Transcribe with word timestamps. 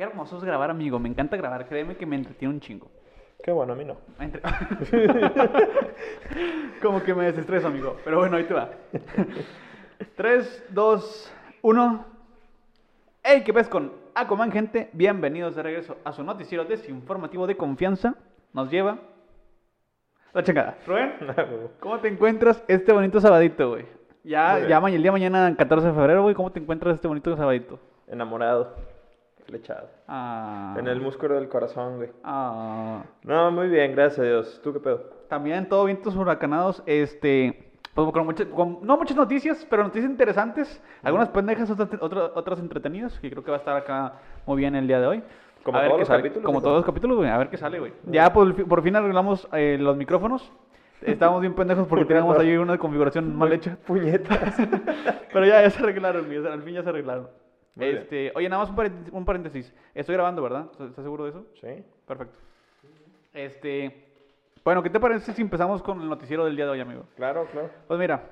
Qué 0.00 0.04
hermoso 0.04 0.38
es 0.38 0.44
grabar, 0.44 0.70
amigo. 0.70 0.98
Me 0.98 1.10
encanta 1.10 1.36
grabar. 1.36 1.68
Créeme 1.68 1.94
que 1.94 2.06
me 2.06 2.16
entretiene 2.16 2.54
un 2.54 2.60
chingo. 2.60 2.90
Qué 3.44 3.52
bueno, 3.52 3.74
a 3.74 3.76
mí 3.76 3.84
no. 3.84 3.98
Entre- 4.18 4.40
Como 6.82 7.02
que 7.02 7.12
me 7.12 7.26
desestreso, 7.26 7.66
amigo. 7.66 7.98
Pero 8.02 8.16
bueno, 8.16 8.38
ahí 8.38 8.44
te 8.44 8.54
va. 8.54 8.70
3, 10.16 10.64
2, 10.70 11.32
1. 11.60 12.04
Hey, 13.22 13.42
¿qué 13.44 13.52
ves 13.52 13.68
con 13.68 13.92
Aquaman, 14.14 14.50
gente? 14.50 14.88
Bienvenidos 14.94 15.54
de 15.54 15.64
regreso 15.64 15.98
a 16.02 16.12
su 16.12 16.24
noticiero 16.24 16.64
desinformativo 16.64 17.46
de 17.46 17.58
confianza. 17.58 18.14
Nos 18.54 18.70
lleva 18.70 18.96
la 20.32 20.42
chingada. 20.42 20.78
Rubén, 20.86 21.12
¿cómo 21.78 21.98
te 21.98 22.08
encuentras 22.08 22.64
este 22.68 22.90
bonito 22.94 23.20
sabadito, 23.20 23.68
güey? 23.68 23.84
Ya, 24.24 24.66
ya 24.66 24.78
el 24.78 25.02
día 25.02 25.02
de 25.02 25.12
mañana, 25.12 25.54
14 25.54 25.88
de 25.88 25.92
febrero, 25.92 26.22
güey, 26.22 26.34
¿cómo 26.34 26.50
te 26.50 26.58
encuentras 26.58 26.94
este 26.94 27.06
bonito 27.06 27.36
sabadito? 27.36 27.78
Enamorado. 28.06 28.88
Ah, 30.08 30.74
En 30.78 30.86
el 30.88 31.00
músculo 31.00 31.34
del 31.34 31.48
corazón, 31.48 31.96
güey. 31.96 32.10
ah, 32.24 33.02
No, 33.24 33.50
muy 33.50 33.68
bien, 33.68 33.92
gracias 33.92 34.18
a 34.20 34.22
Dios. 34.22 34.60
¿Tú 34.62 34.72
qué 34.72 34.80
pedo? 34.80 35.02
También 35.28 35.68
todo 35.68 35.84
vientos 35.84 36.14
huracanados, 36.16 36.82
este, 36.86 37.70
pues 37.94 38.10
con 38.12 38.24
muchas, 38.26 38.46
con- 38.48 38.78
no 38.82 38.96
muchas 38.96 39.16
noticias, 39.16 39.66
pero 39.70 39.82
noticias 39.84 40.10
interesantes, 40.10 40.82
algunas 41.02 41.28
pendejas, 41.28 41.70
otras, 41.70 41.88
otras, 42.00 42.30
otras 42.34 42.58
entretenidas, 42.60 43.18
que 43.20 43.30
creo 43.30 43.44
que 43.44 43.50
va 43.50 43.56
a 43.58 43.60
estar 43.60 43.76
acá 43.76 44.14
muy 44.46 44.56
bien 44.58 44.74
el 44.74 44.86
día 44.86 45.00
de 45.00 45.06
hoy. 45.06 45.22
Como 45.62 45.76
A 45.78 45.84
todos 45.86 45.98
los 46.00 46.08
sale. 46.08 46.20
capítulos, 46.22 46.46
Como 46.46 46.58
¿no? 46.58 46.62
todos 46.62 46.76
los 46.78 46.84
capítulos, 46.86 47.16
güey, 47.18 47.28
a 47.28 47.36
ver 47.38 47.50
qué 47.50 47.58
sale, 47.58 47.78
güey. 47.78 47.92
Ya 48.06 48.32
por, 48.32 48.52
fi- 48.54 48.64
por 48.64 48.82
fin 48.82 48.96
arreglamos 48.96 49.46
eh, 49.52 49.76
los 49.78 49.96
micrófonos. 49.96 50.50
Estábamos 51.02 51.40
bien 51.42 51.54
pendejos 51.54 51.86
porque 51.86 52.04
teníamos 52.06 52.38
ahí 52.38 52.56
una 52.56 52.76
configuración 52.78 53.36
mal 53.36 53.52
hecha. 53.52 53.76
Puñetas. 53.86 54.56
Pero 55.32 55.44
ya, 55.46 55.62
ya 55.62 55.70
se 55.70 55.82
arreglaron, 55.82 56.26
güey, 56.26 56.46
al 56.46 56.62
fin 56.62 56.74
ya 56.74 56.82
se 56.82 56.88
arreglaron. 56.88 57.28
Muy 57.74 57.86
bien. 57.86 57.98
Este, 57.98 58.32
oye, 58.34 58.48
nada 58.48 58.62
más 58.62 58.70
un 58.70 58.76
paréntesis, 58.76 59.12
un 59.12 59.24
paréntesis. 59.24 59.74
Estoy 59.94 60.14
grabando, 60.14 60.42
¿verdad? 60.42 60.66
¿Estás 60.72 61.04
seguro 61.04 61.24
de 61.24 61.30
eso? 61.30 61.46
sí. 61.60 61.84
Perfecto. 62.06 62.36
Este, 63.32 64.08
bueno, 64.64 64.82
¿qué 64.82 64.90
te 64.90 64.98
parece 65.00 65.32
si 65.32 65.42
empezamos 65.42 65.82
con 65.82 66.00
el 66.00 66.08
noticiero 66.08 66.44
del 66.44 66.56
día 66.56 66.64
de 66.64 66.72
hoy, 66.72 66.80
amigo? 66.80 67.04
Claro, 67.16 67.46
claro. 67.52 67.70
Pues 67.86 68.00
mira, 68.00 68.24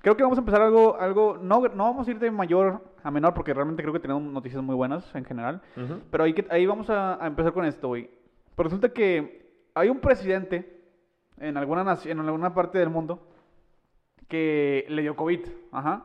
creo 0.00 0.16
que 0.16 0.22
vamos 0.22 0.38
a 0.38 0.40
empezar 0.40 0.62
algo, 0.62 0.96
algo, 0.98 1.36
no, 1.40 1.60
no 1.60 1.84
vamos 1.84 2.08
a 2.08 2.10
ir 2.10 2.18
de 2.18 2.30
mayor 2.30 2.82
a 3.02 3.10
menor 3.10 3.34
porque 3.34 3.52
realmente 3.52 3.82
creo 3.82 3.92
que 3.92 4.00
tenemos 4.00 4.22
noticias 4.22 4.62
muy 4.62 4.74
buenas 4.74 5.14
en 5.14 5.24
general, 5.24 5.60
pero 6.10 6.24
ahí, 6.24 6.32
que- 6.32 6.46
ahí 6.50 6.64
vamos 6.66 6.88
a, 6.90 7.22
a 7.22 7.26
empezar 7.26 7.52
con 7.52 7.64
esto, 7.66 7.88
güey. 7.88 8.10
Pues 8.54 8.64
resulta 8.64 8.88
que 8.88 9.46
hay 9.74 9.90
un 9.90 10.00
presidente 10.00 10.80
en 11.38 11.56
alguna, 11.58 11.98
en 12.04 12.18
alguna 12.20 12.54
parte 12.54 12.78
del 12.78 12.88
mundo 12.88 13.28
que 14.28 14.86
le 14.88 15.02
dio 15.02 15.14
COVID, 15.14 15.40
ajá. 15.72 16.04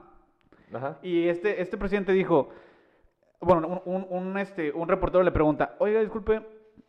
Ajá. 0.73 0.99
Y 1.01 1.27
este, 1.27 1.61
este 1.61 1.77
presidente 1.77 2.11
dijo, 2.11 2.49
bueno, 3.41 3.81
un, 3.85 3.93
un, 3.93 4.07
un, 4.09 4.37
este, 4.37 4.71
un 4.71 4.87
reportero 4.87 5.23
le 5.23 5.31
pregunta, 5.31 5.75
oiga, 5.79 5.99
disculpe, 5.99 6.41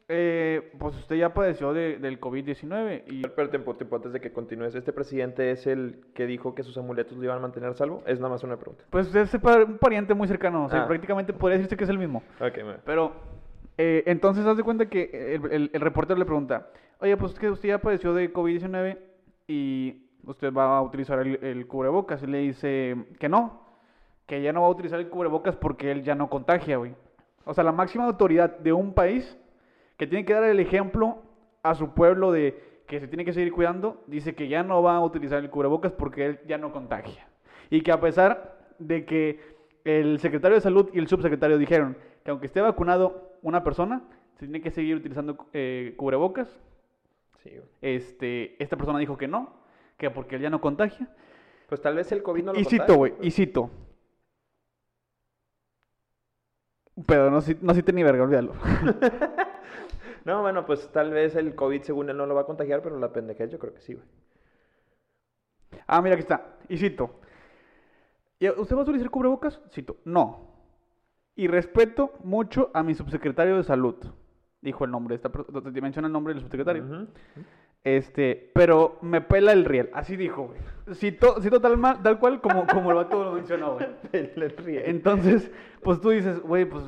eh, 0.09 0.73
pues 0.79 0.95
usted 0.97 1.17
ya 1.17 1.33
padeció 1.33 1.73
de- 1.73 1.97
del 1.99 2.21
COVID-19 2.21 3.05
y... 3.07 3.23
Pero 3.23 3.49
tiempo, 3.51 3.75
tiempo, 3.77 3.97
antes 3.97 4.13
de 4.13 4.21
que 4.21 4.33
continúes, 4.33 4.75
¿este 4.75 4.93
presidente 4.93 5.51
es 5.53 5.67
el 5.67 6.01
que 6.15 6.27
dijo 6.27 6.55
que 6.55 6.63
sus 6.63 6.77
amuletos 6.77 7.17
lo 7.17 7.25
iban 7.25 7.39
a 7.39 7.41
mantener 7.41 7.71
a 7.71 7.75
salvo? 7.75 8.03
Es 8.07 8.19
nada 8.19 8.31
más 8.31 8.43
una 8.45 8.57
pregunta. 8.59 8.85
Pues 8.91 9.15
es 9.15 9.33
un 9.35 9.79
pariente 9.79 10.13
muy 10.13 10.29
cercano, 10.29 10.67
o 10.67 10.69
sea, 10.69 10.83
Ah. 10.83 10.87
prácticamente 10.89 11.33
podría 11.33 11.57
decirse 11.59 11.77
que 11.77 11.85
es 11.85 11.91
el 11.91 11.99
mismo. 11.99 12.23
Ok, 12.41 12.57
muy 12.59 12.65
bien. 12.65 12.81
Pero, 12.85 13.13
eh, 13.79 14.03
entonces, 14.07 14.45
haz 14.45 14.57
de 14.59 14.63
cuenta 14.65 14.87
que 14.87 15.35
el, 15.37 15.51
el- 15.53 15.71
el 15.73 15.81
reportero 15.81 16.19
le 16.19 16.27
pregunta, 16.27 16.69
oye, 17.01 17.17
pues 17.17 17.33
es 17.33 17.39
que 17.39 17.49
usted 17.49 17.69
ya 17.71 17.79
padeció 17.79 18.13
de 18.13 18.31
COVID-19 18.33 18.99
y 19.47 20.11
usted 20.27 20.53
va 20.53 20.77
a 20.77 20.83
utilizar 20.83 21.21
el, 21.21 21.43
el 21.43 21.67
cubrebocas. 21.67 22.23
Y 22.23 22.27
le 22.27 22.39
dice 22.39 22.97
que 23.19 23.29
no, 23.31 23.62
que 24.33 24.41
ya 24.41 24.51
no 24.51 24.63
va 24.63 24.69
a 24.69 24.71
utilizar 24.71 24.99
el 24.99 25.11
cubrebocas 25.11 25.57
porque 25.57 25.91
él 25.91 26.05
ya 26.05 26.15
no 26.15 26.31
contagia, 26.31 26.79
güey. 26.79 26.95
O 27.45 27.53
sea, 27.53 27.65
la 27.65 27.73
máxima 27.73 28.07
autoridad 28.07 28.57
de 28.61 28.73
un 28.73 28.95
país 28.95 29.39
que 29.99 30.07
tiene 30.07 30.25
que 30.25 30.33
dar 30.33 30.45
el 30.45 30.59
ejemplo 30.59 31.19
a 31.63 31.75
su 31.75 31.91
pueblo 31.91 32.33
de 32.33 32.83
que 32.87 32.99
se 32.99 33.09
tiene 33.09 33.27
que 33.27 33.35
seguir 33.35 33.53
cuidando, 33.53 34.03
dice 34.07 34.35
que 34.35 34.49
ya 34.49 34.63
no 34.63 34.83
va 34.83 34.97
a 34.97 35.05
utilizar 35.05 35.39
el 35.39 35.51
cubrebocas 35.51 35.93
porque 35.93 36.25
él 36.25 36.41
ya 36.49 36.57
no 36.57 36.73
contagia. 36.73 37.29
Y 37.69 37.83
que 37.83 37.93
a 37.93 38.01
pesar 38.01 38.57
de 38.79 39.05
que 39.05 39.39
el 39.85 40.19
secretario 40.19 40.55
de 40.55 40.63
salud 40.63 40.89
y 40.95 40.99
el 40.99 41.09
subsecretario 41.09 41.59
dijeron 41.59 41.99
que 42.25 42.31
aunque 42.31 42.47
esté 42.47 42.63
vacunado 42.63 43.37
una 43.43 43.63
persona, 43.63 44.01
se 44.37 44.47
tiene 44.47 44.63
que 44.63 44.71
seguir 44.71 44.97
utilizando 44.97 45.47
eh, 45.53 45.93
cubrebocas, 45.99 46.59
Sí, 47.43 47.51
este, 47.83 48.63
esta 48.63 48.79
persona 48.79 48.99
dijo 48.99 49.19
que 49.19 49.29
no, 49.29 49.53
que 49.99 50.09
porque 50.09 50.37
él 50.37 50.43
ya 50.43 50.49
no 50.49 50.63
contagia. 50.63 51.07
Pues 51.69 51.83
tal 51.83 51.97
vez 51.97 52.11
el 52.13 52.23
COVID 52.23 52.45
no 52.45 52.53
lo 52.55 52.59
y 52.59 52.65
cito, 52.65 52.95
güey, 52.95 53.13
y 53.21 53.31
cito. 53.31 53.69
Pero 57.07 57.31
no, 57.31 57.39
no 57.61 57.75
cite 57.75 57.93
ni 57.93 58.03
verga, 58.03 58.25
olvídalo. 58.25 58.53
No, 60.25 60.41
bueno, 60.41 60.65
pues 60.65 60.89
tal 60.93 61.11
vez 61.11 61.35
el 61.35 61.55
COVID 61.55 61.83
según 61.83 62.09
él 62.11 62.17
no 62.17 62.27
lo 62.27 62.35
va 62.37 62.43
a 62.43 62.47
contagiar, 62.47 62.81
pero 62.81 62.99
la 62.99 63.13
pendejez 63.13 63.51
yo 63.51 63.59
creo 63.59 63.75
que 63.75 63.81
sí, 63.81 63.95
güey. 63.95 64.07
Ah, 65.87 66.01
mira, 66.01 66.15
aquí 66.15 66.23
está. 66.23 66.59
Y 66.69 66.77
cito. 66.77 67.19
¿Y 68.39 68.49
¿Usted 68.49 68.77
va 68.77 68.81
a 68.81 68.85
utilizar 68.85 69.11
cubrebocas? 69.11 69.61
Cito. 69.71 69.97
No. 70.05 70.53
Y 71.35 71.49
respeto 71.49 72.13
mucho 72.23 72.71
a 72.75 72.83
mi 72.83 72.95
subsecretario 72.95 73.57
de 73.57 73.65
salud. 73.65 73.97
Dijo 74.61 74.85
el 74.85 74.91
nombre. 74.91 75.17
de 75.17 75.17
Esta, 75.17 75.31
te 75.73 75.81
menciona 75.81 76.07
el 76.07 76.13
nombre 76.13 76.35
del 76.35 76.43
subsecretario. 76.43 76.85
Ujú. 76.85 77.07
Este, 77.85 78.51
pero 78.55 78.99
me 79.03 79.21
pela 79.21 79.53
el 79.53 79.65
riel. 79.65 79.91
Así 79.93 80.17
dijo, 80.17 80.45
güey. 80.49 80.59
Cito, 80.95 81.41
cito 81.41 81.61
tal, 81.61 81.77
ma- 81.79 82.01
tal 82.03 82.19
cual 82.19 82.41
como, 82.41 82.67
como 82.67 82.91
el 82.91 82.97
vato 82.97 83.23
lo 83.25 83.33
mencionó, 83.33 83.75
güey. 83.75 83.87
El 84.13 84.51
riel. 84.57 84.83
Entonces, 84.87 85.51
pues 85.81 86.01
tú 86.01 86.11
dices, 86.11 86.41
güey, 86.43 86.65
pues 86.65 86.85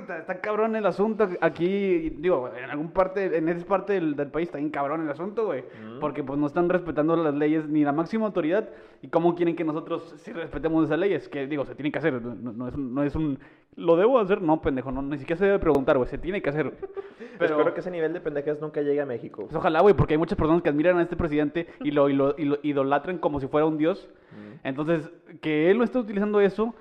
está, 0.00 0.18
está 0.18 0.40
cabrón 0.40 0.76
el 0.76 0.84
asunto 0.86 1.28
aquí, 1.42 2.10
digo, 2.18 2.50
en 2.56 2.70
algún 2.70 2.90
parte, 2.90 3.36
en 3.36 3.48
esa 3.50 3.66
parte 3.66 3.92
del, 3.94 4.16
del 4.16 4.28
país 4.30 4.48
está 4.48 4.58
bien 4.58 4.70
cabrón 4.70 5.02
el 5.02 5.10
asunto, 5.10 5.44
güey, 5.46 5.62
Mm. 5.62 6.00
porque 6.00 6.24
pues 6.24 6.38
no 6.38 6.46
están 6.46 6.68
respetando 6.70 7.16
las 7.16 7.34
leyes 7.34 7.68
ni 7.68 7.84
la 7.84 7.92
máxima 7.92 8.26
autoridad 8.26 8.68
y 9.02 9.08
cómo 9.08 9.34
quieren 9.34 9.56
que 9.56 9.64
nosotros 9.64 10.14
sí 10.18 10.32
respetemos 10.32 10.84
esas 10.86 10.98
leyes, 10.98 11.28
que 11.28 11.46
digo, 11.46 11.64
se 11.66 11.74
tiene 11.74 11.92
que 11.92 11.98
hacer, 11.98 12.20
no, 12.20 12.52
no 12.52 12.68
es, 12.68 12.76
no 12.76 13.02
es 13.02 13.14
un, 13.14 13.38
¿lo 13.76 13.96
debo 13.96 14.18
hacer? 14.18 14.40
No, 14.42 14.60
pendejo, 14.62 14.90
no, 14.90 15.00
ni 15.02 15.18
siquiera 15.18 15.38
se 15.38 15.44
debe 15.46 15.58
preguntar, 15.58 15.96
güey, 15.98 16.08
se 16.08 16.18
tiene 16.18 16.40
que 16.42 16.48
hacer. 16.50 16.72
Pero, 17.38 17.56
Espero 17.56 17.74
que 17.74 17.80
ese 17.80 17.90
nivel 17.90 18.12
de 18.12 18.20
pendejez 18.20 18.60
nunca 18.60 18.80
llegue 18.80 19.00
a 19.00 19.06
México. 19.06 19.42
pues, 19.44 19.56
ojalá, 19.56 19.80
güey, 19.80 19.94
porque 19.94 20.14
hay 20.14 20.18
muchas 20.18 20.33
personas 20.36 20.62
que 20.62 20.68
admiran 20.68 20.98
a 20.98 21.02
este 21.02 21.16
presidente 21.16 21.66
y 21.82 21.90
lo, 21.90 22.08
y 22.08 22.14
lo, 22.14 22.34
y 22.38 22.44
lo 22.44 22.58
idolatran 22.62 23.18
como 23.18 23.40
si 23.40 23.46
fuera 23.48 23.66
un 23.66 23.78
dios. 23.78 24.08
Mm. 24.32 24.66
Entonces, 24.66 25.10
que 25.40 25.70
él 25.70 25.78
no 25.78 25.84
esté 25.84 25.98
utilizando 25.98 26.40
eso, 26.40 26.74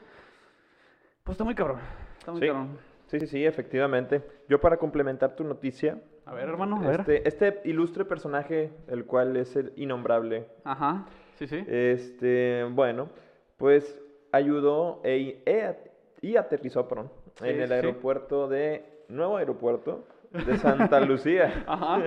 pues 1.23 1.35
está 1.35 1.43
muy 1.43 1.55
cabrón. 1.55 1.79
Está 2.19 2.31
muy 2.31 2.41
Sí. 2.41 2.47
cabrón. 2.47 2.77
Sí, 3.07 3.19
sí, 3.19 3.27
sí, 3.27 3.45
efectivamente. 3.45 4.23
Yo 4.49 4.59
para 4.59 4.77
complementar 4.77 5.35
tu 5.35 5.43
noticia, 5.43 6.01
A 6.25 6.33
ver, 6.33 6.49
hermano, 6.49 6.77
a 6.77 6.87
ver. 6.87 6.99
este, 7.01 7.27
este 7.27 7.61
ilustre 7.65 8.05
personaje, 8.05 8.71
el 8.87 9.05
cual 9.05 9.37
es 9.37 9.55
el 9.55 9.71
innombrable, 9.75 10.47
Ajá, 10.63 11.05
sí, 11.35 11.45
sí. 11.45 11.63
este, 11.67 12.65
bueno, 12.71 13.09
pues 13.57 13.99
ayudó 14.31 14.99
e- 15.03 15.43
e- 15.45 15.75
y 16.21 16.37
aterrizó, 16.37 16.87
perdón, 16.87 17.11
Sí, 17.35 17.49
en 17.49 17.61
el 17.61 17.67
sí. 17.67 17.73
aeropuerto 17.73 18.47
de, 18.47 18.83
nuevo 19.09 19.37
aeropuerto 19.37 20.05
de 20.33 20.57
Santa 20.57 20.99
Lucía. 20.99 21.63
Ajá. 21.67 22.03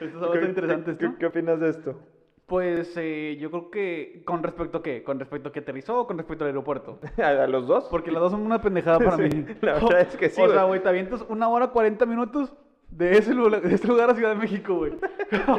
Esto 0.00 0.34
es 0.34 0.48
interesante 0.48 0.96
¿Qué, 0.96 1.06
esto. 1.06 1.18
qué 1.18 1.26
opinas 1.26 1.60
de 1.60 1.68
esto? 1.70 2.00
Pues 2.46 2.92
eh, 2.96 3.38
yo 3.40 3.50
creo 3.50 3.70
que 3.70 4.22
con 4.26 4.42
respecto 4.42 4.78
a 4.78 4.82
qué, 4.82 5.02
con 5.02 5.18
respecto 5.18 5.48
a 5.48 5.52
que 5.52 5.60
aterrizó 5.60 6.00
o 6.00 6.06
con 6.06 6.18
respecto 6.18 6.44
al 6.44 6.48
aeropuerto. 6.48 6.98
¿A 7.22 7.46
los 7.46 7.66
dos? 7.66 7.84
Porque 7.90 8.10
las 8.10 8.20
dos 8.20 8.32
son 8.32 8.42
una 8.42 8.60
pendejada 8.60 8.98
para 8.98 9.16
Sí, 9.16 9.22
mí. 9.22 9.46
la 9.62 9.74
verdad 9.74 10.00
es 10.00 10.16
que 10.16 10.28
sí, 10.28 10.42
O 10.42 10.48
sea, 10.50 10.64
güey, 10.64 10.82
te 10.82 10.88
avientas 10.88 11.24
una 11.28 11.48
hora 11.48 11.68
40 11.68 12.04
minutos 12.04 12.52
de 12.92 13.16
ese 13.16 13.34
lugar, 13.34 13.62
de 13.62 13.74
ese 13.74 13.88
lugar 13.88 14.10
a 14.10 14.14
Ciudad 14.14 14.30
de 14.30 14.36
México, 14.36 14.76
güey. 14.76 14.92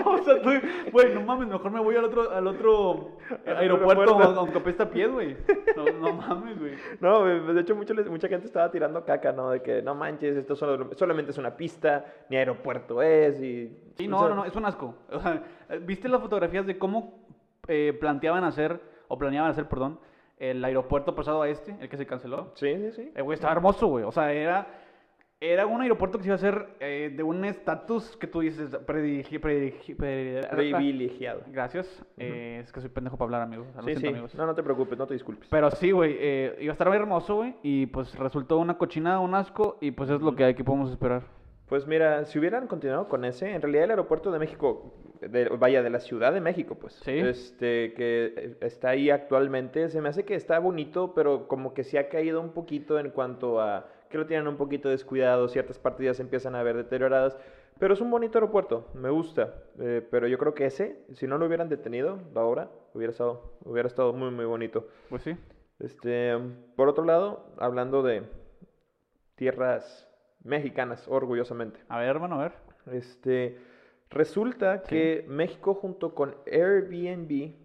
o 0.05 0.17
sea, 0.23 0.41
tú, 0.41 0.49
güey, 0.91 1.13
no 1.13 1.21
mames, 1.21 1.47
mejor 1.47 1.71
me 1.71 1.79
voy 1.79 1.95
al 1.95 2.05
otro, 2.05 2.31
al 2.31 2.45
otro 2.47 3.17
aeropuerto, 3.45 4.13
aunque 4.17 4.59
apesta 4.59 4.83
a 4.83 4.89
pies, 4.89 5.11
güey. 5.11 5.35
No, 5.75 5.85
no 5.99 6.13
mames, 6.13 6.59
güey. 6.59 6.73
No, 7.01 7.25
de 7.25 7.59
hecho 7.61 7.75
mucho, 7.75 7.93
mucha 8.09 8.27
gente 8.27 8.45
estaba 8.45 8.69
tirando 8.71 9.03
caca, 9.03 9.31
¿no? 9.31 9.49
De 9.49 9.61
que 9.61 9.81
no 9.81 9.95
manches, 9.95 10.37
esto 10.37 10.55
solo- 10.55 10.91
solamente 10.95 11.31
es 11.31 11.37
una 11.37 11.57
pista, 11.57 12.05
ni 12.29 12.37
aeropuerto 12.37 13.01
es 13.01 13.41
y... 13.41 13.75
Sí, 13.97 14.07
o 14.07 14.09
no, 14.11 14.19
sea, 14.19 14.29
no, 14.29 14.35
no, 14.35 14.45
es 14.45 14.55
un 14.55 14.65
asco. 14.65 14.95
O 15.11 15.19
sea, 15.19 15.41
¿viste 15.81 16.07
las 16.07 16.21
fotografías 16.21 16.65
de 16.67 16.77
cómo 16.77 17.25
eh, 17.67 17.97
planteaban 17.99 18.43
hacer, 18.43 18.79
o 19.07 19.17
planeaban 19.17 19.49
hacer, 19.49 19.67
perdón, 19.67 19.99
el 20.37 20.63
aeropuerto 20.63 21.15
pasado 21.15 21.41
a 21.41 21.49
este, 21.49 21.75
el 21.79 21.89
que 21.89 21.97
se 21.97 22.05
canceló? 22.05 22.51
Sí, 22.55 22.75
sí, 22.77 22.91
sí. 22.91 23.11
Eh, 23.15 23.21
güey, 23.21 23.35
estaba 23.35 23.53
hermoso, 23.53 23.87
güey. 23.87 24.03
O 24.03 24.11
sea, 24.11 24.31
era, 24.33 24.67
era 25.51 25.65
un 25.65 25.81
aeropuerto 25.81 26.17
que 26.17 26.23
se 26.23 26.27
iba 26.29 26.35
a 26.35 26.37
hacer 26.37 26.67
eh, 26.79 27.13
de 27.15 27.21
un 27.21 27.43
estatus 27.43 28.15
que 28.17 28.27
tú 28.27 28.39
dices, 28.39 28.71
predigi- 28.85 29.39
predigi- 29.41 29.95
pre- 29.95 30.41
Privilegiado. 30.49 31.41
Gracias. 31.47 32.03
Eh, 32.17 32.61
es 32.63 32.71
que 32.71 32.79
soy 32.79 32.89
pendejo 32.89 33.17
para 33.17 33.25
hablar, 33.25 33.41
amigos. 33.41 33.67
Sí, 33.79 33.83
siento, 33.83 33.99
sí. 34.01 34.07
amigos. 34.07 34.35
No, 34.35 34.45
no 34.45 34.55
te 34.55 34.63
preocupes, 34.63 34.97
no 34.97 35.05
te 35.05 35.13
disculpes. 35.15 35.47
Pero 35.49 35.69
sí, 35.71 35.91
güey, 35.91 36.15
eh, 36.19 36.55
iba 36.61 36.71
a 36.71 36.73
estar 36.73 36.87
muy 36.87 36.97
hermoso, 36.97 37.35
güey, 37.35 37.55
y 37.61 37.87
pues 37.87 38.15
resultó 38.17 38.57
una 38.57 38.77
cochinada, 38.77 39.19
un 39.19 39.35
asco, 39.35 39.77
y 39.81 39.91
pues 39.91 40.09
es 40.09 40.21
lo 40.21 40.35
que 40.35 40.45
hay 40.45 40.53
que 40.55 40.63
podemos 40.63 40.89
esperar. 40.91 41.23
Pues 41.67 41.87
mira, 41.87 42.23
si 42.25 42.37
hubieran 42.39 42.67
continuado 42.67 43.07
con 43.07 43.25
ese, 43.25 43.51
en 43.53 43.61
realidad 43.61 43.85
el 43.85 43.89
aeropuerto 43.91 44.31
de 44.31 44.39
México, 44.39 44.93
de- 45.21 45.49
vaya, 45.49 45.81
de 45.81 45.89
la 45.89 45.99
Ciudad 45.99 46.31
de 46.33 46.39
México, 46.41 46.75
pues, 46.75 46.93
Sí. 47.03 47.11
este, 47.17 47.93
que 47.93 48.57
está 48.61 48.89
ahí 48.89 49.09
actualmente, 49.09 49.89
se 49.89 49.99
me 50.01 50.09
hace 50.09 50.23
que 50.23 50.35
está 50.35 50.59
bonito, 50.59 51.13
pero 51.15 51.47
como 51.47 51.73
que 51.73 51.83
se 51.83 51.97
ha 51.97 52.09
caído 52.09 52.41
un 52.41 52.51
poquito 52.51 52.99
en 52.99 53.09
cuanto 53.09 53.59
a 53.61 53.87
que 54.13 54.19
lo 54.19 54.27
tienen 54.27 54.47
un 54.47 54.57
poquito 54.57 54.89
descuidado, 54.89 55.47
ciertas 55.47 55.79
partidas 55.79 56.17
se 56.17 56.23
empiezan 56.23 56.53
a 56.53 56.61
ver 56.61 56.77
deterioradas, 56.77 57.35
pero 57.79 57.95
es 57.95 57.99
un 57.99 58.11
bonito 58.11 58.37
aeropuerto, 58.37 58.87
me 58.93 59.09
gusta, 59.09 59.55
eh, 59.79 60.07
pero 60.11 60.27
yo 60.27 60.37
creo 60.37 60.53
que 60.53 60.67
ese, 60.67 61.03
si 61.13 61.25
no 61.25 61.39
lo 61.39 61.47
hubieran 61.47 61.67
detenido 61.67 62.19
ahora, 62.35 62.69
hubiera 62.93 63.09
estado, 63.09 63.57
hubiera 63.65 63.87
estado 63.87 64.13
muy, 64.13 64.29
muy 64.29 64.45
bonito. 64.45 64.87
Pues 65.09 65.23
sí. 65.23 65.35
Este, 65.79 66.37
por 66.75 66.89
otro 66.89 67.03
lado, 67.05 67.47
hablando 67.57 68.03
de 68.03 68.21
tierras 69.33 70.07
mexicanas, 70.43 71.07
orgullosamente. 71.07 71.79
A 71.89 71.97
ver, 71.97 72.09
hermano, 72.09 72.35
a 72.35 72.43
ver. 72.43 72.53
Este, 72.91 73.57
resulta 74.11 74.83
que 74.83 75.25
México 75.27 75.73
junto 75.73 76.13
con 76.13 76.35
Airbnb 76.45 77.55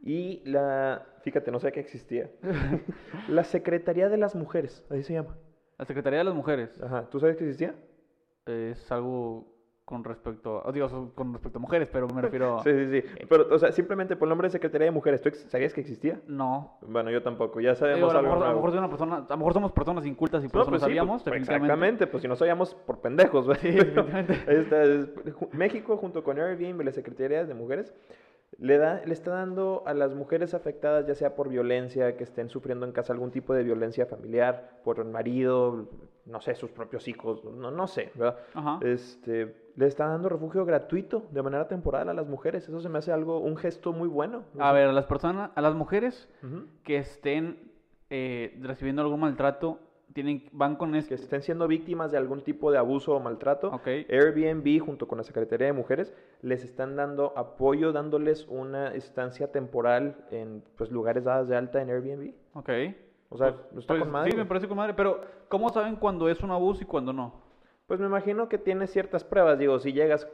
y 0.00 0.42
la, 0.44 1.04
fíjate, 1.22 1.50
no 1.50 1.58
sé 1.58 1.72
qué 1.72 1.80
existía, 1.80 2.30
la 3.28 3.42
Secretaría 3.42 4.08
de 4.08 4.18
las 4.18 4.36
Mujeres, 4.36 4.84
así 4.88 5.02
se 5.02 5.14
llama. 5.14 5.36
La 5.82 5.86
Secretaría 5.86 6.20
de 6.20 6.24
las 6.26 6.34
Mujeres 6.34 6.80
Ajá, 6.80 7.10
¿tú 7.10 7.18
sabes 7.18 7.36
que 7.36 7.42
existía? 7.42 7.74
es 8.46 8.92
algo 8.92 9.48
con 9.84 10.04
respecto, 10.04 10.62
a, 10.66 10.70
digo, 10.70 11.12
con 11.12 11.32
respecto 11.32 11.58
a 11.58 11.60
mujeres, 11.60 11.88
pero 11.92 12.06
me 12.06 12.22
refiero 12.22 12.58
a... 12.60 12.62
Sí, 12.62 12.70
sí, 12.70 13.00
sí. 13.00 13.08
Pero, 13.28 13.48
o 13.52 13.58
sea, 13.58 13.72
simplemente 13.72 14.14
por 14.14 14.26
el 14.26 14.30
nombre 14.30 14.46
de 14.46 14.52
Secretaría 14.52 14.84
de 14.86 14.90
Mujeres, 14.92 15.20
¿tú 15.20 15.30
sabías 15.48 15.74
que 15.74 15.80
existía? 15.80 16.20
No. 16.28 16.78
Bueno, 16.82 17.10
yo 17.10 17.20
tampoco, 17.20 17.60
ya 17.60 17.70
Digo, 17.74 17.80
sabemos 17.80 18.10
a, 18.10 18.12
lo 18.14 18.18
algo 18.20 18.30
mejor, 18.30 18.46
a 18.46 18.50
lo 18.50 18.54
mejor 18.56 18.70
soy 18.70 18.78
una 18.78 18.88
persona, 18.88 19.16
a 19.16 19.26
lo 19.28 19.36
mejor 19.36 19.52
somos 19.54 19.72
personas 19.72 20.06
incultas 20.06 20.44
y 20.44 20.48
por 20.48 20.54
No, 20.58 20.62
eso 20.62 20.70
no 20.70 20.74
pues 20.74 20.82
sí, 20.82 20.86
sabíamos, 20.88 21.22
pues, 21.24 21.24
definitivamente. 21.24 21.66
Exactamente, 21.72 22.06
pues 22.06 22.22
si 22.22 22.28
no 22.28 22.36
sabíamos 22.36 22.74
por 22.76 23.00
pendejos. 23.00 23.44
¿verdad? 23.48 23.60
Sí, 23.62 23.70
definitivamente. 23.72 24.32
Está, 24.46 24.82
es- 24.84 25.08
México 25.52 25.96
junto 25.96 26.22
con 26.22 26.38
Airbnb 26.38 26.80
y 26.80 26.84
las 26.84 26.94
Secretarías 26.94 27.48
de 27.48 27.54
Mujeres 27.54 27.92
le, 28.58 28.78
da, 28.78 29.02
le 29.04 29.12
está 29.12 29.32
dando 29.32 29.82
a 29.86 29.94
las 29.94 30.14
mujeres 30.14 30.54
afectadas, 30.54 31.06
ya 31.06 31.14
sea 31.14 31.34
por 31.34 31.48
violencia, 31.48 32.16
que 32.16 32.24
estén 32.24 32.48
sufriendo 32.48 32.86
en 32.86 32.92
casa 32.92 33.12
algún 33.12 33.30
tipo 33.30 33.54
de 33.54 33.62
violencia 33.62 34.06
familiar, 34.06 34.80
por 34.84 34.98
el 34.98 35.06
marido, 35.06 35.88
no 36.26 36.40
sé, 36.40 36.54
sus 36.54 36.70
propios 36.70 37.08
hijos, 37.08 37.44
no, 37.44 37.70
no 37.70 37.86
sé, 37.86 38.12
¿verdad? 38.14 38.38
Ajá. 38.54 38.78
Este, 38.82 39.62
le 39.76 39.86
está 39.86 40.06
dando 40.06 40.28
refugio 40.28 40.64
gratuito 40.64 41.26
de 41.30 41.42
manera 41.42 41.66
temporal 41.66 42.08
a 42.08 42.14
las 42.14 42.26
mujeres. 42.26 42.68
Eso 42.68 42.80
se 42.80 42.88
me 42.88 42.98
hace 42.98 43.12
algo, 43.12 43.38
un 43.38 43.56
gesto 43.56 43.92
muy 43.92 44.08
bueno. 44.08 44.44
no 44.54 44.64
A 44.64 44.72
ver, 44.72 44.88
a 44.88 44.92
las 44.92 45.06
personas, 45.06 45.50
a 45.54 45.60
las 45.60 45.74
mujeres 45.74 46.28
que 46.84 46.98
estén 46.98 47.72
eh, 48.10 48.58
recibiendo 48.60 49.02
algún 49.02 49.20
maltrato, 49.20 49.78
tienen, 50.12 50.48
van 50.52 50.76
con 50.76 50.92
Que 50.92 50.98
este... 50.98 51.14
estén 51.14 51.42
siendo 51.42 51.66
víctimas 51.68 52.10
de 52.12 52.18
algún 52.18 52.42
tipo 52.42 52.70
de 52.70 52.78
abuso 52.78 53.14
o 53.14 53.20
maltrato. 53.20 53.68
Ok. 53.68 53.86
Airbnb 53.86 54.80
junto 54.80 55.08
con 55.08 55.18
la 55.18 55.24
Secretaría 55.24 55.66
de 55.66 55.72
Mujeres 55.72 56.14
les 56.40 56.64
están 56.64 56.96
dando 56.96 57.32
apoyo, 57.36 57.92
dándoles 57.92 58.46
una 58.48 58.94
estancia 58.94 59.50
temporal 59.52 60.16
en 60.30 60.62
pues, 60.76 60.90
lugares 60.90 61.24
dadas 61.24 61.48
de 61.48 61.56
alta 61.56 61.80
en 61.82 61.90
Airbnb. 61.90 62.32
Ok. 62.54 62.70
O 63.30 63.38
sea, 63.38 63.52
Pues- 63.56 63.80
está 63.80 63.94
pues, 63.94 64.02
con 64.02 64.10
madre. 64.10 64.30
Sí, 64.30 64.36
me 64.36 64.44
parece 64.44 64.68
con 64.68 64.76
madre, 64.76 64.94
pero 64.94 65.20
¿cómo 65.48 65.70
saben 65.70 65.96
cuándo 65.96 66.28
es 66.28 66.40
un 66.42 66.50
abuso 66.50 66.82
y 66.82 66.86
cuándo 66.86 67.12
no? 67.12 67.40
Pues 67.86 67.98
me 67.98 68.06
imagino 68.06 68.48
que 68.48 68.58
tiene 68.58 68.86
ciertas 68.86 69.24
pruebas. 69.24 69.58
Digo, 69.58 69.78
si 69.78 69.92
llegas 69.92 70.28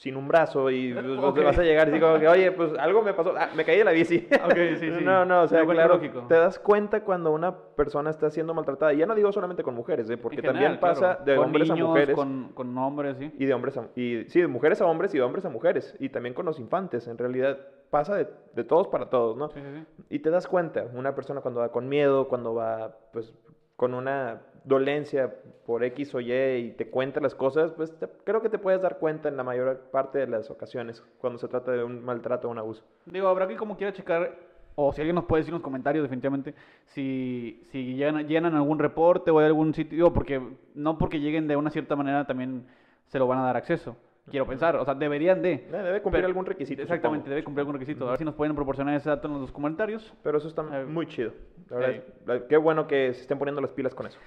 sin 0.00 0.16
un 0.16 0.26
brazo 0.28 0.70
y 0.70 0.94
pues, 0.94 1.06
ok. 1.06 1.44
vas 1.44 1.58
a 1.58 1.62
llegar 1.62 1.88
y 1.90 1.92
digo, 1.92 2.18
que, 2.18 2.26
oye, 2.26 2.50
pues 2.52 2.72
algo 2.78 3.02
me 3.02 3.12
pasó, 3.12 3.34
ah, 3.36 3.50
me 3.54 3.66
caí 3.66 3.76
de 3.76 3.84
la 3.84 3.90
bici. 3.90 4.26
Ok, 4.46 4.56
sí, 4.78 4.90
sí. 4.92 5.04
No, 5.04 5.26
no, 5.26 5.42
o 5.42 5.48
sea, 5.48 5.62
claro, 5.66 5.96
lógico. 5.96 6.24
te 6.26 6.36
das 6.36 6.58
cuenta 6.58 7.04
cuando 7.04 7.30
una 7.32 7.54
persona 7.54 8.08
está 8.08 8.30
siendo 8.30 8.54
maltratada. 8.54 8.94
Y 8.94 8.96
ya 8.96 9.06
no 9.06 9.14
digo 9.14 9.30
solamente 9.30 9.62
con 9.62 9.74
mujeres, 9.74 10.08
¿eh? 10.08 10.16
porque 10.16 10.38
En 10.38 10.46
también 10.46 10.72
general, 10.72 10.80
pasa 10.80 11.16
claro. 11.16 11.24
de 11.26 11.36
Con 11.36 11.44
hombres 11.44 11.68
niños, 11.68 11.84
a 11.84 11.88
mujeres. 11.88 12.16
Con, 12.16 12.52
con 12.54 12.78
hombres, 12.78 13.18
sí. 13.18 13.30
Y 13.38 13.44
de 13.44 13.52
hombres 13.52 13.76
a, 13.76 13.88
y 13.94 14.24
sí, 14.28 14.40
de 14.40 14.46
mujeres 14.46 14.80
a 14.80 14.86
hombres 14.86 15.14
y 15.14 15.18
de 15.18 15.22
hombres 15.22 15.44
a 15.44 15.50
mujeres. 15.50 15.94
Y 15.98 16.08
también 16.08 16.34
con 16.34 16.46
los 16.46 16.58
infantes. 16.58 17.06
En 17.06 17.18
realidad 17.18 17.58
pasa 17.90 18.16
de, 18.16 18.26
de 18.54 18.64
todos 18.64 18.88
para 18.88 19.10
todos, 19.10 19.36
¿no? 19.36 19.50
Sí, 19.50 19.60
sí, 19.60 19.84
sí. 19.98 20.04
Y 20.08 20.20
te 20.20 20.30
das 20.30 20.46
cuenta, 20.46 20.86
una 20.94 21.14
persona 21.14 21.42
cuando 21.42 21.60
va 21.60 21.70
con 21.72 21.90
miedo, 21.90 22.26
cuando 22.26 22.54
va 22.54 22.96
pues 23.12 23.34
con 23.80 23.94
una 23.94 24.42
dolencia 24.64 25.34
por 25.64 25.82
X 25.84 26.14
o 26.14 26.20
Y 26.20 26.30
y 26.34 26.70
te 26.72 26.90
cuenta 26.90 27.18
las 27.18 27.34
cosas, 27.34 27.72
pues 27.72 27.98
te- 27.98 28.10
creo 28.24 28.42
que 28.42 28.50
te 28.50 28.58
puedes 28.58 28.82
dar 28.82 28.98
cuenta 28.98 29.30
en 29.30 29.38
la 29.38 29.42
mayor 29.42 29.88
parte 29.90 30.18
de 30.18 30.26
las 30.26 30.50
ocasiones 30.50 31.02
cuando 31.16 31.38
se 31.38 31.48
trata 31.48 31.72
de 31.72 31.82
un 31.82 32.04
maltrato 32.04 32.46
o 32.46 32.50
un 32.50 32.58
abuso. 32.58 32.84
Digo, 33.06 33.26
habrá 33.28 33.48
que 33.48 33.56
como 33.56 33.78
quiera 33.78 33.94
checar, 33.94 34.36
o 34.74 34.92
si 34.92 35.00
alguien 35.00 35.14
nos 35.14 35.24
puede 35.24 35.40
decir 35.40 35.52
en 35.52 35.60
los 35.60 35.62
comentarios 35.62 36.02
definitivamente, 36.02 36.54
si, 36.88 37.62
si 37.72 37.94
llenan, 37.94 38.54
algún 38.54 38.78
reporte 38.78 39.30
o 39.30 39.38
hay 39.38 39.46
algún 39.46 39.72
sitio, 39.72 40.12
porque 40.12 40.42
no 40.74 40.98
porque 40.98 41.18
lleguen 41.18 41.48
de 41.48 41.56
una 41.56 41.70
cierta 41.70 41.96
manera 41.96 42.26
también 42.26 42.66
se 43.06 43.18
lo 43.18 43.26
van 43.26 43.38
a 43.38 43.44
dar 43.44 43.56
acceso. 43.56 43.96
Quiero 44.28 44.46
pensar, 44.46 44.76
o 44.76 44.84
sea, 44.84 44.94
deberían 44.94 45.42
de. 45.42 45.66
Debe 45.70 46.02
cumplir 46.02 46.20
Pero- 46.22 46.28
algún 46.28 46.46
requisito. 46.46 46.82
Exactamente, 46.82 47.22
supongo. 47.24 47.30
debe 47.30 47.44
cumplir 47.44 47.60
algún 47.62 47.74
requisito. 47.74 48.06
A 48.06 48.10
ver 48.10 48.18
si 48.18 48.24
nos 48.24 48.34
pueden 48.34 48.54
proporcionar 48.54 48.94
ese 48.94 49.08
dato 49.08 49.26
en 49.28 49.40
los 49.40 49.50
comentarios. 49.50 50.12
Pero 50.22 50.38
eso 50.38 50.46
está 50.48 50.62
Eh, 50.80 50.84
muy 50.84 51.06
chido. 51.06 51.32
La 51.68 51.76
verdad, 51.78 52.46
qué 52.48 52.56
bueno 52.56 52.86
que 52.86 53.12
se 53.14 53.22
estén 53.22 53.38
poniendo 53.38 53.60
las 53.60 53.70
pilas 53.72 53.94
con 53.94 54.06
eso. 54.06 54.18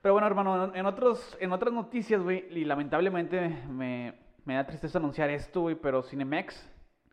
Pero 0.00 0.14
bueno, 0.14 0.26
hermano, 0.28 0.72
en- 0.74 0.86
otros, 0.86 1.36
en 1.40 1.50
otras 1.52 1.72
noticias, 1.72 2.22
güey, 2.22 2.44
y 2.50 2.64
lamentablemente 2.64 3.48
me, 3.68 4.14
me 4.44 4.54
da 4.54 4.64
tristeza 4.66 4.98
anunciar 4.98 5.28
esto, 5.30 5.62
güey, 5.62 5.74
pero 5.74 6.02
Cinemex, 6.02 6.70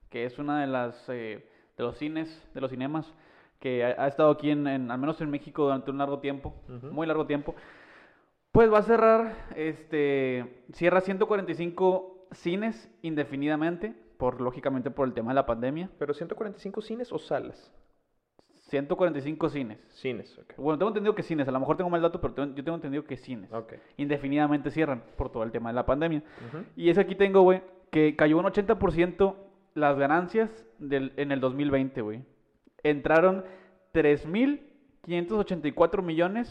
que 0.09 0.25
es 0.25 0.37
una 0.37 0.61
de 0.61 0.67
las 0.67 1.09
eh, 1.09 1.49
de 1.77 1.83
los 1.83 1.97
cines, 1.97 2.47
de 2.53 2.61
los 2.61 2.69
cinemas, 2.69 3.11
que 3.59 3.83
ha, 3.83 4.03
ha 4.03 4.07
estado 4.07 4.29
aquí 4.29 4.51
en, 4.51 4.67
en- 4.67 4.91
al 4.91 4.99
menos 4.99 5.19
en 5.21 5.31
México 5.31 5.63
durante 5.63 5.89
un 5.89 5.97
largo 5.97 6.19
tiempo, 6.19 6.53
muy 6.91 7.07
largo 7.07 7.25
tiempo, 7.25 7.55
pues 8.51 8.71
va 8.71 8.77
a 8.79 8.83
cerrar, 8.83 9.33
este, 9.55 10.63
cierra 10.73 11.01
145 11.01 12.14
cines 12.31 12.89
indefinidamente, 13.01 13.93
por 14.17 14.39
lógicamente 14.41 14.91
por 14.91 15.07
el 15.07 15.13
tema 15.13 15.31
de 15.31 15.35
la 15.35 15.45
pandemia, 15.45 15.89
Pero 15.99 16.13
145 16.13 16.81
cines 16.81 17.11
o 17.11 17.19
salas? 17.19 17.71
145 18.69 19.49
cines. 19.49 19.77
Cines, 19.91 20.37
ok. 20.39 20.53
Bueno, 20.57 20.77
tengo 20.79 20.89
entendido 20.89 21.13
que 21.15 21.21
cines, 21.23 21.47
a 21.47 21.51
lo 21.51 21.59
mejor 21.59 21.77
tengo 21.77 21.89
mal 21.89 22.01
dato, 22.01 22.19
pero 22.19 22.33
tengo- 22.33 22.55
yo 22.55 22.63
tengo 22.63 22.75
entendido 22.75 23.05
que 23.05 23.15
cines. 23.17 23.51
Ok. 23.53 23.73
indefinidamente 23.97 24.71
cierran 24.71 25.03
por 25.17 25.31
todo 25.31 25.43
el 25.43 25.51
tema 25.51 25.69
de 25.69 25.75
la 25.75 25.85
pandemia. 25.85 26.23
Y 26.75 26.89
es 26.89 26.97
aquí 26.97 27.13
tengo, 27.15 27.41
güey, 27.41 27.61
que 27.91 28.15
cayó 28.15 28.37
un 28.39 28.45
80% 28.45 29.35
las 29.75 29.97
ganancias 29.97 30.49
del, 30.79 31.13
en 31.17 31.31
el 31.31 31.39
2020, 31.41 32.01
güey. 32.01 32.23
Entraron 32.83 33.43
3.584 33.93 36.01
millones 36.01 36.49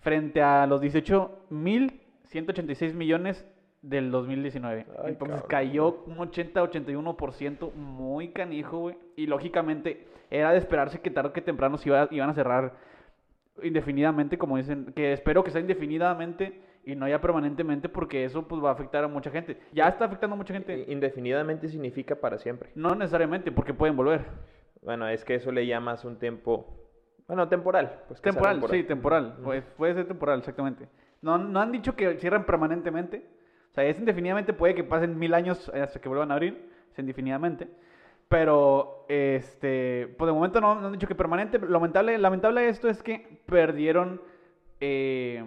frente 0.00 0.42
a 0.42 0.66
los 0.66 0.80
18.186 0.80 2.94
millones 2.94 3.46
del 3.82 4.10
2019. 4.10 4.86
Ay, 4.90 5.10
Entonces 5.10 5.42
cabrón. 5.42 5.48
cayó 5.48 6.02
un 6.06 6.16
80-81% 6.18 7.72
muy 7.74 8.28
canijo, 8.32 8.78
güey. 8.78 8.96
Y 9.16 9.26
lógicamente 9.26 10.06
era 10.30 10.50
de 10.52 10.58
esperarse 10.58 11.00
que 11.00 11.10
tarde 11.10 11.30
o 11.30 11.32
que 11.32 11.40
temprano 11.42 11.78
se 11.78 11.88
iba- 11.88 12.08
iban 12.10 12.30
a 12.30 12.34
cerrar 12.34 12.72
indefinidamente, 13.62 14.38
como 14.38 14.56
dicen, 14.56 14.92
que 14.94 15.12
espero 15.12 15.42
que 15.42 15.50
sea 15.50 15.60
indefinidamente 15.60 16.60
y 16.84 16.94
no 16.94 17.08
ya 17.08 17.20
permanentemente 17.20 17.88
porque 17.88 18.24
eso 18.24 18.46
pues 18.46 18.62
va 18.62 18.70
a 18.70 18.72
afectar 18.72 19.04
a 19.04 19.08
mucha 19.08 19.30
gente. 19.30 19.58
Ya 19.72 19.88
está 19.88 20.04
afectando 20.04 20.34
a 20.34 20.36
mucha 20.36 20.54
gente. 20.54 20.84
Indefinidamente 20.88 21.68
significa 21.68 22.14
para 22.16 22.38
siempre. 22.38 22.70
No 22.74 22.94
necesariamente 22.94 23.50
porque 23.52 23.74
pueden 23.74 23.96
volver. 23.96 24.24
Bueno, 24.82 25.08
es 25.08 25.24
que 25.24 25.34
eso 25.34 25.50
le 25.50 25.66
llamas 25.66 26.04
un 26.04 26.18
tiempo. 26.18 26.66
Bueno, 27.26 27.48
temporal. 27.48 28.02
Pues 28.08 28.22
Temporal, 28.22 28.62
sí, 28.70 28.84
temporal. 28.84 29.36
Puede 29.76 29.94
ser 29.94 30.06
temporal, 30.06 30.38
exactamente. 30.38 30.88
No, 31.20 31.36
no 31.36 31.60
han 31.60 31.72
dicho 31.72 31.94
que 31.96 32.16
cierran 32.18 32.44
permanentemente. 32.46 33.26
O 33.70 33.74
sea, 33.74 33.84
es 33.84 33.98
indefinidamente, 33.98 34.52
puede 34.52 34.74
que 34.74 34.84
pasen 34.84 35.18
mil 35.18 35.34
años 35.34 35.68
hasta 35.68 36.00
que 36.00 36.08
vuelvan 36.08 36.30
a 36.30 36.34
abrir. 36.34 36.70
Es 36.90 36.98
indefinidamente. 36.98 37.68
Pero, 38.28 39.06
este, 39.08 40.14
pues 40.18 40.28
de 40.28 40.32
momento 40.32 40.60
no, 40.60 40.74
no 40.74 40.86
han 40.86 40.92
dicho 40.92 41.06
que 41.06 41.14
permanente. 41.14 41.58
Lamentable, 41.58 42.18
lamentable 42.18 42.62
de 42.62 42.68
esto 42.68 42.88
es 42.88 43.02
que 43.02 43.40
perdieron, 43.46 44.20
eh, 44.80 45.42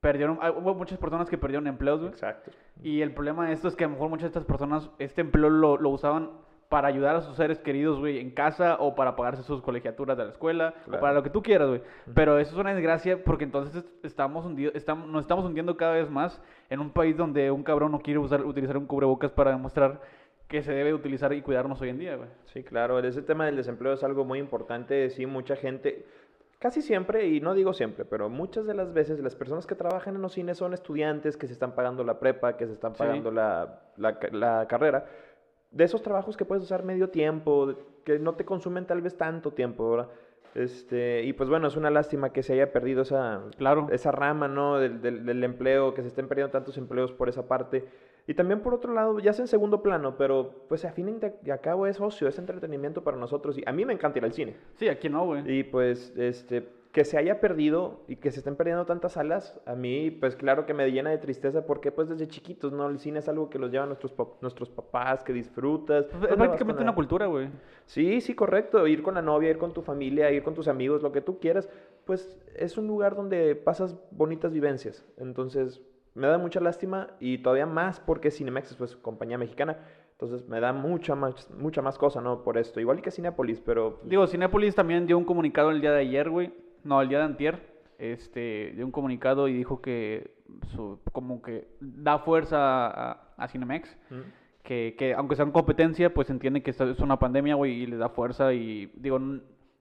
perdieron, 0.00 0.38
ah, 0.42 0.50
hubo 0.50 0.74
muchas 0.74 0.98
personas 0.98 1.30
que 1.30 1.38
perdieron 1.38 1.66
empleos, 1.66 2.00
güey. 2.00 2.12
Exacto. 2.12 2.50
Y 2.82 3.00
el 3.00 3.12
problema 3.12 3.46
de 3.46 3.54
esto 3.54 3.68
es 3.68 3.76
que 3.76 3.84
a 3.84 3.86
lo 3.86 3.94
mejor 3.94 4.10
muchas 4.10 4.24
de 4.24 4.28
estas 4.28 4.44
personas 4.44 4.90
este 4.98 5.22
empleo 5.22 5.48
lo, 5.48 5.78
lo 5.78 5.88
usaban 5.88 6.30
para 6.72 6.88
ayudar 6.88 7.14
a 7.16 7.20
sus 7.20 7.36
seres 7.36 7.58
queridos, 7.58 7.98
güey, 8.00 8.18
en 8.18 8.30
casa 8.30 8.76
o 8.80 8.94
para 8.94 9.14
pagarse 9.14 9.42
sus 9.42 9.60
colegiaturas 9.60 10.16
de 10.16 10.24
la 10.24 10.30
escuela 10.30 10.72
o 10.88 10.98
para 10.98 11.12
lo 11.12 11.22
que 11.22 11.28
tú 11.28 11.42
quieras, 11.42 11.68
güey. 11.68 11.82
Pero 12.14 12.38
eso 12.38 12.52
es 12.52 12.58
una 12.58 12.72
desgracia 12.72 13.22
porque 13.22 13.44
entonces 13.44 13.84
estamos 14.02 14.46
hundidos, 14.46 14.74
estamos, 14.74 15.06
nos 15.06 15.20
estamos 15.20 15.44
hundiendo 15.44 15.76
cada 15.76 15.92
vez 15.92 16.08
más 16.08 16.40
en 16.70 16.80
un 16.80 16.90
país 16.90 17.14
donde 17.14 17.50
un 17.50 17.62
cabrón 17.62 17.92
no 17.92 18.00
quiere 18.00 18.18
usar, 18.18 18.42
utilizar 18.44 18.78
un 18.78 18.86
cubrebocas 18.86 19.30
para 19.32 19.50
demostrar 19.50 20.00
que 20.48 20.62
se 20.62 20.72
debe 20.72 20.94
utilizar 20.94 21.32
y 21.34 21.42
cuidarnos 21.42 21.78
hoy 21.82 21.90
en 21.90 21.98
día, 21.98 22.16
güey. 22.16 22.28
Sí, 22.46 22.62
claro. 22.62 22.98
Ese 23.00 23.20
tema 23.20 23.44
del 23.44 23.56
desempleo 23.56 23.92
es 23.92 24.02
algo 24.02 24.24
muy 24.24 24.38
importante. 24.38 25.10
Sí, 25.10 25.26
mucha 25.26 25.56
gente. 25.56 26.06
Casi 26.58 26.80
siempre, 26.80 27.26
y 27.26 27.40
no 27.40 27.54
digo 27.54 27.72
siempre, 27.72 28.04
pero 28.04 28.28
muchas 28.28 28.66
de 28.66 28.74
las 28.74 28.92
veces 28.94 29.18
las 29.20 29.34
personas 29.34 29.66
que 29.66 29.74
trabajan 29.74 30.14
en 30.14 30.22
los 30.22 30.32
cines 30.32 30.56
son 30.58 30.72
estudiantes 30.74 31.36
que 31.36 31.48
se 31.48 31.52
están 31.52 31.72
pagando 31.74 32.04
la 32.04 32.18
prepa, 32.20 32.56
que 32.56 32.66
se 32.66 32.72
están 32.72 32.94
Sí. 32.94 32.98
pagando 33.00 33.30
la, 33.32 33.80
la 33.96 34.16
la 34.30 34.66
carrera. 34.68 35.04
De 35.72 35.84
esos 35.84 36.02
trabajos 36.02 36.36
que 36.36 36.44
puedes 36.44 36.62
usar 36.64 36.84
medio 36.84 37.08
tiempo, 37.10 37.74
que 38.04 38.18
no 38.18 38.34
te 38.34 38.44
consumen 38.44 38.86
tal 38.86 39.00
vez 39.02 39.16
tanto 39.16 39.52
tiempo, 39.52 39.90
¿verdad? 39.90 40.08
Este, 40.54 41.22
y 41.24 41.32
pues 41.32 41.48
bueno, 41.48 41.66
es 41.68 41.76
una 41.76 41.88
lástima 41.90 42.30
que 42.30 42.42
se 42.42 42.52
haya 42.52 42.72
perdido 42.72 43.02
esa, 43.02 43.42
Claro. 43.56 43.86
esa 43.90 44.12
rama, 44.12 44.48
¿no? 44.48 44.78
Del, 44.78 45.00
del- 45.00 45.24
del 45.24 45.42
empleo, 45.44 45.94
que 45.94 46.02
se 46.02 46.08
estén 46.08 46.28
perdiendo 46.28 46.50
tantos 46.52 46.76
empleos 46.76 47.10
por 47.12 47.28
esa 47.30 47.48
parte. 47.48 47.86
Y 48.26 48.34
también 48.34 48.60
por 48.60 48.74
otro 48.74 48.92
lado, 48.92 49.18
ya 49.18 49.32
sea 49.32 49.44
en 49.44 49.48
segundo 49.48 49.82
plano, 49.82 50.16
pero 50.18 50.50
pues 50.68 50.84
a 50.84 50.92
fin 50.92 51.18
de, 51.20 51.34
de 51.40 51.52
a 51.52 51.58
cabo 51.58 51.86
es 51.86 52.00
ocio, 52.00 52.28
es 52.28 52.38
entretenimiento 52.38 53.02
para 53.02 53.16
nosotros. 53.16 53.56
Y 53.58 53.62
a 53.66 53.72
mí 53.72 53.84
me 53.86 53.94
encanta 53.94 54.18
ir 54.18 54.24
al 54.26 54.32
cine. 54.32 54.56
Sí, 54.76 54.88
aquí 54.88 55.08
no, 55.08 55.24
güey. 55.24 55.50
Y 55.50 55.64
pues, 55.64 56.12
este, 56.18 56.68
que 56.92 57.06
se 57.06 57.16
haya 57.16 57.40
perdido 57.40 58.02
y 58.06 58.16
que 58.16 58.30
se 58.30 58.40
estén 58.40 58.54
perdiendo 58.54 58.84
tantas 58.84 59.12
salas, 59.12 59.58
a 59.64 59.74
mí, 59.74 60.10
pues 60.10 60.36
claro 60.36 60.66
que 60.66 60.74
me 60.74 60.90
llena 60.92 61.08
de 61.08 61.16
tristeza 61.16 61.64
porque 61.64 61.90
pues 61.90 62.10
desde 62.10 62.28
chiquitos, 62.28 62.70
¿no? 62.70 62.86
El 62.86 62.98
cine 62.98 63.20
es 63.20 63.28
algo 63.30 63.48
que 63.48 63.58
los 63.58 63.70
llevan 63.70 63.88
nuestros, 63.88 64.14
pap- 64.14 64.34
nuestros 64.42 64.68
papás, 64.68 65.24
que 65.24 65.32
disfrutas. 65.32 66.04
Pues, 66.04 66.12
¿Dónde 66.20 66.26
Es 66.26 66.38
vas 66.38 66.48
prácticamente 66.48 66.82
una 66.82 66.94
cultura, 66.94 67.26
güey. 67.26 67.48
Sí, 67.86 68.20
sí, 68.20 68.34
correcto. 68.34 68.86
Ir 68.86 69.02
con 69.02 69.14
la 69.14 69.22
novia, 69.22 69.48
ir 69.48 69.56
con 69.56 69.72
tu 69.72 69.80
familia, 69.80 70.30
ir 70.30 70.42
con 70.42 70.52
tus 70.54 70.68
amigos, 70.68 71.02
lo 71.02 71.12
que 71.12 71.22
tú 71.22 71.38
quieras, 71.38 71.66
pues 72.04 72.36
es 72.54 72.76
un 72.76 72.86
lugar 72.86 73.16
donde 73.16 73.56
pasas 73.56 73.96
bonitas 74.10 74.52
vivencias. 74.52 75.02
Entonces, 75.16 75.80
me 76.14 76.26
da 76.26 76.36
mucha 76.36 76.60
lástima 76.60 77.08
y 77.20 77.38
todavía 77.38 77.64
más 77.64 78.00
porque 78.00 78.30
Cinemex 78.30 78.72
es 78.72 78.76
pues 78.76 78.96
compañía 78.96 79.38
mexicana. 79.38 79.78
Entonces, 80.12 80.46
me 80.46 80.60
da 80.60 80.74
mucha 80.74 81.14
más, 81.14 81.50
mucha 81.52 81.80
más 81.80 81.96
cosa, 81.96 82.20
¿no? 82.20 82.44
Por 82.44 82.58
esto. 82.58 82.80
Igual 82.80 83.00
que 83.00 83.10
Cinepolis, 83.10 83.60
pero... 83.60 83.98
Digo, 84.04 84.26
Cinépolis 84.26 84.74
también 84.74 85.06
dio 85.06 85.16
un 85.16 85.24
comunicado 85.24 85.70
el 85.70 85.80
día 85.80 85.90
de 85.92 86.00
ayer, 86.00 86.28
güey. 86.28 86.52
No, 86.84 87.00
el 87.00 87.08
día 87.08 87.18
de 87.18 87.24
antier. 87.24 87.72
Este, 87.98 88.72
dio 88.74 88.84
un 88.84 88.90
comunicado 88.90 89.46
y 89.46 89.54
dijo 89.54 89.80
que 89.80 90.34
su, 90.74 90.98
como 91.12 91.40
que 91.40 91.68
da 91.80 92.18
fuerza 92.18 92.86
a, 92.86 93.34
a 93.36 93.48
Cinemex. 93.48 93.96
¿Mm? 94.10 94.20
Que, 94.62 94.94
que 94.96 95.14
aunque 95.14 95.36
sea 95.36 95.44
en 95.44 95.52
competencia, 95.52 96.14
pues 96.14 96.30
entiende 96.30 96.62
que 96.62 96.70
esto 96.70 96.88
es 96.88 97.00
una 97.00 97.18
pandemia, 97.18 97.56
güey, 97.56 97.82
y 97.82 97.86
le 97.86 97.96
da 97.96 98.08
fuerza. 98.08 98.52
Y 98.52 98.92
digo, 98.94 99.20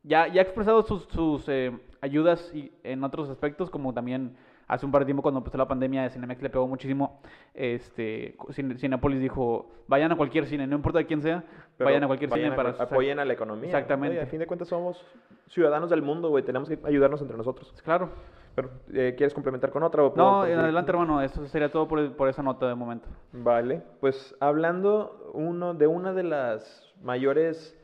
ya, 0.04 0.28
ya 0.28 0.42
ha 0.42 0.44
expresado 0.44 0.82
sus, 0.84 1.04
sus 1.06 1.48
eh, 1.50 1.72
ayudas 2.02 2.52
y, 2.54 2.72
en 2.84 3.04
otros 3.04 3.30
aspectos, 3.30 3.70
como 3.70 3.94
también 3.94 4.36
hace 4.74 4.86
un 4.86 4.92
par 4.92 5.02
de 5.02 5.06
tiempo 5.06 5.22
cuando 5.22 5.40
empezó 5.40 5.58
la 5.58 5.68
pandemia, 5.68 6.10
Cinemex 6.10 6.42
le 6.42 6.50
pegó 6.50 6.66
muchísimo. 6.68 7.20
Este, 7.54 8.36
Cine- 8.50 8.78
Cinépolis 8.78 9.20
dijo, 9.20 9.70
vayan 9.88 10.12
a 10.12 10.16
cualquier 10.16 10.46
cine, 10.46 10.66
no 10.66 10.76
importa 10.78 11.00
de 11.00 11.06
quién 11.06 11.22
sea, 11.22 11.44
Pero 11.78 11.86
vayan 11.90 12.04
a 12.04 12.08
cualquier 12.08 12.30
vayan 12.30 12.52
cine 12.52 12.54
a 12.54 12.56
para... 12.74 12.84
apoyen 12.84 13.20
a 13.20 13.26
la 13.26 13.34
economía. 13.34 13.64
¿no? 13.72 13.78
Exactamente. 13.78 14.22
A 14.22 14.26
fin 14.26 14.40
de 14.40 14.48
cuentas 14.48 14.70
somos 14.70 15.06
ciudadanos 15.48 15.90
del 15.90 16.02
mundo, 16.02 16.30
güey. 16.30 16.44
Tenemos 16.44 16.70
que 16.70 16.80
ayudarnos 16.86 17.22
entre 17.22 17.36
nosotros. 17.38 17.74
Claro. 17.84 18.10
Pero, 18.56 18.70
eh, 18.94 19.14
¿quieres 19.18 19.34
complementar 19.34 19.70
con 19.72 19.84
otra? 19.84 20.04
o 20.04 20.14
No, 20.16 20.42
adelante, 20.42 20.92
hermano. 20.92 21.22
Eso 21.22 21.46
sería 21.48 21.72
todo 21.72 21.88
por, 21.88 22.16
por 22.16 22.28
esa 22.30 22.42
nota 22.44 22.68
de 22.68 22.76
momento. 22.76 23.08
Vale, 23.34 23.82
pues 24.00 24.36
hablando 24.40 25.32
uno 25.34 25.74
de 25.74 25.88
una 25.88 26.14
de 26.14 26.24
las 26.24 26.94
mayores... 27.02 27.78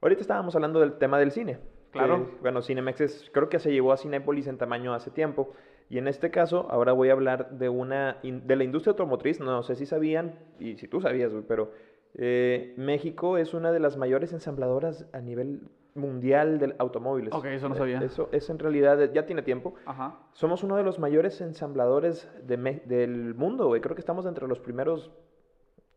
Ahorita 0.00 0.20
estábamos 0.22 0.54
hablando 0.54 0.80
del 0.80 0.94
tema 0.94 1.18
del 1.18 1.30
cine. 1.30 1.58
Claro. 1.92 2.26
que, 2.26 2.36
bueno, 2.40 2.62
Cinemex 2.62 3.00
es- 3.02 3.30
creo 3.32 3.48
que 3.50 3.58
se 3.58 3.70
llevó 3.70 3.92
a 3.92 3.96
Cinépolis 3.98 4.46
en 4.48 4.56
tamaño 4.58 4.94
hace 4.94 5.10
tiempo. 5.10 5.52
Y 5.90 5.98
en 5.98 6.08
este 6.08 6.30
caso, 6.30 6.66
ahora 6.70 6.92
voy 6.92 7.10
a 7.10 7.12
hablar 7.12 7.50
de 7.58 7.68
una 7.68 8.18
de 8.22 8.56
la 8.56 8.64
industria 8.64 8.92
automotriz. 8.92 9.40
No 9.40 9.62
sé 9.62 9.76
si 9.76 9.86
sabían, 9.86 10.34
y 10.58 10.76
si 10.76 10.88
tú 10.88 11.00
sabías, 11.00 11.30
pero 11.46 11.70
eh, 12.14 12.74
México 12.76 13.36
es 13.38 13.54
una 13.54 13.72
de 13.72 13.80
las 13.80 13.96
mayores 13.96 14.32
ensambladoras 14.32 15.06
a 15.12 15.20
nivel 15.20 15.60
mundial 15.94 16.58
de 16.58 16.74
automóviles. 16.78 17.34
Ok, 17.34 17.44
eso 17.46 17.68
no 17.68 17.74
Eh, 17.74 17.78
sabía. 17.78 18.00
Eso 18.02 18.30
es 18.32 18.48
en 18.48 18.58
realidad, 18.58 19.12
ya 19.12 19.26
tiene 19.26 19.42
tiempo. 19.42 19.74
Ajá. 19.84 20.18
Somos 20.32 20.62
uno 20.64 20.76
de 20.76 20.82
los 20.82 20.98
mayores 20.98 21.40
ensambladores 21.42 22.26
de 22.46 22.56
Me- 22.56 22.82
del 22.86 23.34
mundo, 23.34 23.66
güey. 23.66 23.82
Creo 23.82 23.94
que 23.94 24.00
estamos 24.00 24.24
entre 24.24 24.48
los 24.48 24.58
primeros, 24.58 25.10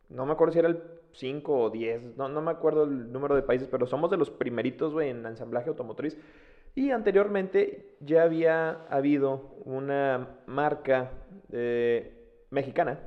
no 0.10 0.26
me 0.26 0.34
acuerdo 0.34 0.52
si 0.54 0.60
era 0.60 0.68
el 0.68 0.82
5 1.14 1.58
o 1.64 1.70
10, 1.70 2.18
no, 2.18 2.28
no 2.28 2.42
me 2.42 2.52
acuerdo 2.52 2.84
el 2.84 3.10
número 3.14 3.36
de 3.36 3.42
países, 3.44 3.70
pero 3.70 3.88
somos 3.88 4.12
de 4.12 4.18
los 4.18 4.30
primeritos, 4.30 4.92
güey, 4.92 5.10
en 5.12 5.26
ensamblaje 5.26 5.70
automotriz. 5.70 6.18
Y 6.76 6.92
anteriormente 6.92 7.96
ya 8.02 8.24
había 8.24 8.86
habido 8.90 9.56
una 9.64 10.28
marca 10.46 11.12
eh, 11.52 12.12
mexicana, 12.52 13.00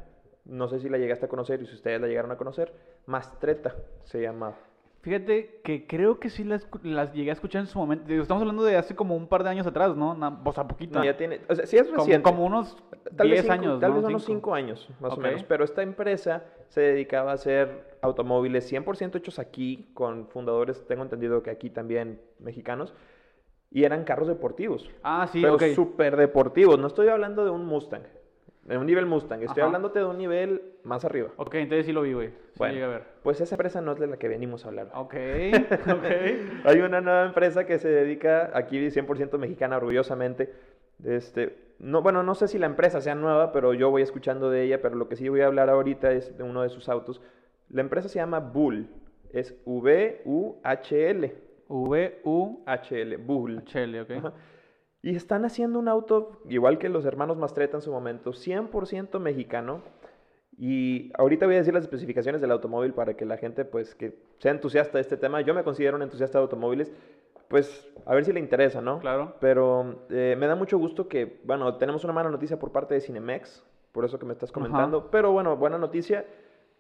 no 0.47 0.69
sé 0.69 0.81
si 0.81 0.89
la 0.89 0.97
llegaste 0.99 1.27
a 1.27 1.29
conocer 1.29 1.61
y 1.63 1.67
si 1.67 1.75
ustedes 1.75 2.01
la 2.01 2.07
llegaron 2.07 2.31
a 2.31 2.37
conocer, 2.37 2.73
Mastreta 3.07 3.77
se 4.05 4.23
llama. 4.23 4.55
Fíjate 5.03 5.61
que 5.63 5.87
creo 5.87 6.19
que 6.19 6.29
sí 6.29 6.43
las, 6.45 6.67
las 6.83 7.13
llegué 7.13 7.31
a 7.31 7.33
escuchar 7.35 7.61
en 7.61 7.67
su 7.69 7.79
momento. 7.79 8.11
Estamos 8.13 8.41
hablando 8.41 8.65
de 8.65 8.77
hace 8.77 8.97
como 8.97 9.15
un 9.15 9.29
par 9.29 9.45
de 9.45 9.51
años 9.51 9.67
atrás, 9.67 9.95
¿no? 9.95 10.15
Na- 10.15 10.41
o 10.45 10.53
sea, 10.53 10.67
poquito. 10.67 10.99
No, 10.99 11.05
ya 11.05 11.17
tiene, 11.17 11.41
o 11.49 11.55
sea, 11.55 11.67
sí 11.67 11.77
es 11.77 11.91
reciente. 11.91 12.23
como 12.23 12.45
unos 12.45 12.77
Tal 13.17 13.29
10 13.29 13.31
vez 13.31 13.41
cinco- 13.43 13.53
años, 13.53 13.81
Tal 13.81 13.91
¿no? 13.91 13.97
vez 13.97 14.05
unos 14.07 14.25
Cinco. 14.25 14.39
5 14.39 14.55
años, 14.55 14.89
más 15.01 15.13
o 15.13 15.17
menos. 15.19 15.45
Pero 15.45 15.65
esta 15.65 15.83
empresa 15.83 16.45
se 16.69 16.81
dedicaba 16.81 17.31
a 17.31 17.35
hacer 17.35 17.97
automóviles 18.03 18.71
100% 18.73 19.17
hechos 19.19 19.39
aquí, 19.39 19.89
con 19.95 20.27
fundadores, 20.29 20.85
tengo 20.87 21.03
entendido 21.05 21.43
que 21.43 21.51
aquí 21.51 21.71
también 21.71 22.21
mexicanos, 22.41 22.93
y 23.71 23.85
eran 23.85 24.05
carros 24.05 24.29
deportivos. 24.29 24.91
Ah, 25.03 25.29
sí, 25.31 25.43
pero 25.43 25.55
ok. 25.55 25.63
súper 25.75 26.17
deportivos. 26.17 26.79
No 26.79 26.87
estoy 26.87 27.09
hablando 27.09 27.45
de 27.45 27.51
un 27.51 27.67
Mustang, 27.67 28.03
de 28.63 28.79
un 28.79 28.87
nivel 28.87 29.07
Mustang. 29.07 29.43
Estoy 29.43 29.61
Ajá. 29.61 29.67
hablándote 29.67 29.99
de 29.99 30.05
un 30.07 30.19
nivel 30.19 30.63
más 30.85 31.05
arriba. 31.05 31.29
Ok, 31.37 31.55
entonces 31.57 31.87
sí 31.87 31.93
lo 31.93 32.03
vi, 32.03 32.13
güey. 32.15 32.29
Sí 32.29 32.35
Bueno. 32.59 32.85
a 32.85 32.89
ver. 32.89 33.03
Pues 33.23 33.41
esa 33.41 33.55
empresa 33.55 33.81
no 33.81 33.93
es 33.93 33.99
de 33.99 34.07
la 34.07 34.17
que 34.17 34.29
venimos 34.29 34.65
a 34.65 34.69
hablar. 34.69 34.91
Ok, 34.95 35.15
ok. 35.91 36.05
Hay 36.65 36.81
una 36.81 37.01
nueva 37.01 37.27
empresa 37.27 37.67
que 37.67 37.79
se 37.79 37.89
dedica, 37.89 38.51
aquí 38.55 38.79
100% 38.79 39.39
mexicana, 39.39 39.77
orgullosamente. 39.77 40.53
Este, 41.05 41.57
no, 41.79 42.03
bueno, 42.03 42.23
no 42.23 42.35
sé 42.35 42.49
si 42.49 42.59
la 42.59 42.67
empresa 42.67 43.01
sea 43.01 43.15
nueva, 43.15 43.53
pero 43.53 43.73
yo 43.75 43.91
voy 43.91 44.03
escuchando 44.03 44.51
de 44.51 44.65
ella, 44.65 44.83
pero 44.83 44.97
lo 44.97 45.09
que 45.09 45.17
sí 45.17 45.29
voy 45.29 45.43
a 45.43 45.47
hablar 45.47 45.71
ahorita 45.71 46.11
es 46.13 46.37
de 46.37 46.43
uno 46.43 46.63
de 46.63 46.71
sus 46.71 46.89
autos. 46.89 47.21
La 47.71 47.83
empresa 47.83 48.09
se 48.09 48.19
llama 48.19 48.41
Bull, 48.41 48.89
es 49.33 49.55
V-U-H-L, 49.65 51.35
V-U-H-L, 51.69 52.63
H-L, 52.67 53.17
Bull. 53.19 53.59
ok. 53.59 54.11
Ajá. 54.11 54.33
Y 55.03 55.15
están 55.15 55.45
haciendo 55.45 55.79
un 55.79 55.89
auto, 55.89 56.41
igual 56.49 56.79
que 56.79 56.89
los 56.89 57.05
hermanos 57.05 57.37
Mastreta 57.37 57.77
en 57.77 57.83
su 57.83 57.93
momento, 57.93 58.33
100% 58.33 59.21
mexicano. 59.21 59.83
Y 60.59 61.13
ahorita 61.17 61.47
voy 61.47 61.55
a 61.55 61.59
decir 61.59 61.73
las 61.73 61.85
especificaciones 61.85 62.41
del 62.41 62.51
automóvil 62.51 62.93
para 62.93 63.15
que 63.15 63.25
la 63.25 63.37
gente, 63.37 63.65
pues, 63.65 63.95
que 63.95 64.19
sea 64.39 64.51
entusiasta 64.51 64.99
de 64.99 65.03
este 65.03 65.17
tema. 65.17 65.41
Yo 65.41 65.55
me 65.55 65.63
considero 65.63 65.97
un 65.97 66.03
entusiasta 66.03 66.39
de 66.39 66.43
automóviles, 66.43 66.93
pues, 67.47 67.89
a 68.07 68.15
ver 68.15 68.25
si 68.25 68.33
le 68.33 68.41
interesa, 68.41 68.81
¿no? 68.81 68.99
Claro. 68.99 69.37
Pero 69.41 70.05
eh, 70.11 70.35
me 70.37 70.49
da 70.49 70.57
mucho 70.57 70.79
gusto 70.79 71.07
que, 71.07 71.41
bueno, 71.45 71.77
tenemos 71.77 72.03
una 72.03 72.13
mala 72.13 72.29
noticia 72.29 72.59
por 72.59 72.73
parte 72.73 72.95
de 72.95 73.01
Cinemex, 73.01 73.65
por 73.93 74.05
eso 74.05 74.19
que 74.19 74.27
me 74.27 74.33
estás 74.33 74.51
comentando. 74.51 75.13
Pero 75.13 75.31
bueno, 75.31 75.57
buena 75.57 75.79
noticia 75.79 76.27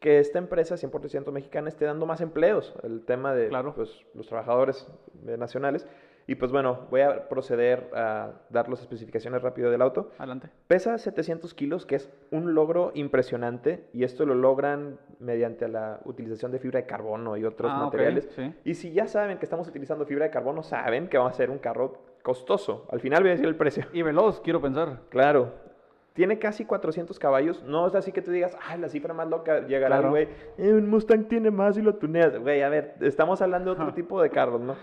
que 0.01 0.19
esta 0.21 0.39
empresa 0.39 0.77
100% 0.77 1.31
mexicana 1.33 1.69
esté 1.69 1.85
dando 1.85 2.07
más 2.07 2.21
empleos, 2.21 2.75
el 2.83 3.05
tema 3.05 3.35
de 3.35 3.49
Claro. 3.49 3.75
pues, 3.75 4.05
los 4.15 4.27
trabajadores 4.29 4.87
nacionales. 5.25 5.87
Y 6.31 6.35
pues 6.35 6.53
bueno, 6.53 6.87
voy 6.91 7.01
a 7.01 7.27
proceder 7.31 7.89
a 7.95 8.33
dar 8.51 8.69
las 8.69 8.83
especificaciones 8.83 9.41
rápido 9.41 9.71
del 9.71 9.81
auto. 9.81 10.11
Adelante. 10.19 10.51
Pesa 10.67 10.99
700 10.99 11.55
kilos, 11.55 11.87
que 11.87 11.95
es 11.97 12.11
un 12.31 12.53
logro 12.55 12.93
impresionante, 12.95 13.89
y 13.95 14.05
esto 14.05 14.27
lo 14.27 14.35
logran 14.35 14.99
mediante 15.21 15.69
la 15.69 16.01
utilización 16.05 16.53
de 16.53 16.59
fibra 16.59 16.81
de 16.81 16.87
carbono 16.87 17.39
y 17.39 17.45
otros 17.47 17.73
Ah, 17.75 17.85
materiales. 17.85 18.29
sí. 18.37 18.53
Y 18.65 18.75
si 18.75 18.93
ya 18.93 19.07
saben 19.07 19.39
que 19.39 19.47
estamos 19.47 19.67
utilizando 19.69 20.05
fibra 20.05 20.27
de 20.27 20.31
carbono, 20.31 20.63
saben 20.63 21.09
que 21.09 21.17
va 21.17 21.29
a 21.31 21.33
ser 21.33 21.49
un 21.49 21.59
carro 21.59 21.97
costoso. 22.23 22.87
Al 22.91 23.01
final 23.01 23.23
voy 23.23 23.31
a 23.31 23.33
decir 23.33 23.47
el 23.49 23.57
precio. 23.57 23.87
Y 23.95 24.03
veloz, 24.03 24.43
quiero 24.43 24.61
pensar. 24.61 24.99
Claro. 25.09 25.55
Tiene 26.19 26.41
casi 26.41 26.65
400 26.65 27.17
caballos. 27.21 27.63
No 27.63 27.87
es 27.87 27.95
así 27.95 28.11
que 28.11 28.23
tú 28.23 28.33
digas, 28.33 28.57
ah, 28.69 28.77
la 28.77 28.89
cifra 28.89 29.15
más 29.15 29.29
loca 29.29 29.61
llegará 29.69 29.99
Claro. 29.99 30.11
güey. 30.11 30.27
"Eh, 30.59 30.73
un 30.73 30.91
Mustang 30.91 31.29
tiene 31.29 31.53
más 31.53 31.79
y 31.79 31.83
lo 31.83 31.95
tuneas. 31.95 32.37
Güey, 32.41 32.63
a 32.63 32.69
ver, 32.69 32.97
estamos 33.03 33.41
hablando 33.41 33.73
de 33.73 33.81
otro 33.81 33.95
tipo 33.95 34.21
de 34.21 34.29
carros, 34.29 34.61
¿no? 34.61 34.75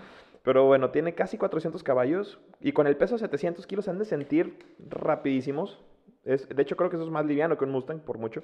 Pero 0.42 0.64
bueno, 0.64 0.88
tiene 0.92 1.14
casi 1.14 1.36
400 1.36 1.82
caballos 1.82 2.40
y 2.58 2.72
con 2.72 2.86
el 2.86 2.96
peso 2.96 3.16
de 3.16 3.18
700 3.18 3.66
kilos 3.66 3.84
se 3.84 3.90
han 3.90 3.98
de 3.98 4.06
sentir 4.06 4.58
rapidísimos. 4.88 5.78
Es, 6.24 6.48
de 6.48 6.62
hecho, 6.62 6.74
creo 6.76 6.88
que 6.88 6.96
eso 6.96 7.04
es 7.04 7.10
más 7.10 7.26
liviano 7.26 7.58
que 7.58 7.64
un 7.66 7.70
Mustang, 7.70 7.98
por 8.00 8.16
mucho. 8.16 8.42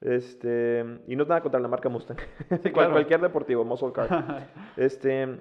Este, 0.00 0.84
y 1.06 1.16
no 1.16 1.24
es 1.24 1.28
nada 1.28 1.40
contra 1.42 1.60
la 1.60 1.68
marca 1.68 1.88
Mustang. 1.88 2.16
Claro. 2.74 2.92
Cualquier 2.92 3.20
deportivo, 3.20 3.64
muscle 3.64 3.92
car. 3.92 4.48
Este, 4.76 5.40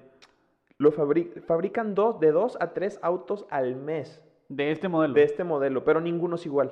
lo 0.77 0.91
fabri- 0.91 1.41
fabrican 1.43 1.95
dos, 1.95 2.19
de 2.19 2.31
dos 2.31 2.57
a 2.59 2.73
tres 2.73 2.99
autos 3.01 3.45
al 3.49 3.75
mes 3.75 4.21
De 4.55 4.71
este 4.71 4.87
modelo. 4.87 5.13
de 5.13 5.23
este 5.23 5.43
modelo, 5.43 5.83
pero 5.83 6.01
ninguno 6.01 6.35
es 6.35 6.45
igual. 6.45 6.71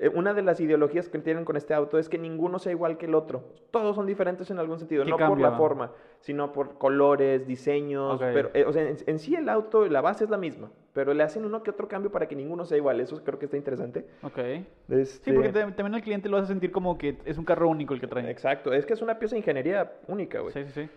Eh, 0.00 0.08
Una 0.14 0.32
de 0.32 0.42
las 0.42 0.60
ideologías 0.60 1.08
que 1.08 1.18
tienen 1.18 1.44
con 1.44 1.56
este 1.56 1.74
auto 1.74 1.98
es 1.98 2.08
que 2.08 2.18
ninguno 2.18 2.60
sea 2.60 2.70
igual 2.70 2.98
que 2.98 3.06
el 3.06 3.16
otro. 3.16 3.42
Todos 3.72 3.96
son 3.96 4.06
diferentes 4.06 4.48
en 4.50 4.60
algún 4.60 4.78
sentido, 4.78 5.02
¿Qué 5.04 5.10
no 5.10 5.16
por 5.16 5.40
la 5.40 5.50
forma, 5.56 5.92
sino 6.20 6.52
por 6.52 6.78
colores, 6.78 7.48
diseños. 7.48 8.20
Pero, 8.20 8.50
eh, 8.54 8.64
o 8.64 8.72
sea, 8.72 8.82
en, 8.88 8.96
en 9.06 9.18
sí 9.18 9.34
el 9.34 9.48
auto, 9.48 9.86
la 9.88 10.00
base 10.00 10.22
es 10.22 10.30
la 10.30 10.36
misma, 10.38 10.70
pero 10.92 11.12
le 11.14 11.24
hacen 11.24 11.44
uno 11.44 11.64
que 11.64 11.70
otro 11.70 11.88
cambio 11.88 12.12
para 12.12 12.28
que 12.28 12.36
ninguno 12.36 12.64
sea 12.64 12.76
igual. 12.78 13.00
Eso 13.00 13.24
creo 13.24 13.40
que 13.40 13.46
está 13.46 13.56
interesante. 13.56 14.06
Ok. 14.22 14.36
Sí, 14.38 14.64
Este, 14.90 15.32
porque 15.32 15.48
te- 15.48 15.62
también 15.72 15.94
el 15.94 16.02
cliente 16.02 16.28
lo 16.28 16.36
hace 16.36 16.46
sentir 16.46 16.70
como 16.70 16.96
que 16.96 17.18
es 17.24 17.36
un 17.36 17.44
carro 17.44 17.68
único 17.68 17.92
el 17.92 17.98
que 18.00 18.06
trae. 18.06 18.30
Exacto, 18.30 18.72
es 18.72 18.86
que 18.86 18.92
es 18.92 19.02
una 19.02 19.18
pieza 19.18 19.34
de 19.34 19.38
ingeniería 19.40 19.94
única, 20.06 20.38
güey. 20.38 20.52
Sí, 20.52 20.62
sí, 20.66 20.70
sí. 20.84 20.88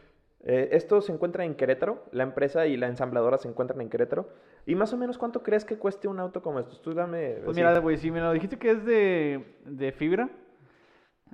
Eh, 0.43 0.69
esto 0.71 1.01
se 1.01 1.11
encuentra 1.11 1.45
en 1.45 1.55
Querétaro, 1.55 2.03
la 2.11 2.23
empresa 2.23 2.65
y 2.65 2.75
la 2.75 2.87
ensambladora 2.87 3.37
se 3.37 3.47
encuentran 3.47 3.79
en 3.81 3.89
Querétaro. 3.89 4.29
¿Y 4.65 4.75
más 4.75 4.91
o 4.93 4.97
menos 4.97 5.17
cuánto 5.17 5.43
crees 5.43 5.65
que 5.65 5.77
cueste 5.77 6.07
un 6.07 6.19
auto 6.19 6.41
como 6.41 6.59
estos? 6.59 6.81
Tú 6.81 6.93
dame... 6.93 7.33
Pues 7.43 7.49
así. 7.49 7.59
mira, 7.59 7.77
güey, 7.79 7.97
si 7.97 8.09
me 8.11 8.21
lo 8.21 8.31
dijiste 8.31 8.57
que 8.57 8.71
es 8.71 8.85
de, 8.85 9.55
de 9.65 9.91
fibra, 9.91 10.29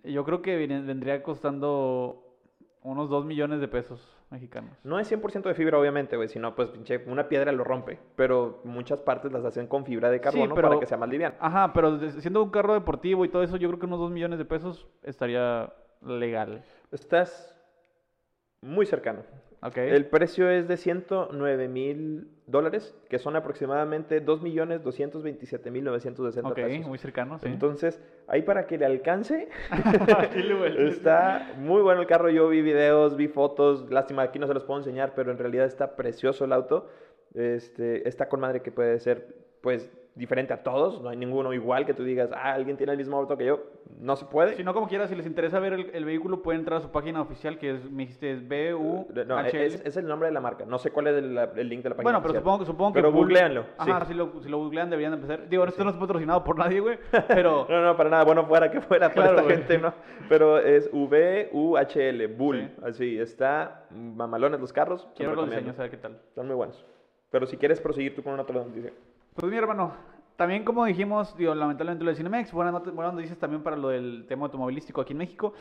yo 0.04 0.24
creo 0.26 0.42
que 0.42 0.58
vendría 0.58 1.24
costando 1.24 2.24
unos 2.84 3.10
2 3.10 3.26
millones 3.26 3.60
de 3.60 3.68
pesos 3.68 4.16
mexicanos. 4.30 4.78
No 4.84 5.00
es 5.00 5.10
100% 5.12 5.44
de 5.44 5.54
fibra, 5.54 5.80
obviamente, 5.80 6.16
güey, 6.18 6.28
sino 6.28 6.54
pues 6.56 6.70
pinche, 6.70 7.04
una 7.08 7.30
piedra 7.30 7.52
lo 7.52 7.64
rompe, 7.64 8.00
pero 8.16 8.60
muchas 8.66 9.02
partes 9.02 9.32
las 9.32 9.44
hacen 9.46 9.68
con 9.68 9.86
fibra 9.86 10.10
de 10.10 10.20
carbono 10.20 10.54
pero- 10.54 10.70
para 10.70 10.80
que 10.80 10.86
sea 10.86 10.98
más 10.98 11.10
liviano. 11.10 11.36
Ajá, 11.40 11.72
pero 11.74 11.98
siendo 12.20 12.44
un 12.44 12.50
carro 12.50 12.74
deportivo 12.74 13.24
y 13.26 13.30
todo 13.30 13.44
eso, 13.44 13.58
yo 13.58 13.70
creo 13.70 13.80
que 13.80 13.86
unos 13.86 14.00
2 14.00 14.12
millones 14.12 14.38
de 14.38 14.46
pesos 14.46 14.88
estaría 15.04 15.74
legal. 16.02 16.64
Estás 16.92 17.57
muy 18.62 18.86
cercano. 18.86 19.24
Ok. 19.64 19.78
El 19.78 20.06
precio 20.06 20.50
es 20.50 20.68
de 20.68 20.78
109 20.78 21.68
mil 21.68 22.28
dólares, 22.46 22.96
que 23.10 23.18
son 23.18 23.36
aproximadamente 23.36 24.22
2 24.22 24.42
millones 24.44 24.84
227 24.84 25.72
mil 25.72 25.84
960 25.84 26.50
Ok, 26.50 26.56
pesos. 26.56 26.88
muy 26.88 26.98
cercano, 27.00 27.40
sí. 27.40 27.48
Entonces, 27.48 28.00
ahí 28.28 28.44
para 28.44 28.68
que 28.68 28.78
le 28.78 28.86
alcance, 28.86 29.50
está 30.78 31.54
muy 31.58 31.82
bueno 31.82 32.02
el 32.02 32.08
carro. 32.08 32.30
Yo 32.30 32.48
vi 32.50 32.62
videos, 32.62 33.16
vi 33.18 33.28
fotos. 33.28 33.90
Lástima, 33.90 34.22
aquí 34.22 34.38
no 34.38 34.48
se 34.48 34.54
los 34.54 34.64
puedo 34.64 34.80
enseñar, 34.80 35.14
pero 35.16 35.32
en 35.32 35.40
realidad 35.40 35.66
está 35.66 35.96
precioso 35.96 36.46
el 36.46 36.54
auto. 36.54 36.88
Este, 37.34 38.08
está 38.08 38.30
con 38.30 38.40
madre 38.40 38.62
que 38.62 38.72
puede 38.72 39.00
ser, 39.00 39.36
pues, 39.62 39.92
diferente 40.18 40.54
a 40.54 40.64
todos. 40.64 41.02
No 41.02 41.10
hay 41.10 41.18
ninguno 41.18 41.54
igual 41.54 41.86
que 41.86 41.94
tú 41.94 42.04
digas, 42.04 42.30
ah, 42.34 42.54
alguien 42.54 42.76
tiene 42.78 42.92
el 42.94 42.98
mismo 42.98 43.18
auto 43.18 43.38
que 43.38 43.46
yo. 43.46 43.60
No 44.00 44.16
se 44.16 44.26
puede. 44.26 44.56
Si 44.56 44.64
no, 44.64 44.74
como 44.74 44.88
quiera, 44.88 45.08
si 45.08 45.16
les 45.16 45.26
interesa 45.26 45.60
ver 45.60 45.74
el, 45.74 45.90
el 45.94 46.06
vehículo, 46.06 46.42
pueden 46.44 46.60
entrar 46.62 46.78
a 46.80 46.82
su 46.82 46.92
página 46.92 47.22
oficial, 47.22 47.58
que 47.58 47.72
es, 47.76 47.90
me 47.92 48.04
dijiste, 48.04 48.32
es 48.32 48.42
BU. 48.48 49.08
No, 49.26 49.40
es, 49.40 49.54
es 49.86 49.98
el 49.98 50.08
nombre 50.08 50.28
de 50.28 50.34
la 50.34 50.42
marca. 50.42 50.66
No 50.66 50.78
sé 50.78 50.92
cuál 50.92 51.08
es 51.08 51.16
el, 51.18 51.38
el 51.38 51.70
link 51.70 51.84
de 51.84 51.90
la 51.90 51.96
página. 51.96 52.04
Bueno, 52.04 52.20
pero 52.22 52.32
oficial. 52.32 52.42
supongo, 52.44 52.60
que- 52.60 52.66
supongo 52.66 52.94
que. 52.94 53.00
Pero 53.00 53.12
Bull- 53.12 53.22
googléanlo, 53.26 53.64
sí. 53.64 53.70
Ajá, 53.92 54.06
si 54.06 54.14
lo, 54.14 54.32
si 54.42 54.50
lo 54.50 54.58
googlean 54.58 54.90
deberían 54.90 55.12
de 55.14 55.16
empezar. 55.22 55.48
Digo, 55.50 55.66
esto 55.66 55.84
no 55.84 55.90
es 55.92 55.96
patrocinado 55.98 56.44
por 56.44 56.58
nadie, 56.58 56.80
güey. 56.80 57.00
Pero. 57.28 57.66
No, 57.70 57.82
no, 57.82 57.96
para 57.98 58.10
nada. 58.10 58.24
Bueno, 58.26 58.46
fuera 58.46 58.70
que 58.70 58.82
fuera 58.82 59.10
Claro, 59.14 59.30
esta 59.32 59.44
güey. 59.44 59.56
gente, 59.58 59.78
¿no? 59.80 59.94
Pero 60.30 60.58
es 60.60 60.90
V-U-H-L, 60.92 62.28
Bull. 62.28 62.58
Sí. 62.60 62.82
Así, 62.84 63.20
está 63.20 63.86
mamalones 63.92 64.60
los 64.60 64.74
carros. 64.74 65.08
quiero 65.16 65.36
los 65.36 65.50
diseños, 65.50 65.78
a 65.80 65.84
ver 65.84 65.92
qué 65.92 65.98
tal. 65.98 66.20
Están 66.28 66.48
muy 66.48 66.56
buenos. 66.56 66.86
Pero 67.30 67.46
si 67.46 67.58
quieres 67.58 67.80
proseguir 67.82 68.16
tú 68.16 68.24
con 68.24 68.34
una 68.34 68.44
otra 68.44 68.56
noticia. 68.56 68.92
Pues 69.38 69.51
mi 69.51 69.58
hermano, 69.60 69.94
también 70.36 70.65
como 70.65 70.84
dijimos, 70.86 71.38
digo, 71.38 71.53
lamentablemente 71.53 72.03
lo 72.03 72.10
de 72.10 72.17
Cinemex, 72.17 72.51
buenas, 72.51 72.74
buenas 72.91 73.13
noticias 73.13 73.38
también 73.38 73.62
para 73.62 73.75
lo 73.75 73.89
del 73.89 74.25
tema 74.27 74.46
automovilístico 74.46 75.00
aquí 75.00 75.13
en 75.13 75.20
México. 75.20 75.53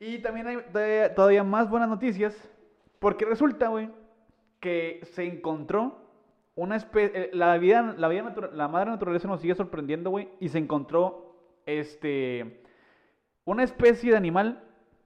Y 0.00 0.18
también 0.18 0.48
hay 0.48 0.58
todavía 1.14 1.44
más 1.44 1.70
buenas 1.70 1.88
noticias, 1.88 2.34
porque 2.98 3.24
resulta, 3.24 3.68
güey, 3.68 3.90
que 4.58 5.02
se 5.12 5.24
encontró 5.24 5.98
una 6.56 6.74
especie, 6.74 7.30
la 7.32 7.56
vida, 7.58 7.94
la 7.96 8.08
vida 8.08 8.34
la 8.54 8.66
madre 8.66 8.90
naturaleza 8.90 9.28
nos 9.28 9.40
sigue 9.40 9.54
sorprendiendo, 9.54 10.10
güey, 10.10 10.28
y 10.40 10.48
se 10.48 10.58
encontró, 10.58 11.36
este, 11.64 12.64
una 13.44 13.62
especie 13.62 14.10
de 14.10 14.16
animal 14.16 14.64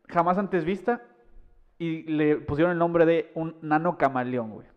jamás 0.08 0.38
antes 0.38 0.64
vista 0.64 1.02
y 1.78 2.04
le 2.04 2.36
pusieron 2.36 2.72
el 2.72 2.78
nombre 2.78 3.04
de 3.04 3.30
un 3.34 3.56
nano 3.60 3.98
camaleón, 3.98 4.52
güey. 4.52 4.75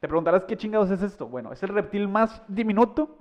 Te 0.00 0.08
preguntarás 0.08 0.44
qué 0.44 0.56
chingados 0.56 0.90
es 0.90 1.02
esto. 1.02 1.26
Bueno, 1.26 1.52
es 1.52 1.62
el 1.62 1.70
reptil 1.70 2.08
más 2.08 2.42
diminuto 2.48 3.18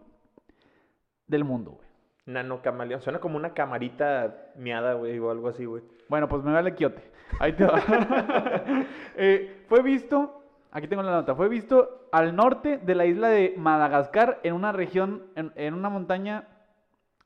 del 1.27 1.43
mundo, 1.43 1.71
güey. 1.71 1.87
Nano 2.25 2.61
camaleón. 2.61 3.01
Suena 3.01 3.19
como 3.19 3.37
una 3.37 3.53
camarita 3.53 4.51
miada, 4.55 4.93
güey, 4.93 5.17
o 5.17 5.31
algo 5.31 5.47
así, 5.47 5.65
güey. 5.65 5.83
Bueno, 6.09 6.27
pues 6.27 6.43
me 6.43 6.51
vale 6.51 6.75
quiote. 6.75 7.01
Ahí 7.39 7.53
te 7.53 7.65
va. 7.65 7.81
Eh, 9.19 9.63
fue 9.67 9.81
visto, 9.81 10.43
aquí 10.69 10.87
tengo 10.87 11.01
la 11.01 11.09
nota, 11.09 11.33
fue 11.33 11.49
visto 11.49 12.07
al 12.11 12.35
norte 12.35 12.77
de 12.77 12.93
la 12.93 13.07
isla 13.07 13.29
de 13.29 13.55
Madagascar 13.57 14.39
en 14.43 14.53
una 14.53 14.71
región, 14.71 15.23
en, 15.35 15.51
en 15.55 15.73
una 15.73 15.89
montaña, 15.89 16.47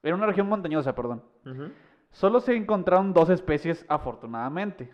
en 0.02 0.14
una 0.14 0.26
región 0.26 0.48
montañosa, 0.48 0.96
perdón. 0.96 1.22
Solo 2.12 2.40
se 2.40 2.56
encontraron 2.56 3.12
dos 3.12 3.30
especies, 3.30 3.86
afortunadamente. 3.90 4.94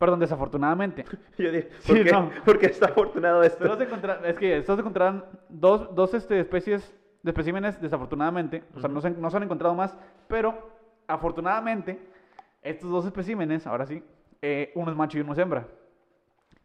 Perdón, 0.00 0.18
desafortunadamente. 0.18 1.04
Yo 1.38 1.52
dije, 1.52 1.68
Sí, 1.80 1.92
¿por 1.92 2.04
qué, 2.04 2.10
no. 2.12 2.30
¿por 2.44 2.58
qué 2.58 2.66
está 2.66 2.86
afortunado 2.86 3.42
esto? 3.44 3.62
Solo 3.64 3.76
se 3.76 3.84
encontraron, 3.84 4.24
es 4.24 4.34
que 4.34 4.62
solo 4.62 4.76
se 4.76 4.80
encontraron 4.80 5.24
dos, 5.50 5.94
dos 5.94 6.14
este, 6.14 6.40
especies 6.40 6.92
de 7.22 7.30
especímenes, 7.30 7.78
desafortunadamente. 7.82 8.64
O 8.74 8.80
sea, 8.80 8.88
no 8.88 9.02
se, 9.02 9.10
no 9.10 9.30
se 9.30 9.36
han 9.36 9.42
encontrado 9.42 9.74
más, 9.74 9.94
pero 10.26 10.70
afortunadamente, 11.06 11.98
estos 12.62 12.90
dos 12.90 13.04
especímenes, 13.04 13.66
ahora 13.66 13.84
sí, 13.86 14.02
eh, 14.40 14.72
uno 14.74 14.90
es 14.90 14.96
macho 14.96 15.18
y 15.18 15.20
uno 15.20 15.34
es 15.34 15.38
hembra. 15.38 15.66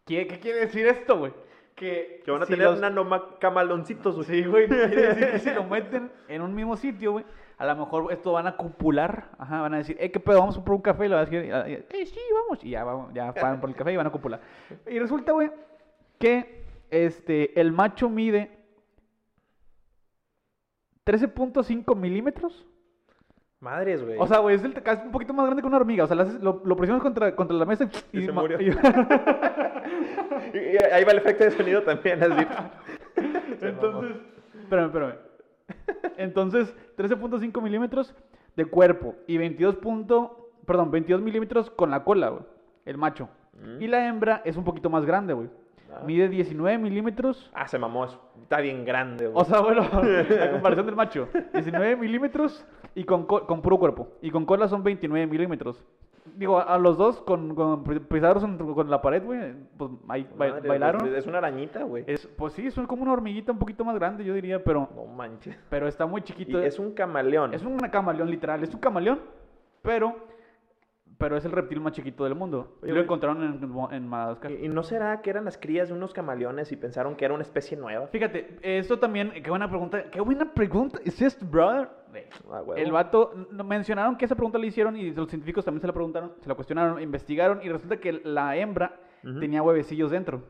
¿Qué, 0.06 0.27
qué 0.27 0.39
quiere 0.39 0.60
decir 0.62 0.88
esto, 0.88 1.18
güey? 1.18 1.34
Que, 1.75 2.22
Que 2.24 2.32
van 2.32 2.42
a 2.44 2.46
si 2.46 2.54
tener 2.54 2.70
los- 2.70 3.22
camaloncitos, 3.39 4.15
güey. 4.15 4.27
Sí, 4.27 4.46
güey, 4.46 4.68
quiere 4.70 5.13
decir 5.13 5.32
que 5.32 5.39
si 5.39 5.50
lo 5.54 5.65
meten 5.65 6.10
en 6.30 6.42
un 6.42 6.56
mismo 6.56 6.77
sitio, 6.77 7.12
güey, 7.13 7.25
a 7.58 7.66
lo 7.66 7.76
mejor 7.76 8.12
esto 8.12 8.32
van 8.34 8.48
a 8.48 8.58
copular, 8.58 9.30
ajá, 9.38 9.62
van 9.62 9.74
a 9.74 9.78
decir, 9.78 9.96
eh, 10.00 10.12
¿qué 10.12 10.20
pedo? 10.20 10.40
Vamos 10.40 10.58
por 10.60 10.76
un 10.76 10.82
café, 10.82 11.06
y 11.06 11.10
lo 11.10 11.16
vas 11.16 11.28
a 11.28 11.32
decir, 11.32 11.50
eh, 11.54 12.06
sí, 12.06 12.20
vamos, 12.34 12.63
y 12.63 12.72
ya, 12.72 12.84
vamos, 12.84 13.13
ya 13.13 13.32
van 13.32 13.60
por 13.62 13.70
el 13.70 13.76
café 13.76 13.94
y 13.94 13.98
van 13.98 14.08
a 14.08 14.12
copular. 14.12 14.41
Y 14.89 15.00
resulta, 15.00 15.32
güey, 15.32 15.52
que 16.20 16.63
este, 16.89 17.60
el 17.60 17.72
macho 17.72 18.10
mide 18.10 18.52
13.5 21.06 21.96
milímetros. 21.96 22.65
Madres, 23.60 24.04
güey. 24.04 24.18
O 24.20 24.28
sea, 24.28 24.39
güey, 24.39 24.56
es 24.56 24.63
el, 24.63 24.74
es 24.78 25.00
un 25.06 25.12
poquito 25.12 25.34
más 25.34 25.46
grande 25.46 25.62
que 25.62 25.68
una 25.68 25.78
hormiga. 25.78 26.04
O 26.04 26.08
sea, 26.08 26.15
lo, 26.15 26.62
lo, 26.63 26.76
presionas 26.76 27.02
contra, 27.02 27.36
contra 27.36 27.56
la 27.58 27.65
mesa 27.65 27.89
y, 28.12 28.20
Y 28.20 28.26
se 28.26 28.32
murió. 28.32 28.58
Y- 30.54 30.58
y 30.58 30.78
ahí 30.91 31.04
va 31.04 31.12
el 31.12 31.18
efecto 31.18 31.44
de 31.44 31.52
sonido 31.52 31.82
también, 31.84 32.22
así. 32.24 32.46
Entonces, 33.62 34.18
espérame, 34.62 34.86
espérame. 34.88 35.13
Entonces, 36.17 36.73
13.5 36.97 37.62
milímetros 37.62 38.13
de 38.56 38.65
cuerpo 38.65 39.15
y 39.28 39.38
22 39.38 39.75
punto, 39.78 40.49
perdón, 40.65 40.91
22 40.91 41.21
milímetros 41.21 41.69
con 41.69 41.91
la 41.91 42.04
cola, 42.04 42.30
güey, 42.30 42.43
el 42.86 42.97
macho. 42.97 43.30
Mm. 43.54 43.82
Y 43.82 43.88
la 43.88 44.08
hembra 44.08 44.41
es 44.45 44.58
un 44.58 44.63
poquito 44.63 44.89
más 44.89 45.06
grande, 45.06 45.34
güey. 45.34 45.49
Ah. 45.93 46.01
Mide 46.06 46.30
19 46.30 46.78
milímetros. 46.78 47.49
Ah, 47.54 47.67
se 47.67 47.78
mamó. 47.78 48.06
es- 48.06 48.17
Está 48.41 48.60
bien 48.60 48.86
grande, 48.86 49.28
güey. 49.28 49.41
O 49.41 49.45
sea, 49.45 49.60
bueno, 49.62 49.82
a 50.41 50.51
comparación 50.51 50.86
del 50.86 50.95
macho. 50.95 51.28
19 51.54 51.95
milímetros 51.95 52.65
y 52.95 53.04
con, 53.04 53.25
co- 53.25 53.45
con 53.45 53.62
puro 53.62 53.78
cuerpo. 53.78 54.10
Y 54.21 54.32
con 54.32 54.45
cola 54.45 54.67
son 54.67 54.84
29 54.84 55.28
milímetros. 55.28 55.84
Digo, 56.34 56.60
a, 56.60 56.78
los 56.80 56.98
dos 56.98 57.22
con, 57.22 57.54
con 57.54 57.84
pisados 57.84 58.44
con 58.44 58.90
la 58.90 59.02
pared, 59.02 59.24
güey, 59.24 59.54
pues 59.78 59.92
ahí 60.08 60.28
Madre, 60.36 60.68
bailaron. 60.68 61.16
Es 61.16 61.28
una 61.28 61.38
arañita, 61.38 61.84
güey. 61.84 62.04
Es, 62.08 62.26
pues 62.28 62.54
sí, 62.54 62.72
son 62.72 62.88
como 62.88 63.04
una 63.04 63.14
hormiguita 63.14 63.52
un 63.52 63.60
poquito 63.60 63.86
más 63.86 63.96
grande, 63.96 64.24
yo 64.26 64.34
diría, 64.34 64.64
pero, 64.64 64.90
No 64.96 65.06
manches. 65.06 65.56
pero 65.70 65.88
está 65.88 66.06
muy 66.08 66.22
Y 66.22 66.24
chiquito. 66.24 66.60
es 66.60 66.80
un 66.80 66.94
camaleón. 66.94 67.54
Es 67.54 67.64
un 67.64 67.78
camaleón 67.78 68.30
literal, 68.32 68.64
es 68.64 68.74
un 68.74 68.80
camaleón, 68.80 69.20
pero 69.82 70.16
pero 71.17 71.38
es 71.38 71.45
el 71.45 71.51
reptil 71.51 71.80
más 71.80 71.93
chiquito 71.93 72.23
del 72.23 72.36
mundo. 72.36 72.78
Oye, 72.82 72.91
Y 72.91 72.95
lo 72.95 73.01
encontraron 73.01 73.43
en, 73.43 73.93
en 73.93 74.08
Madagascar. 74.08 74.51
¿Y 74.51 74.65
y 74.65 74.69
no 74.69 74.84
será 74.84 75.21
que 75.21 75.30
eran 75.30 75.45
las 75.45 75.58
crías 75.58 75.88
de 75.88 75.93
unos 75.93 76.13
camaleones 76.13 76.71
y 76.71 76.75
pensaron 76.75 77.15
que 77.15 77.25
era 77.25 77.34
una 77.34 77.43
especie 77.43 77.78
nueva? 77.78 78.08
Fíjate, 78.08 78.58
esto 78.62 78.99
también, 78.99 79.32
qué 79.43 79.49
buena 79.49 79.69
pregunta, 79.69 80.10
qué 80.10 80.21
buena 80.21 80.54
pregunta 80.54 80.99
es 81.04 81.21
esto, 81.21 81.45
brother. 81.45 81.89
Ah. 82.49 82.63
El 82.75 82.91
vato, 82.91 83.34
mencionaron 83.51 84.15
que 84.17 84.25
esa 84.25 84.36
pregunta 84.36 84.58
le 84.58 84.67
hicieron 84.67 84.95
y 84.95 85.12
los 85.12 85.30
científicos 85.30 85.65
también 85.65 85.82
se 85.82 85.88
la 85.88 85.93
preguntaron, 85.93 86.34
se 86.41 86.49
la 86.49 86.56
cuestionaron, 86.56 87.01
investigaron 87.01 87.62
y 87.62 87.69
resulta 87.69 87.97
que 87.97 88.13
la 88.23 88.56
hembra 88.56 88.99
tenía 89.39 89.62
huevecillos 89.62 90.12
dentro. 90.12 90.43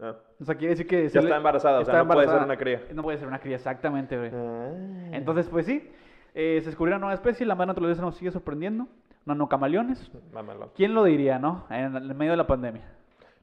Ah. 0.00 0.14
O 0.40 0.44
sea, 0.44 0.54
quiere 0.56 0.70
decir 0.70 0.86
que... 0.86 1.08
Ya 1.08 1.20
está 1.20 1.36
embarazada, 1.36 1.80
o 1.80 1.84
sea, 1.84 2.04
no 2.04 2.12
puede 2.12 2.28
ser 2.28 2.42
una 2.42 2.56
cría. 2.56 2.82
No 2.92 3.02
puede 3.02 3.18
ser 3.18 3.26
una 3.26 3.38
cría, 3.38 3.56
exactamente, 3.56 4.18
güey. 4.18 4.30
Ah. 4.34 4.70
Entonces, 5.12 5.48
pues 5.48 5.66
sí, 5.66 5.90
eh, 6.34 6.58
se 6.60 6.66
descubrió 6.66 6.94
una 6.94 7.00
nueva 7.00 7.14
especie, 7.14 7.46
la 7.46 7.54
madre 7.54 7.68
naturaleza 7.68 8.02
nos 8.02 8.16
sigue 8.16 8.30
sorprendiendo. 8.30 8.86
Nanocamaleones. 9.26 10.10
Mamalón. 10.32 10.70
¿Quién 10.74 10.94
lo 10.94 11.04
diría, 11.04 11.38
no? 11.38 11.66
En 11.70 11.94
el 11.96 12.14
medio 12.14 12.32
de 12.32 12.36
la 12.38 12.46
pandemia. 12.46 12.82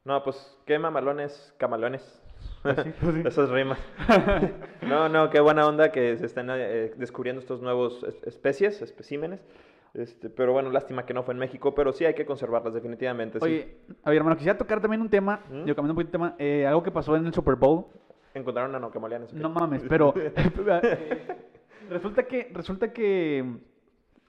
No, 0.06 0.24
pues, 0.24 0.58
qué 0.65 0.80
mamalones, 0.80 1.54
camalones. 1.58 2.22
Pues 2.62 2.78
sí, 2.84 2.93
pues 3.00 3.15
sí. 3.15 3.22
Esas 3.26 3.50
rimas. 3.50 3.78
no, 4.82 5.10
no, 5.10 5.30
qué 5.30 5.39
buena 5.39 5.67
onda 5.67 5.91
que 5.91 6.17
se 6.17 6.26
están 6.26 6.48
eh, 6.52 6.93
descubriendo 6.98 7.39
estos 7.41 7.62
nuevos 7.62 8.04
es- 8.04 8.24
especies, 8.24 8.82
especímenes. 8.82 9.41
Este, 9.93 10.30
pero 10.30 10.54
bueno, 10.54 10.72
lástima 10.72 11.06
que 11.06 11.13
no 11.13 11.22
fue 11.24 11.34
en 11.36 11.39
México, 11.39 11.76
pero 11.76 11.93
sí 11.93 12.04
hay 12.06 12.15
que 12.15 12.26
conservarlas 12.26 12.74
definitivamente. 12.74 13.39
sí. 13.39 13.46
Oye, 13.46 13.76
a 14.04 14.10
ver, 14.10 14.17
hermano, 14.17 14.36
quisiera 14.36 14.58
tocar 14.58 14.82
también 14.82 15.02
un 15.02 15.10
tema, 15.10 15.41
¿Mm? 15.52 15.65
yo 15.65 15.76
cambiando 15.76 15.91
un 15.91 15.96
poquito 15.96 16.06
de 16.08 16.12
tema, 16.12 16.36
eh, 16.39 16.65
algo 16.65 16.82
que 16.82 16.89
pasó 16.91 17.15
en 17.15 17.28
el 17.28 17.34
Super 17.34 17.56
Bowl. 17.56 17.86
Encontraron 18.34 18.72
nanocamaleones. 18.72 19.32
ok. 19.32 19.39
No 19.39 19.50
mames, 19.50 19.84
pero 19.88 20.13
eh, 20.17 21.38
resulta 21.89 22.24
que 22.24 22.50
resulta 22.54 22.91
que 22.91 23.46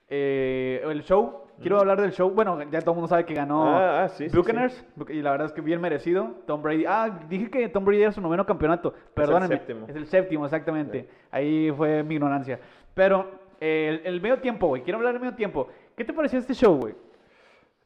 eh, 0.08 0.82
el 0.84 1.02
show, 1.02 1.43
quiero 1.60 1.78
hablar 1.78 2.00
del 2.00 2.12
show, 2.12 2.30
bueno, 2.30 2.62
ya 2.70 2.80
todo 2.80 2.92
el 2.92 2.96
mundo 2.96 3.08
sabe 3.08 3.24
que 3.24 3.34
ganó 3.34 3.64
Ah, 3.66 4.04
ah, 4.04 4.08
sí, 4.08 4.28
sí, 4.28 4.36
Buccaneers 4.36 4.84
y 5.08 5.22
la 5.22 5.30
verdad 5.32 5.46
es 5.46 5.52
que 5.52 5.60
bien 5.60 5.80
merecido. 5.80 6.34
Tom 6.46 6.62
Brady, 6.62 6.84
ah, 6.86 7.20
dije 7.28 7.50
que 7.50 7.68
Tom 7.68 7.84
Brady 7.84 8.02
era 8.02 8.12
su 8.12 8.20
noveno 8.20 8.44
campeonato, 8.46 8.94
perdónenme. 9.14 9.56
séptimo. 9.56 9.86
Es 9.88 9.96
el 9.96 10.06
séptimo, 10.06 10.44
exactamente. 10.44 11.08
Ahí 11.30 11.72
fue 11.76 12.02
mi 12.02 12.14
ignorancia. 12.14 12.58
Pero 12.94 13.30
eh, 13.60 14.00
el, 14.04 14.14
el 14.14 14.20
medio 14.20 14.38
tiempo, 14.40 14.68
güey, 14.68 14.82
quiero 14.82 14.98
hablar 14.98 15.12
del 15.14 15.22
medio 15.22 15.34
tiempo. 15.36 15.68
¿Qué 15.96 16.04
te 16.04 16.12
pareció 16.12 16.38
este 16.38 16.54
show, 16.54 16.76
güey? 16.76 16.94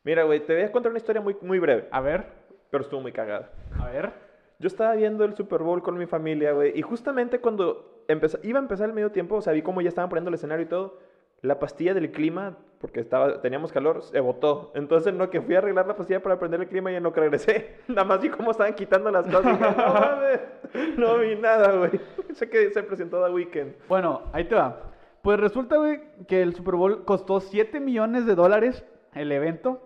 Mira, 0.05 0.23
güey, 0.25 0.41
te 0.41 0.55
voy 0.55 0.63
a 0.63 0.73
contar 0.73 0.91
una 0.91 0.99
historia 0.99 1.21
muy, 1.21 1.37
muy 1.43 1.59
breve, 1.59 1.89
A 1.91 2.01
ver, 2.01 2.25
pero 2.71 2.83
estuvo 2.85 3.01
muy 3.01 3.13
cagada. 3.13 3.51
a 3.79 3.87
ver. 3.89 4.29
Yo 4.61 4.67
estaba 4.67 4.95
viendo 4.95 5.25
el 5.25 5.35
Super 5.37 5.63
Bowl 5.63 5.83
con 5.83 5.97
mi 5.97 6.07
familia, 6.07 6.53
güey, 6.53 6.77
y 6.77 6.83
justamente 6.83 7.39
cuando 7.41 8.03
empezó, 8.09 8.39
iba 8.43 8.59
a 8.59 8.63
empezar 8.63 8.89
el 8.89 8.93
medio 8.95 9.13
tiempo, 9.13 9.37
o 9.37 9.41
sea, 9.43 9.53
vi 9.53 9.63
cómo 9.63 9.81
ya 9.83 9.89
estaban 9.89 10.09
poniendo 10.11 10.31
el 10.31 10.35
escenario 10.35 10.65
y 10.65 10.69
todo, 10.69 10.99
la 11.43 11.61
pastilla 11.61 11.95
del 11.95 12.11
clima, 12.11 12.57
porque 12.81 13.01
estaba, 13.01 13.41
teníamos 13.41 13.73
calor, 13.73 14.03
se 14.03 14.21
botó. 14.21 14.71
Entonces, 14.75 15.13
no, 15.13 15.29
que 15.31 15.41
fui 15.41 15.55
a 15.55 15.59
arreglar 15.59 15.87
la 15.87 15.97
pastilla 15.97 16.23
para 16.23 16.39
prender 16.39 16.61
el 16.61 16.69
clima 16.69 16.93
y 16.93 16.97
en 16.97 17.03
lo 17.03 17.13
que 17.13 17.21
regresé, 17.21 17.77
nada 17.89 18.05
más 18.05 18.21
vi 18.21 18.29
cómo 18.29 18.51
estaban 18.53 18.75
quitando 18.75 19.11
las 19.11 19.27
cosas. 19.27 19.59
dije, 19.59 19.75
no, 19.77 19.93
mames, 19.95 20.41
no 20.99 21.19
vi 21.19 21.37
nada, 21.37 21.73
güey. 21.77 21.91
Sé 22.35 22.49
que 22.49 22.71
se 22.71 22.83
presentó 22.83 23.25
The 23.25 23.33
Weeknd. 23.33 23.73
Bueno, 23.89 24.23
ahí 24.33 24.45
te 24.45 24.55
va. 24.55 24.83
Pues 25.23 25.41
resulta, 25.41 25.77
güey, 25.77 26.01
que 26.29 26.41
el 26.43 26.55
Super 26.55 26.77
Bowl 26.77 27.05
costó 27.05 27.41
7 27.41 27.81
millones 27.81 28.25
de 28.27 28.35
dólares 28.37 28.85
el 29.15 29.33
evento. 29.33 29.83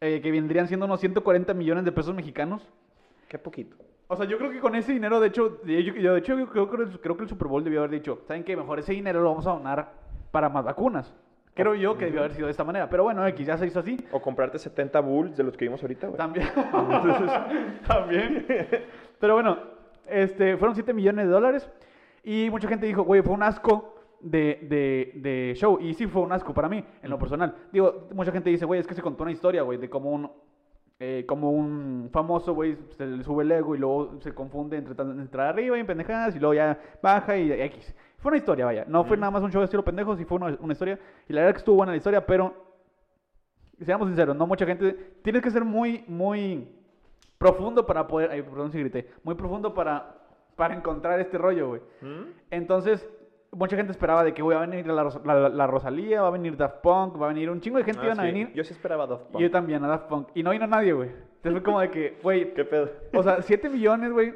eh, 0.00 0.20
que 0.20 0.30
vendrían 0.30 0.66
siendo 0.68 0.86
unos 0.86 1.00
140 1.00 1.54
millones 1.54 1.84
de 1.84 1.92
pesos 1.92 2.14
mexicanos. 2.14 2.68
Qué 3.28 3.38
poquito. 3.38 3.76
O 4.08 4.16
sea, 4.16 4.26
yo 4.26 4.38
creo 4.38 4.50
que 4.50 4.58
con 4.60 4.74
ese 4.74 4.92
dinero, 4.92 5.20
de 5.20 5.28
hecho, 5.28 5.60
yo, 5.64 5.78
yo, 5.78 6.12
de 6.14 6.18
hecho, 6.18 6.38
yo 6.38 6.48
creo, 6.48 6.70
que 6.70 6.76
el- 6.82 7.00
creo 7.00 7.16
que 7.16 7.22
el 7.24 7.28
Super 7.28 7.46
Bowl 7.48 7.62
debió 7.62 7.80
haber 7.80 7.90
dicho, 7.90 8.20
¿saben 8.26 8.42
qué? 8.42 8.56
Mejor 8.56 8.78
ese 8.78 8.92
dinero 8.92 9.20
lo 9.20 9.30
vamos 9.30 9.46
a 9.46 9.50
donar 9.52 9.92
para 10.32 10.48
más 10.48 10.64
vacunas. 10.64 11.14
Creo 11.58 11.74
yo 11.74 11.98
que 11.98 12.04
debió 12.04 12.20
haber 12.20 12.34
sido 12.34 12.46
de 12.46 12.52
esta 12.52 12.62
manera. 12.62 12.88
Pero 12.88 13.02
bueno, 13.02 13.26
X, 13.26 13.44
ya 13.44 13.58
se 13.58 13.66
hizo 13.66 13.80
así. 13.80 13.96
O 14.12 14.22
comprarte 14.22 14.60
70 14.60 15.00
Bulls 15.00 15.36
de 15.36 15.42
los 15.42 15.56
que 15.56 15.64
vimos 15.64 15.82
ahorita, 15.82 16.06
güey. 16.06 16.16
También. 16.16 16.46
También. 17.86 18.46
Pero 19.18 19.34
bueno, 19.34 19.58
este, 20.06 20.56
fueron 20.56 20.76
7 20.76 20.92
millones 20.92 21.26
de 21.26 21.32
dólares. 21.32 21.68
Y 22.22 22.48
mucha 22.50 22.68
gente 22.68 22.86
dijo, 22.86 23.02
güey, 23.02 23.22
fue 23.22 23.34
un 23.34 23.42
asco 23.42 23.92
de, 24.20 24.60
de, 24.70 25.12
de 25.20 25.54
show. 25.56 25.80
Y 25.80 25.94
sí 25.94 26.06
fue 26.06 26.22
un 26.22 26.30
asco 26.30 26.54
para 26.54 26.68
mí, 26.68 26.84
en 27.02 27.10
lo 27.10 27.18
personal. 27.18 27.56
Digo, 27.72 28.06
mucha 28.14 28.30
gente 28.30 28.50
dice, 28.50 28.64
güey, 28.64 28.78
es 28.78 28.86
que 28.86 28.94
se 28.94 29.02
contó 29.02 29.24
una 29.24 29.32
historia, 29.32 29.62
güey, 29.62 29.78
de 29.78 29.90
cómo 29.90 30.10
un, 30.10 30.30
eh, 31.00 31.24
como 31.26 31.50
un 31.50 32.08
famoso, 32.12 32.54
güey, 32.54 32.76
se 32.96 33.06
le 33.06 33.22
sube 33.22 33.44
el 33.44 33.52
ego 33.52 33.74
y 33.74 33.78
luego 33.78 34.20
se 34.20 34.34
confunde 34.34 34.76
entre, 34.76 35.00
entre 35.00 35.42
arriba 35.42 35.76
y 35.76 35.80
en 35.80 35.86
pendejadas 35.86 36.34
y 36.36 36.38
luego 36.38 36.54
ya 36.54 36.78
baja 37.02 37.36
y 37.36 37.50
X. 37.50 37.94
Fue 38.18 38.30
una 38.30 38.38
historia, 38.38 38.64
vaya. 38.64 38.84
No 38.88 39.04
fue 39.04 39.16
nada 39.16 39.30
más 39.30 39.42
un 39.42 39.50
show 39.52 39.60
de 39.60 39.66
estilo 39.66 39.84
pendejo, 39.84 40.16
sí 40.16 40.24
fue 40.24 40.36
una, 40.38 40.56
una 40.60 40.72
historia. 40.72 40.98
Y 41.28 41.32
la 41.32 41.40
verdad 41.42 41.54
que 41.54 41.58
estuvo 41.58 41.76
buena 41.76 41.92
la 41.92 41.98
historia, 41.98 42.26
pero 42.26 42.52
seamos 43.80 44.08
sinceros, 44.08 44.36
no 44.36 44.46
mucha 44.46 44.66
gente. 44.66 44.92
Tienes 45.22 45.42
que 45.42 45.50
ser 45.50 45.64
muy, 45.64 46.04
muy 46.08 46.68
profundo 47.38 47.86
para 47.86 48.06
poder. 48.06 48.30
Ay, 48.30 48.42
perdón 48.42 48.72
si 48.72 48.78
grité. 48.80 49.08
Muy 49.22 49.34
profundo 49.36 49.72
para, 49.72 50.16
para 50.56 50.74
encontrar 50.74 51.20
este 51.20 51.38
rollo, 51.38 51.68
güey. 51.68 51.80
¿Mm? 52.00 52.22
Entonces, 52.50 53.08
mucha 53.52 53.76
gente 53.76 53.92
esperaba 53.92 54.24
de 54.24 54.34
que, 54.34 54.42
güey, 54.42 54.56
va 54.56 54.64
a 54.64 54.66
venir 54.66 54.86
la, 54.88 55.04
la, 55.24 55.48
la- 55.48 55.66
Rosalía, 55.68 56.20
va 56.22 56.28
a 56.28 56.32
venir 56.32 56.56
Daft 56.56 56.80
Punk, 56.82 57.20
va 57.22 57.26
a 57.26 57.28
venir 57.28 57.48
un 57.50 57.60
chingo 57.60 57.78
de 57.78 57.84
gente 57.84 58.00
Ah, 58.02 58.06
iban 58.06 58.18
a 58.20 58.22
sí. 58.22 58.28
venir. 58.28 58.52
Yo 58.52 58.64
sí 58.64 58.72
esperaba 58.72 59.06
Daft 59.06 59.26
Y 59.28 59.32
Punk. 59.32 59.42
yo 59.42 59.50
también, 59.52 59.84
a 59.84 59.88
Daft 59.88 60.08
Punk. 60.08 60.28
Y 60.34 60.42
no 60.42 60.50
vino 60.50 60.66
nadie, 60.66 60.92
güey. 60.92 61.08
Entonces 61.10 61.52
fue 61.52 61.62
como 61.62 61.80
de 61.80 61.90
que, 61.90 62.18
güey, 62.20 62.52
¿Qué 62.54 62.64
pedo? 62.64 62.90
o 63.14 63.22
sea, 63.22 63.40
7 63.42 63.68
millones, 63.68 64.10
güey, 64.12 64.34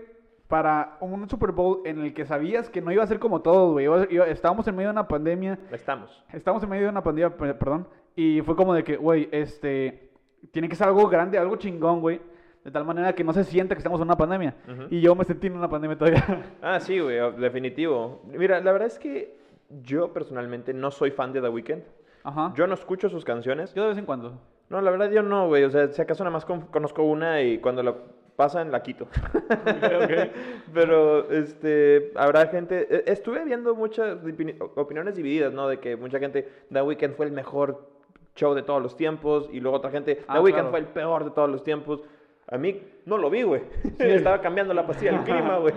para 0.53 0.99
un 1.01 1.27
Super 1.31 1.51
Bowl 1.51 1.81
en 1.87 1.99
el 2.03 2.13
que 2.13 2.27
sabías 2.27 2.69
que 2.69 2.83
no 2.83 2.93
iba 2.93 3.03
a 3.03 3.07
ser 3.07 3.19
como 3.19 3.41
todo, 3.41 3.73
güey. 3.73 3.87
Estábamos 4.29 4.69
en 4.69 4.77
medio 4.77 4.89
de 4.91 4.93
una 4.93 5.09
pandemia. 5.09 5.59
Estamos. 5.71 6.23
Estamos 6.31 6.63
en 6.63 6.69
medio 6.69 6.83
de 6.85 6.89
una 6.91 7.03
pandemia, 7.03 7.35
pe- 7.35 7.55
perdón. 7.55 7.89
Y 8.15 8.43
fue 8.43 8.55
como 8.55 8.75
de 8.75 8.85
que, 8.85 8.97
güey, 8.99 9.31
este. 9.33 10.11
Tiene 10.51 10.69
que 10.69 10.77
ser 10.77 10.89
algo 10.89 11.09
grande, 11.09 11.39
algo 11.39 11.57
chingón, 11.57 12.03
güey. 12.03 12.21
De 12.65 12.71
tal 12.71 12.85
manera 12.85 13.15
que 13.15 13.25
no 13.25 13.33
se 13.33 13.45
sienta 13.45 13.75
que 13.75 13.79
estamos 13.79 13.99
en 14.01 14.09
una 14.09 14.17
pandemia. 14.19 14.55
Y 14.91 15.01
yo 15.01 15.15
me 15.15 15.25
sentí 15.25 15.47
en 15.47 15.57
una 15.57 15.71
pandemia 15.71 15.97
todavía. 15.97 16.23
Ah, 16.61 16.79
sí, 16.81 17.01
güey, 17.01 17.17
definitivo. 17.39 18.21
Mira, 18.27 18.61
la 18.61 18.73
verdad 18.73 18.89
es 18.89 18.99
que 18.99 19.39
yo 19.83 20.13
personalmente 20.13 20.75
no 20.75 20.91
soy 20.91 21.13
fan 21.13 21.33
de 21.33 21.41
The 21.41 21.49
Weeknd. 21.49 21.83
Ajá. 22.25 22.53
Yo 22.57 22.67
no 22.67 22.75
escucho 22.75 23.09
sus 23.09 23.25
canciones. 23.25 23.73
Yo 23.73 23.85
de 23.85 23.89
vez 23.89 23.97
en 23.99 24.05
cuando. 24.05 24.39
No, 24.69 24.83
la 24.83 24.91
verdad 24.91 25.11
yo 25.11 25.23
no, 25.23 25.47
güey. 25.49 25.65
O 25.65 25.71
sea, 25.71 25.89
si 25.89 26.03
acaso 26.03 26.23
nada 26.25 26.35
más 26.35 26.45
con- 26.45 26.67
conozco 26.67 27.03
una 27.05 27.41
y 27.41 27.57
cuando 27.59 27.83
la 27.83 27.95
pasan 28.37 28.71
la 28.73 28.83
quito. 28.83 29.07
Pero, 30.75 31.31
este, 31.31 32.13
habrá 32.17 32.47
gente... 32.47 32.87
e- 32.91 33.05
Estuve 33.13 33.45
viendo 33.45 33.75
muchas 33.75 34.19
opini- 34.23 34.57
opiniones 34.77 35.15
divididas, 35.17 35.53
¿no? 35.53 35.69
De 35.69 35.79
que 35.79 35.97
mucha 35.97 36.19
gente, 36.19 36.49
The 36.73 36.83
Weeknd 36.83 37.15
fue 37.15 37.27
el 37.27 37.33
mejor 37.33 37.89
show 38.35 38.55
de 38.55 38.63
todos 38.63 38.83
los 38.83 38.97
tiempos 38.97 39.49
y 39.53 39.61
luego 39.61 39.77
otra 39.77 39.91
gente, 39.91 40.17
The 40.17 40.25
Ah, 40.29 40.41
Weeknd 40.41 40.55
claro. 40.61 40.71
fue 40.71 40.79
el 40.81 40.87
peor 40.87 41.25
de 41.25 41.31
todos 41.33 41.51
los 41.51 41.63
tiempos. 41.63 42.03
A 42.49 42.59
mí 42.59 42.83
no 43.07 43.19
lo 43.19 43.31
vi, 43.31 43.43
güey. 43.43 43.63
Estaba 43.99 44.41
cambiando 44.41 44.75
la 44.75 44.87
pastilla 44.87 45.13
del 45.13 45.23
clima, 45.25 45.59
güey. 45.59 45.75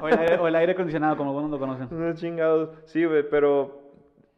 O 0.00 0.08
el, 0.08 0.18
aire, 0.18 0.38
o 0.38 0.48
el 0.48 0.54
aire 0.56 0.72
acondicionado, 0.72 1.16
como 1.16 1.30
algunos 1.30 1.50
lo 1.50 1.58
conocen. 1.58 1.88
No, 1.90 2.14
chingados. 2.14 2.70
Sí, 2.84 3.04
güey, 3.04 3.28
pero 3.28 3.82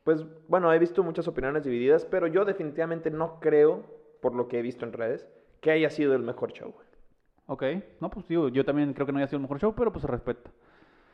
pues 0.04 0.24
bueno, 0.48 0.72
he 0.72 0.78
visto 0.78 1.02
muchas 1.02 1.28
opiniones 1.28 1.62
divididas, 1.62 2.04
pero 2.06 2.26
yo 2.26 2.44
definitivamente 2.44 3.10
no 3.10 3.38
creo, 3.38 3.82
por 4.20 4.34
lo 4.34 4.48
que 4.48 4.58
he 4.58 4.62
visto 4.62 4.84
en 4.86 4.92
redes, 4.94 5.28
que 5.60 5.70
haya 5.70 5.90
sido 5.90 6.14
el 6.14 6.22
mejor 6.22 6.52
show, 6.52 6.72
güey. 6.72 6.86
Ok. 7.50 7.64
No, 8.00 8.08
pues 8.10 8.28
digo, 8.28 8.48
yo 8.48 8.64
también 8.64 8.92
creo 8.92 9.06
que 9.06 9.12
no 9.12 9.18
haya 9.18 9.26
sido 9.26 9.38
el 9.38 9.42
mejor 9.42 9.58
show, 9.58 9.74
pero 9.74 9.90
pues 9.92 10.02
se 10.02 10.06
respeta. 10.06 10.48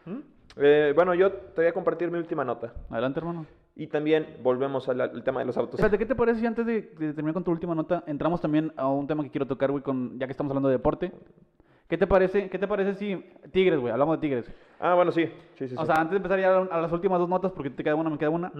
¿Mm? 0.04 0.18
Eh, 0.58 0.92
bueno, 0.94 1.14
yo 1.14 1.32
te 1.32 1.62
voy 1.62 1.66
a 1.66 1.72
compartir 1.72 2.10
mi 2.10 2.18
última 2.18 2.44
nota. 2.44 2.74
Adelante, 2.90 3.20
hermano. 3.20 3.46
Y 3.74 3.86
también 3.86 4.36
volvemos 4.42 4.86
al, 4.90 5.00
al 5.00 5.24
tema 5.24 5.40
de 5.40 5.46
los 5.46 5.56
autos. 5.56 5.74
Espérate, 5.80 5.96
¿qué 5.96 6.04
te 6.06 6.14
parece 6.14 6.40
si 6.40 6.46
antes 6.46 6.66
de, 6.66 6.82
de 6.82 7.14
terminar 7.14 7.32
con 7.32 7.44
tu 7.44 7.50
última 7.50 7.74
nota, 7.74 8.04
entramos 8.06 8.40
también 8.42 8.70
a 8.76 8.86
un 8.88 9.06
tema 9.06 9.22
que 9.22 9.30
quiero 9.30 9.46
tocar, 9.46 9.70
güey, 9.70 9.82
con, 9.82 10.18
ya 10.18 10.26
que 10.26 10.32
estamos 10.32 10.50
hablando 10.50 10.68
de 10.68 10.74
deporte? 10.76 11.10
¿Qué 11.88 11.96
te 11.96 12.06
parece, 12.06 12.50
qué 12.50 12.58
te 12.58 12.68
parece 12.68 12.94
si... 12.94 13.16
Tigres, 13.52 13.78
güey, 13.80 13.92
hablamos 13.92 14.16
de 14.16 14.20
Tigres. 14.20 14.50
Ah, 14.78 14.94
bueno, 14.94 15.12
sí. 15.12 15.26
Sí, 15.54 15.68
sí, 15.68 15.74
O 15.76 15.80
sí. 15.80 15.86
sea, 15.86 15.94
antes 15.96 16.10
de 16.10 16.16
empezar 16.18 16.38
ya 16.38 16.58
a 16.58 16.80
las 16.82 16.92
últimas 16.92 17.18
dos 17.18 17.28
notas, 17.30 17.52
porque 17.52 17.70
te 17.70 17.82
queda 17.82 17.94
una, 17.94 18.10
me 18.10 18.18
queda 18.18 18.30
una. 18.30 18.52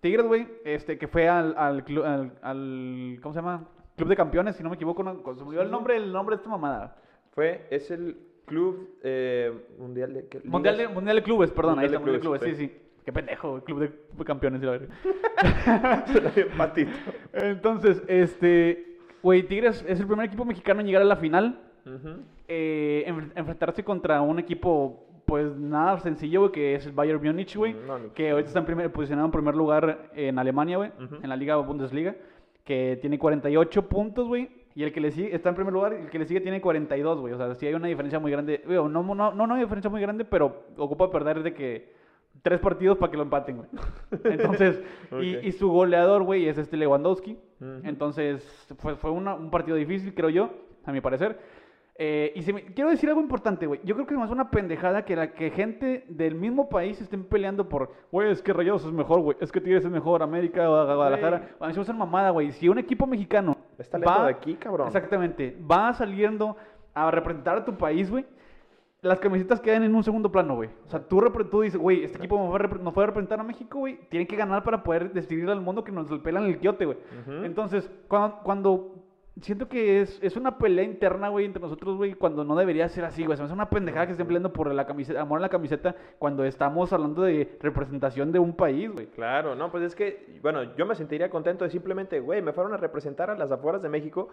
Tigres, 0.00 0.26
güey, 0.26 0.46
este, 0.64 0.98
que 0.98 1.08
fue 1.08 1.28
al, 1.28 1.54
al, 1.56 1.82
clu- 1.84 2.04
al, 2.04 2.32
al- 2.42 3.18
¿cómo 3.22 3.32
se 3.32 3.40
llama? 3.40 3.64
Club 3.96 4.08
de 4.10 4.16
Campeones, 4.16 4.56
si 4.56 4.62
no 4.62 4.68
me 4.68 4.74
equivoco, 4.76 5.02
no, 5.02 5.14
se 5.34 5.40
me 5.42 5.48
olvidó 5.48 5.62
el 5.62 5.70
nombre, 5.70 5.96
el 5.96 6.12
nombre 6.12 6.36
de 6.36 6.40
esta 6.40 6.50
mamada. 6.50 6.96
Fue, 7.36 7.66
es 7.70 7.90
el 7.92 8.16
club 8.46 8.96
eh, 9.04 9.52
mundial 9.78 10.12
de... 10.14 10.26
¿qué? 10.26 10.40
Mundial 10.44 10.76
de, 10.78 10.88
mundial 10.88 11.16
de 11.16 11.22
Clubes, 11.22 11.50
perdón, 11.52 11.78
ahí 11.78 11.84
Mundial 11.86 11.90
de 11.90 11.96
está, 11.96 12.28
Mundial 12.28 12.40
de 12.40 12.40
Clubes, 12.40 12.58
sí, 12.58 12.66
sí. 12.66 12.76
Qué 13.04 13.12
pendejo, 13.12 13.60
Club 13.60 13.80
de 14.18 14.24
Campeones, 14.24 14.60
y 14.62 14.64
la 14.66 14.70
verga. 14.72 14.88
Patito. 16.56 16.90
Entonces, 17.32 18.02
este, 18.08 18.98
güey, 19.22 19.42
Tigres 19.44 19.84
es 19.86 20.00
el 20.00 20.06
primer 20.06 20.26
equipo 20.26 20.44
mexicano 20.44 20.80
en 20.80 20.86
llegar 20.86 21.02
a 21.02 21.04
la 21.04 21.16
final. 21.16 21.60
Eh, 22.48 23.04
enf- 23.06 23.30
enfrentarse 23.36 23.84
contra 23.84 24.20
un 24.22 24.38
equipo, 24.40 25.06
pues 25.24 25.54
nada 25.56 26.00
sencillo, 26.00 26.40
güey, 26.40 26.52
que 26.52 26.74
es 26.74 26.86
el 26.86 26.92
Bayern 26.92 27.22
Múnich, 27.22 27.54
güey. 27.56 27.74
No, 27.74 28.12
que 28.12 28.30
ahorita 28.30 28.48
está 28.48 28.58
en 28.60 28.66
primer, 28.66 28.90
posicionado 28.90 29.26
en 29.26 29.32
primer 29.32 29.54
lugar 29.54 30.10
en 30.14 30.38
Alemania, 30.38 30.78
güey, 30.78 30.90
en 31.22 31.28
la 31.28 31.36
Liga 31.36 31.56
Bundesliga, 31.56 32.16
que 32.64 32.98
tiene 33.00 33.18
48 33.20 33.88
puntos, 33.88 34.26
güey, 34.26 34.48
y 34.76 34.82
el 34.84 34.92
que 34.92 35.00
le 35.00 35.10
sigue 35.10 35.34
está 35.34 35.48
en 35.48 35.54
primer 35.54 35.72
lugar, 35.72 35.94
el 35.94 36.10
que 36.10 36.18
le 36.18 36.26
sigue 36.26 36.40
tiene 36.40 36.60
42, 36.60 37.20
güey, 37.20 37.32
o 37.32 37.36
sea, 37.38 37.54
sí 37.54 37.66
hay 37.66 37.72
una 37.74 37.88
diferencia 37.88 38.18
muy 38.20 38.30
grande, 38.30 38.62
güey, 38.64 38.76
no, 38.76 38.88
no, 38.88 39.14
no, 39.14 39.32
no 39.32 39.44
una 39.44 39.56
diferencia 39.58 39.90
muy 39.90 40.02
grande, 40.02 40.24
pero 40.26 40.64
ocupa 40.76 41.10
perder 41.10 41.42
de 41.42 41.54
que 41.54 41.92
tres 42.42 42.60
partidos 42.60 42.98
para 42.98 43.10
que 43.10 43.16
lo 43.16 43.22
empaten, 43.22 43.56
güey. 43.56 43.68
Entonces, 44.24 44.82
y, 45.42 45.50
su 45.52 45.70
goleador, 45.70 46.22
güey, 46.24 46.46
es 46.46 46.58
este 46.58 46.76
Lewandowski, 46.76 47.38
entonces 47.84 48.44
fue, 48.78 48.96
fue 48.96 49.10
una- 49.10 49.34
un 49.34 49.50
partido 49.50 49.78
difícil, 49.78 50.12
creo 50.14 50.28
yo, 50.28 50.50
a 50.84 50.92
mi 50.92 51.00
parecer. 51.00 51.38
Eh, 51.98 52.32
y 52.34 52.42
se 52.42 52.52
me- 52.52 52.62
quiero 52.62 52.90
decir 52.90 53.08
algo 53.08 53.22
importante, 53.22 53.66
güey. 53.66 53.80
Yo 53.82 53.94
creo 53.94 54.06
que 54.06 54.12
es 54.12 54.20
más 54.20 54.30
una 54.30 54.50
pendejada 54.50 55.06
que 55.06 55.16
la 55.16 55.32
que 55.32 55.48
gente 55.50 56.04
del 56.10 56.34
mismo 56.34 56.68
país 56.68 57.00
estén 57.00 57.24
peleando 57.24 57.70
por, 57.70 57.90
güey, 58.12 58.30
es 58.30 58.42
que 58.42 58.52
Rayados 58.52 58.84
es 58.84 58.92
mejor, 58.92 59.20
güey, 59.22 59.38
es 59.40 59.50
que 59.50 59.62
Tigres 59.62 59.86
es 59.86 59.90
mejor, 59.90 60.22
América, 60.22 60.68
Guadalajara. 60.68 61.56
A 61.58 61.68
mí 61.68 61.72
se 61.72 61.92
me 61.94 61.98
mamada, 61.98 62.28
güey. 62.28 62.52
Si 62.52 62.68
un 62.68 62.78
equipo 62.78 63.06
mexicano 63.06 63.56
Es 63.78 63.88
talento 63.90 64.12
de 64.24 64.30
aquí, 64.30 64.54
cabrón. 64.54 64.86
Exactamente, 64.86 65.56
va 65.70 65.92
saliendo 65.94 66.56
a 66.94 67.10
representar 67.10 67.58
a 67.58 67.64
tu 67.64 67.74
país, 67.76 68.10
güey. 68.10 68.24
Las 69.02 69.20
camisetas 69.20 69.60
quedan 69.60 69.82
en 69.84 69.94
un 69.94 70.02
segundo 70.02 70.32
plano, 70.32 70.56
güey. 70.56 70.70
O 70.86 70.90
sea, 70.90 71.00
tú, 71.00 71.20
tú 71.50 71.60
dices, 71.60 71.78
güey, 71.80 72.02
este 72.02 72.18
equipo 72.18 72.38
nos 72.38 72.48
fue, 72.48 72.58
a 72.58 72.62
repre- 72.62 72.80
nos 72.80 72.94
fue 72.94 73.04
a 73.04 73.06
representar 73.08 73.38
a 73.38 73.44
México, 73.44 73.78
güey. 73.80 74.00
Tiene 74.08 74.26
que 74.26 74.34
ganar 74.36 74.64
para 74.64 74.82
poder 74.82 75.12
decidir 75.12 75.48
al 75.50 75.60
mundo 75.60 75.84
que 75.84 75.92
nos 75.92 76.08
pelan 76.22 76.44
el 76.44 76.58
quiote, 76.58 76.86
güey. 76.86 76.98
Entonces, 77.44 77.88
cuando, 78.08 78.38
cuando 78.42 78.94
siento 79.40 79.68
que 79.68 80.00
es, 80.00 80.18
es 80.22 80.36
una 80.36 80.56
pelea 80.58 80.84
interna, 80.84 81.28
güey, 81.28 81.44
entre 81.44 81.60
nosotros, 81.60 81.96
güey, 81.96 82.14
cuando 82.14 82.44
no 82.44 82.56
debería 82.56 82.88
ser 82.88 83.04
así, 83.04 83.24
güey. 83.24 83.36
Se 83.36 83.42
me 83.42 83.46
hace 83.46 83.54
una 83.54 83.68
pendejada 83.68 84.06
que 84.06 84.12
estén 84.12 84.26
peleando 84.26 84.52
por 84.52 84.72
la 84.72 84.86
camiseta, 84.86 85.20
amor 85.20 85.38
a 85.38 85.42
la 85.42 85.48
camiseta, 85.48 85.94
cuando 86.18 86.44
estamos 86.44 86.92
hablando 86.92 87.22
de 87.22 87.56
representación 87.60 88.32
de 88.32 88.38
un 88.38 88.54
país, 88.56 88.90
güey. 88.90 89.06
Claro, 89.08 89.54
no, 89.54 89.70
pues 89.70 89.82
es 89.84 89.94
que, 89.94 90.38
bueno, 90.42 90.74
yo 90.76 90.86
me 90.86 90.94
sentiría 90.94 91.28
contento 91.30 91.64
de 91.64 91.70
simplemente, 91.70 92.20
güey, 92.20 92.40
me 92.42 92.52
fueron 92.52 92.72
a 92.72 92.76
representar 92.78 93.30
a 93.30 93.36
las 93.36 93.52
afueras 93.52 93.82
de 93.82 93.88
México 93.88 94.28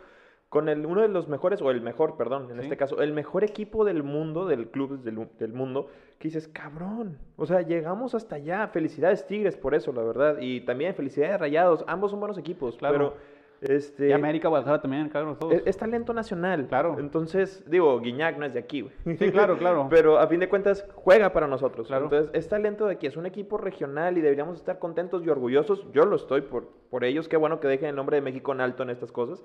con 0.50 0.70
el, 0.70 0.86
uno 0.86 1.02
de 1.02 1.08
los 1.08 1.28
mejores, 1.28 1.62
o 1.64 1.72
el 1.72 1.82
mejor, 1.82 2.16
perdón, 2.16 2.44
en 2.52 2.58
Sí. 2.58 2.64
este 2.66 2.78
caso, 2.78 3.02
el 3.02 3.12
mejor 3.12 3.44
equipo 3.44 3.84
del 3.86 4.04
mundo, 4.04 4.46
del 4.46 4.68
club 4.70 5.02
del, 5.02 5.28
del 5.40 5.52
mundo, 5.54 5.88
que 6.20 6.28
dices, 6.28 6.48
cabrón, 6.48 7.18
o 7.38 7.46
sea, 7.48 7.62
llegamos 7.62 8.14
hasta 8.14 8.36
allá, 8.36 8.68
felicidades 8.68 9.26
Tigres 9.26 9.58
por 9.58 9.74
eso, 9.74 9.92
la 9.92 10.04
verdad, 10.04 10.38
y 10.40 10.62
también 10.62 10.94
felicidades 10.94 11.40
Rayados, 11.40 11.84
ambos 11.88 12.12
son 12.12 12.20
buenos 12.20 12.38
equipos, 12.38 12.78
Claro. 12.78 12.94
pero, 12.94 13.33
este... 13.70 14.10
Y 14.10 14.12
América, 14.12 14.48
Guadalajara 14.48 14.82
también, 14.82 15.10
claro, 15.10 15.36
todos. 15.36 15.54
Es, 15.54 15.64
es 15.66 15.78
talento 15.78 16.14
nacional. 16.14 16.68
Claro. 16.68 16.98
Entonces, 17.00 17.64
digo, 17.70 18.00
Guiñac 18.00 18.38
no 18.38 18.46
es 18.46 18.54
de 18.54 18.60
aquí, 18.60 18.82
güey. 18.82 18.94
Sí, 19.18 19.32
claro, 19.32 19.58
claro. 19.58 19.88
Pero 19.90 20.20
a 20.20 20.28
fin 20.28 20.40
de 20.40 20.50
cuentas, 20.50 20.88
juega 20.96 21.34
para 21.34 21.48
nosotros. 21.48 21.88
Claro. 21.88 22.06
Entonces, 22.06 22.32
es 22.34 22.48
talento 22.48 22.86
de 22.86 22.94
aquí. 22.94 23.08
Es 23.08 23.18
un 23.18 23.26
equipo 23.26 23.58
regional 23.58 24.18
y 24.18 24.22
deberíamos 24.22 24.58
estar 24.58 24.80
contentos 24.80 25.24
y 25.26 25.30
orgullosos. 25.30 25.86
Yo 25.92 26.06
lo 26.06 26.16
estoy 26.16 26.42
por, 26.42 26.68
por 26.90 27.04
ellos. 27.04 27.28
Qué 27.28 27.38
bueno 27.38 27.60
que 27.60 27.68
dejen 27.68 27.90
el 27.90 27.96
nombre 27.96 28.16
de 28.16 28.22
México 28.22 28.52
en 28.52 28.62
alto 28.62 28.84
en 28.84 28.90
estas 28.90 29.12
cosas. 29.12 29.44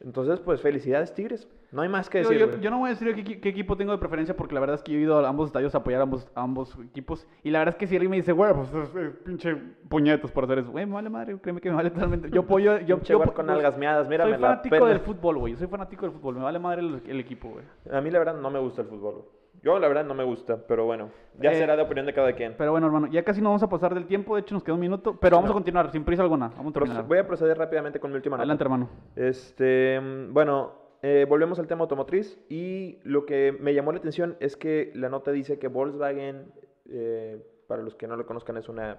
Entonces, 0.00 0.40
pues, 0.40 0.60
felicidades, 0.60 1.14
Tigres. 1.14 1.48
No 1.72 1.82
hay 1.82 1.88
más 1.88 2.08
que 2.10 2.18
decir, 2.18 2.38
yo, 2.38 2.60
yo 2.60 2.70
no 2.70 2.78
voy 2.78 2.88
a 2.88 2.90
decir 2.94 3.14
qué, 3.24 3.40
qué 3.40 3.48
equipo 3.48 3.76
tengo 3.76 3.90
de 3.92 3.98
preferencia 3.98 4.36
porque 4.36 4.54
la 4.54 4.60
verdad 4.60 4.74
es 4.76 4.82
que 4.82 4.92
yo 4.92 4.98
he 4.98 5.02
ido 5.02 5.18
a 5.18 5.28
ambos 5.28 5.46
estadios 5.48 5.74
a 5.74 5.78
apoyar 5.78 6.00
a 6.00 6.02
ambos, 6.04 6.28
a 6.34 6.42
ambos 6.42 6.76
equipos. 6.84 7.26
Y 7.42 7.50
la 7.50 7.60
verdad 7.60 7.74
es 7.74 7.78
que 7.78 7.86
si 7.86 7.96
alguien 7.96 8.10
me 8.10 8.16
dice, 8.16 8.32
güey, 8.32 8.52
pues 8.54 8.68
es, 8.74 8.94
es 8.94 9.12
pinche 9.24 9.56
puñetos 9.88 10.30
por 10.30 10.44
hacer 10.44 10.58
eso. 10.58 10.70
Güey, 10.70 10.86
me 10.86 10.92
vale 10.94 11.10
madre, 11.10 11.36
créeme 11.40 11.60
que 11.60 11.70
me 11.70 11.76
vale 11.76 11.90
totalmente. 11.90 12.30
Yo 12.30 12.42
apoyo. 12.42 12.78
Yo, 12.80 13.00
yo 13.00 13.20
po- 13.22 13.32
con 13.34 13.46
yo- 13.46 13.52
algas 13.52 13.76
meadas, 13.78 14.08
mírame 14.08 14.32
Soy 14.32 14.40
la 14.40 14.48
fanático 14.48 14.86
del 14.86 15.00
fútbol, 15.00 15.38
güey. 15.38 15.56
Soy 15.56 15.66
fanático 15.66 16.06
del 16.06 16.14
fútbol. 16.14 16.36
Me 16.36 16.42
vale 16.42 16.58
madre 16.58 16.82
el, 16.82 17.02
el 17.06 17.20
equipo, 17.20 17.50
güey. 17.50 17.64
A 17.90 18.00
mí, 18.00 18.10
la 18.10 18.18
verdad, 18.18 18.34
no 18.40 18.50
me 18.50 18.58
gusta 18.60 18.82
el 18.82 18.88
fútbol. 18.88 19.14
güey. 19.14 19.43
Yo, 19.64 19.78
la 19.78 19.88
verdad, 19.88 20.04
no 20.04 20.14
me 20.14 20.24
gusta, 20.24 20.58
pero 20.66 20.84
bueno, 20.84 21.10
ya 21.40 21.50
Eh, 21.52 21.54
será 21.54 21.74
de 21.74 21.82
opinión 21.82 22.04
de 22.04 22.12
cada 22.12 22.32
quien. 22.34 22.54
Pero 22.58 22.70
bueno, 22.72 22.86
hermano, 22.86 23.06
ya 23.06 23.22
casi 23.24 23.40
no 23.40 23.48
vamos 23.48 23.62
a 23.62 23.68
pasar 23.68 23.94
del 23.94 24.06
tiempo, 24.06 24.34
de 24.34 24.42
hecho 24.42 24.54
nos 24.54 24.62
queda 24.62 24.74
un 24.74 24.80
minuto, 24.80 25.18
pero 25.18 25.36
vamos 25.36 25.48
No. 25.48 25.52
a 25.52 25.54
continuar, 25.54 25.90
sin 25.90 26.04
prisa 26.04 26.22
alguna. 26.22 26.52
Vamos 26.54 26.74
a. 26.76 27.00
Voy 27.02 27.16
a 27.18 27.26
proceder 27.26 27.56
rápidamente 27.56 27.98
con 27.98 28.10
mi 28.10 28.16
última 28.16 28.36
nota. 28.36 28.42
Adelante, 28.42 28.62
hermano. 28.64 28.90
Este, 29.16 29.98
bueno, 30.30 30.72
eh, 31.02 31.24
volvemos 31.28 31.58
al 31.58 31.66
tema 31.66 31.82
automotriz 31.82 32.38
y 32.50 32.98
lo 33.04 33.24
que 33.24 33.56
me 33.58 33.72
llamó 33.72 33.92
la 33.92 33.98
atención 33.98 34.36
es 34.40 34.56
que 34.56 34.92
la 34.94 35.08
nota 35.08 35.30
dice 35.32 35.58
que 35.58 35.68
Volkswagen, 35.68 36.52
eh, 36.90 37.42
para 37.66 37.82
los 37.82 37.94
que 37.94 38.06
no 38.06 38.16
lo 38.16 38.26
conozcan, 38.26 38.58
es 38.58 38.68
una, 38.68 38.98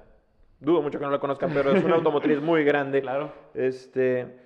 dudo 0.59 0.81
mucho 0.81 0.97
que 0.97 1.05
no 1.05 1.11
lo 1.11 1.19
conozcan, 1.19 1.51
pero 1.53 1.71
es 1.71 1.83
una 1.83 1.95
automotriz 2.03 2.41
muy 2.41 2.63
grande. 2.63 3.01
Claro. 3.01 3.31
Este, 3.53 4.39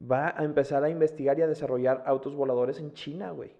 va 0.00 0.32
a 0.38 0.44
empezar 0.44 0.84
a 0.84 0.90
investigar 0.90 1.36
y 1.38 1.42
a 1.42 1.48
desarrollar 1.48 2.04
autos 2.06 2.36
voladores 2.36 2.78
en 2.78 2.92
China, 2.92 3.30
güey. 3.32 3.50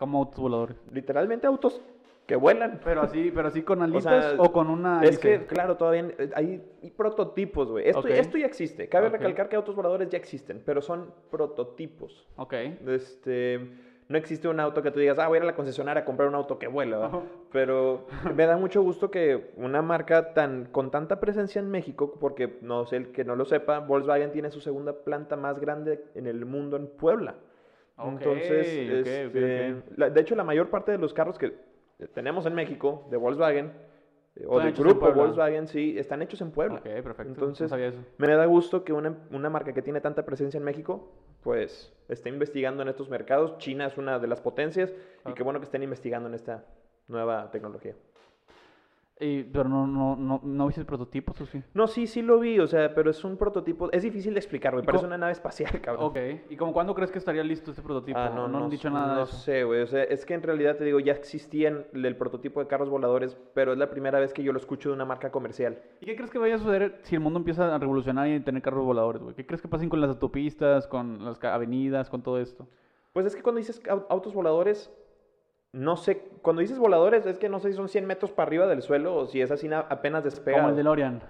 Como 0.00 0.18
autos 0.18 0.40
voladores. 0.40 0.76
Literalmente 0.90 1.46
autos 1.46 1.78
que 2.26 2.34
vuelan. 2.34 2.80
Pero 2.82 3.02
así, 3.02 3.30
pero 3.34 3.48
así 3.48 3.60
con 3.60 3.82
alitas 3.82 4.24
sea, 4.24 4.40
o, 4.40 4.50
con 4.50 4.70
una 4.70 5.02
Es 5.04 5.18
que, 5.18 5.44
claro, 5.44 5.76
todavía 5.76 6.08
eh, 6.16 6.30
hay 6.34 6.62
prototipos, 6.96 7.70
güey. 7.70 7.86
Esto, 7.86 8.08
esto 8.08 8.38
ya 8.38 8.46
existe. 8.46 8.88
Cabe 8.88 9.10
recalcar 9.10 9.50
que 9.50 9.56
autos 9.56 9.76
voladores 9.76 10.08
ya 10.08 10.16
existen, 10.16 10.62
pero 10.64 10.80
son 10.80 11.12
prototipos. 11.30 12.26
Ok. 12.36 12.54
Este, 12.86 13.60
no 14.08 14.16
existe 14.16 14.48
un 14.48 14.58
auto 14.58 14.82
que 14.82 14.90
tú 14.90 15.00
digas, 15.00 15.18
ah, 15.18 15.28
voy 15.28 15.36
a 15.36 15.38
ir 15.40 15.42
a 15.42 15.46
la 15.46 15.54
concesionaria 15.54 16.00
a 16.00 16.04
comprar 16.06 16.28
un 16.28 16.34
auto 16.34 16.58
que 16.58 16.66
vuela. 16.66 17.10
Pero 17.52 18.06
me 18.34 18.46
da 18.46 18.56
mucho 18.56 18.80
gusto 18.80 19.10
que 19.10 19.50
una 19.56 19.82
marca 19.82 20.32
tan 20.32 20.64
con 20.64 20.90
tanta 20.90 21.20
presencia 21.20 21.60
en 21.60 21.70
México, 21.70 22.16
porque 22.18 22.58
no 22.62 22.86
sé 22.86 22.96
el 22.96 23.12
que 23.12 23.22
no 23.22 23.36
lo 23.36 23.44
sepa, 23.44 23.80
Volkswagen 23.80 24.32
tiene 24.32 24.50
su 24.50 24.62
segunda 24.62 24.94
planta 25.04 25.36
más 25.36 25.60
grande 25.60 26.06
en 26.14 26.26
el 26.26 26.46
mundo 26.46 26.78
en 26.78 26.86
Puebla. 26.86 27.34
Entonces, 28.08 28.66
este, 29.06 29.82
la- 29.96 30.10
de 30.10 30.20
hecho, 30.20 30.34
la 30.34 30.44
mayor 30.44 30.70
parte 30.70 30.92
de 30.92 30.98
los 30.98 31.12
carros 31.14 31.38
que 31.38 31.54
tenemos 32.14 32.46
en 32.46 32.54
México 32.54 33.06
de 33.10 33.16
Volkswagen 33.16 33.72
eh, 34.36 34.44
o 34.48 34.58
del 34.60 34.72
grupo. 34.72 35.12
Volkswagen, 35.12 35.66
sí, 35.68 35.98
están 35.98 36.22
hechos 36.22 36.40
en 36.40 36.50
Puebla. 36.50 36.80
Perfecto. 36.82 37.22
Entonces, 37.22 37.62
no 37.62 37.68
sabía 37.68 37.88
eso. 37.88 37.98
me 38.18 38.28
da 38.28 38.46
gusto 38.46 38.84
que 38.84 38.92
una, 38.92 39.14
una 39.32 39.50
marca 39.50 39.72
que 39.72 39.82
tiene 39.82 40.00
tanta 40.00 40.24
presencia 40.24 40.58
en 40.58 40.64
México, 40.64 41.12
pues 41.42 41.92
esté 42.08 42.28
investigando 42.28 42.82
en 42.82 42.88
estos 42.88 43.08
mercados. 43.10 43.58
China 43.58 43.86
es 43.86 43.98
una 43.98 44.18
de 44.18 44.28
las 44.28 44.40
potencias 44.40 44.90
y 44.90 45.30
Ah. 45.30 45.34
qué 45.34 45.42
bueno 45.42 45.58
que 45.60 45.64
estén 45.64 45.82
investigando 45.82 46.28
en 46.28 46.34
esta 46.34 46.64
nueva 47.08 47.50
tecnología. 47.50 47.94
Y, 49.22 49.42
pero 49.42 49.68
no, 49.68 49.86
no, 49.86 50.16
no, 50.16 50.40
no 50.42 50.66
viste 50.66 50.82
prototipos, 50.86 51.38
¿o 51.42 51.44
sí? 51.46 51.62
No, 51.74 51.86
sí, 51.86 52.06
sí 52.06 52.22
lo 52.22 52.40
vi, 52.40 52.58
o 52.58 52.66
sea, 52.66 52.94
pero 52.94 53.10
es 53.10 53.22
un 53.22 53.36
prototipo, 53.36 53.92
es 53.92 54.02
difícil 54.02 54.32
de 54.32 54.40
explicar, 54.40 54.72
güey, 54.72 54.82
¿Y 54.82 54.86
parece 54.86 55.04
una 55.04 55.18
nave 55.18 55.32
espacial, 55.32 55.78
cabrón. 55.82 56.06
Ok. 56.06 56.16
¿Y 56.48 56.56
como 56.56 56.72
cuándo 56.72 56.94
crees 56.94 57.10
que 57.10 57.18
estaría 57.18 57.44
listo 57.44 57.70
este 57.70 57.82
prototipo? 57.82 58.18
Ah, 58.18 58.32
no, 58.34 58.48
no, 58.48 58.64
han 58.64 58.70
dicho 58.70 58.88
nada 58.88 59.08
no 59.08 59.16
de 59.18 59.22
eso. 59.24 59.36
sé, 59.36 59.64
güey. 59.64 59.82
O 59.82 59.86
sea, 59.86 60.04
es 60.04 60.24
que 60.24 60.32
en 60.32 60.42
realidad 60.42 60.76
te 60.76 60.84
digo, 60.84 61.00
ya 61.00 61.12
existían 61.12 61.84
el 61.92 62.16
prototipo 62.16 62.60
de 62.60 62.66
carros 62.66 62.88
voladores, 62.88 63.36
pero 63.52 63.72
es 63.74 63.78
la 63.78 63.90
primera 63.90 64.18
vez 64.18 64.32
que 64.32 64.42
yo 64.42 64.52
lo 64.52 64.58
escucho 64.58 64.88
de 64.88 64.94
una 64.94 65.04
marca 65.04 65.30
comercial. 65.30 65.82
¿Y 66.00 66.06
qué 66.06 66.16
crees 66.16 66.30
que 66.30 66.38
vaya 66.38 66.54
a 66.54 66.58
suceder 66.58 66.98
si 67.02 67.14
el 67.14 67.20
mundo 67.20 67.38
empieza 67.38 67.74
a 67.74 67.78
revolucionar 67.78 68.26
y 68.26 68.40
tener 68.40 68.62
carros 68.62 68.86
voladores, 68.86 69.20
güey? 69.22 69.34
¿Qué 69.34 69.44
crees 69.44 69.60
que 69.60 69.68
pasen 69.68 69.90
con 69.90 70.00
las 70.00 70.08
autopistas, 70.08 70.86
con 70.86 71.22
las 71.26 71.44
avenidas, 71.44 72.08
con 72.08 72.22
todo 72.22 72.40
esto? 72.40 72.66
Pues 73.12 73.26
es 73.26 73.36
que 73.36 73.42
cuando 73.42 73.58
dices 73.58 73.82
au- 73.84 74.06
autos 74.08 74.32
voladores, 74.32 74.90
no 75.72 75.96
sé, 75.96 76.22
cuando 76.42 76.60
dices 76.62 76.78
voladores 76.78 77.26
es 77.26 77.38
que 77.38 77.48
no 77.48 77.60
sé 77.60 77.70
si 77.70 77.76
son 77.76 77.88
100 77.88 78.06
metros 78.06 78.32
para 78.32 78.46
arriba 78.48 78.66
del 78.66 78.82
suelo 78.82 79.14
o 79.14 79.26
si 79.26 79.40
es 79.40 79.50
así 79.50 79.68
na- 79.68 79.80
apenas 79.88 80.24
despega. 80.24 80.58
Como 80.58 80.70
el 80.70 80.76
DeLorean. 80.76 81.20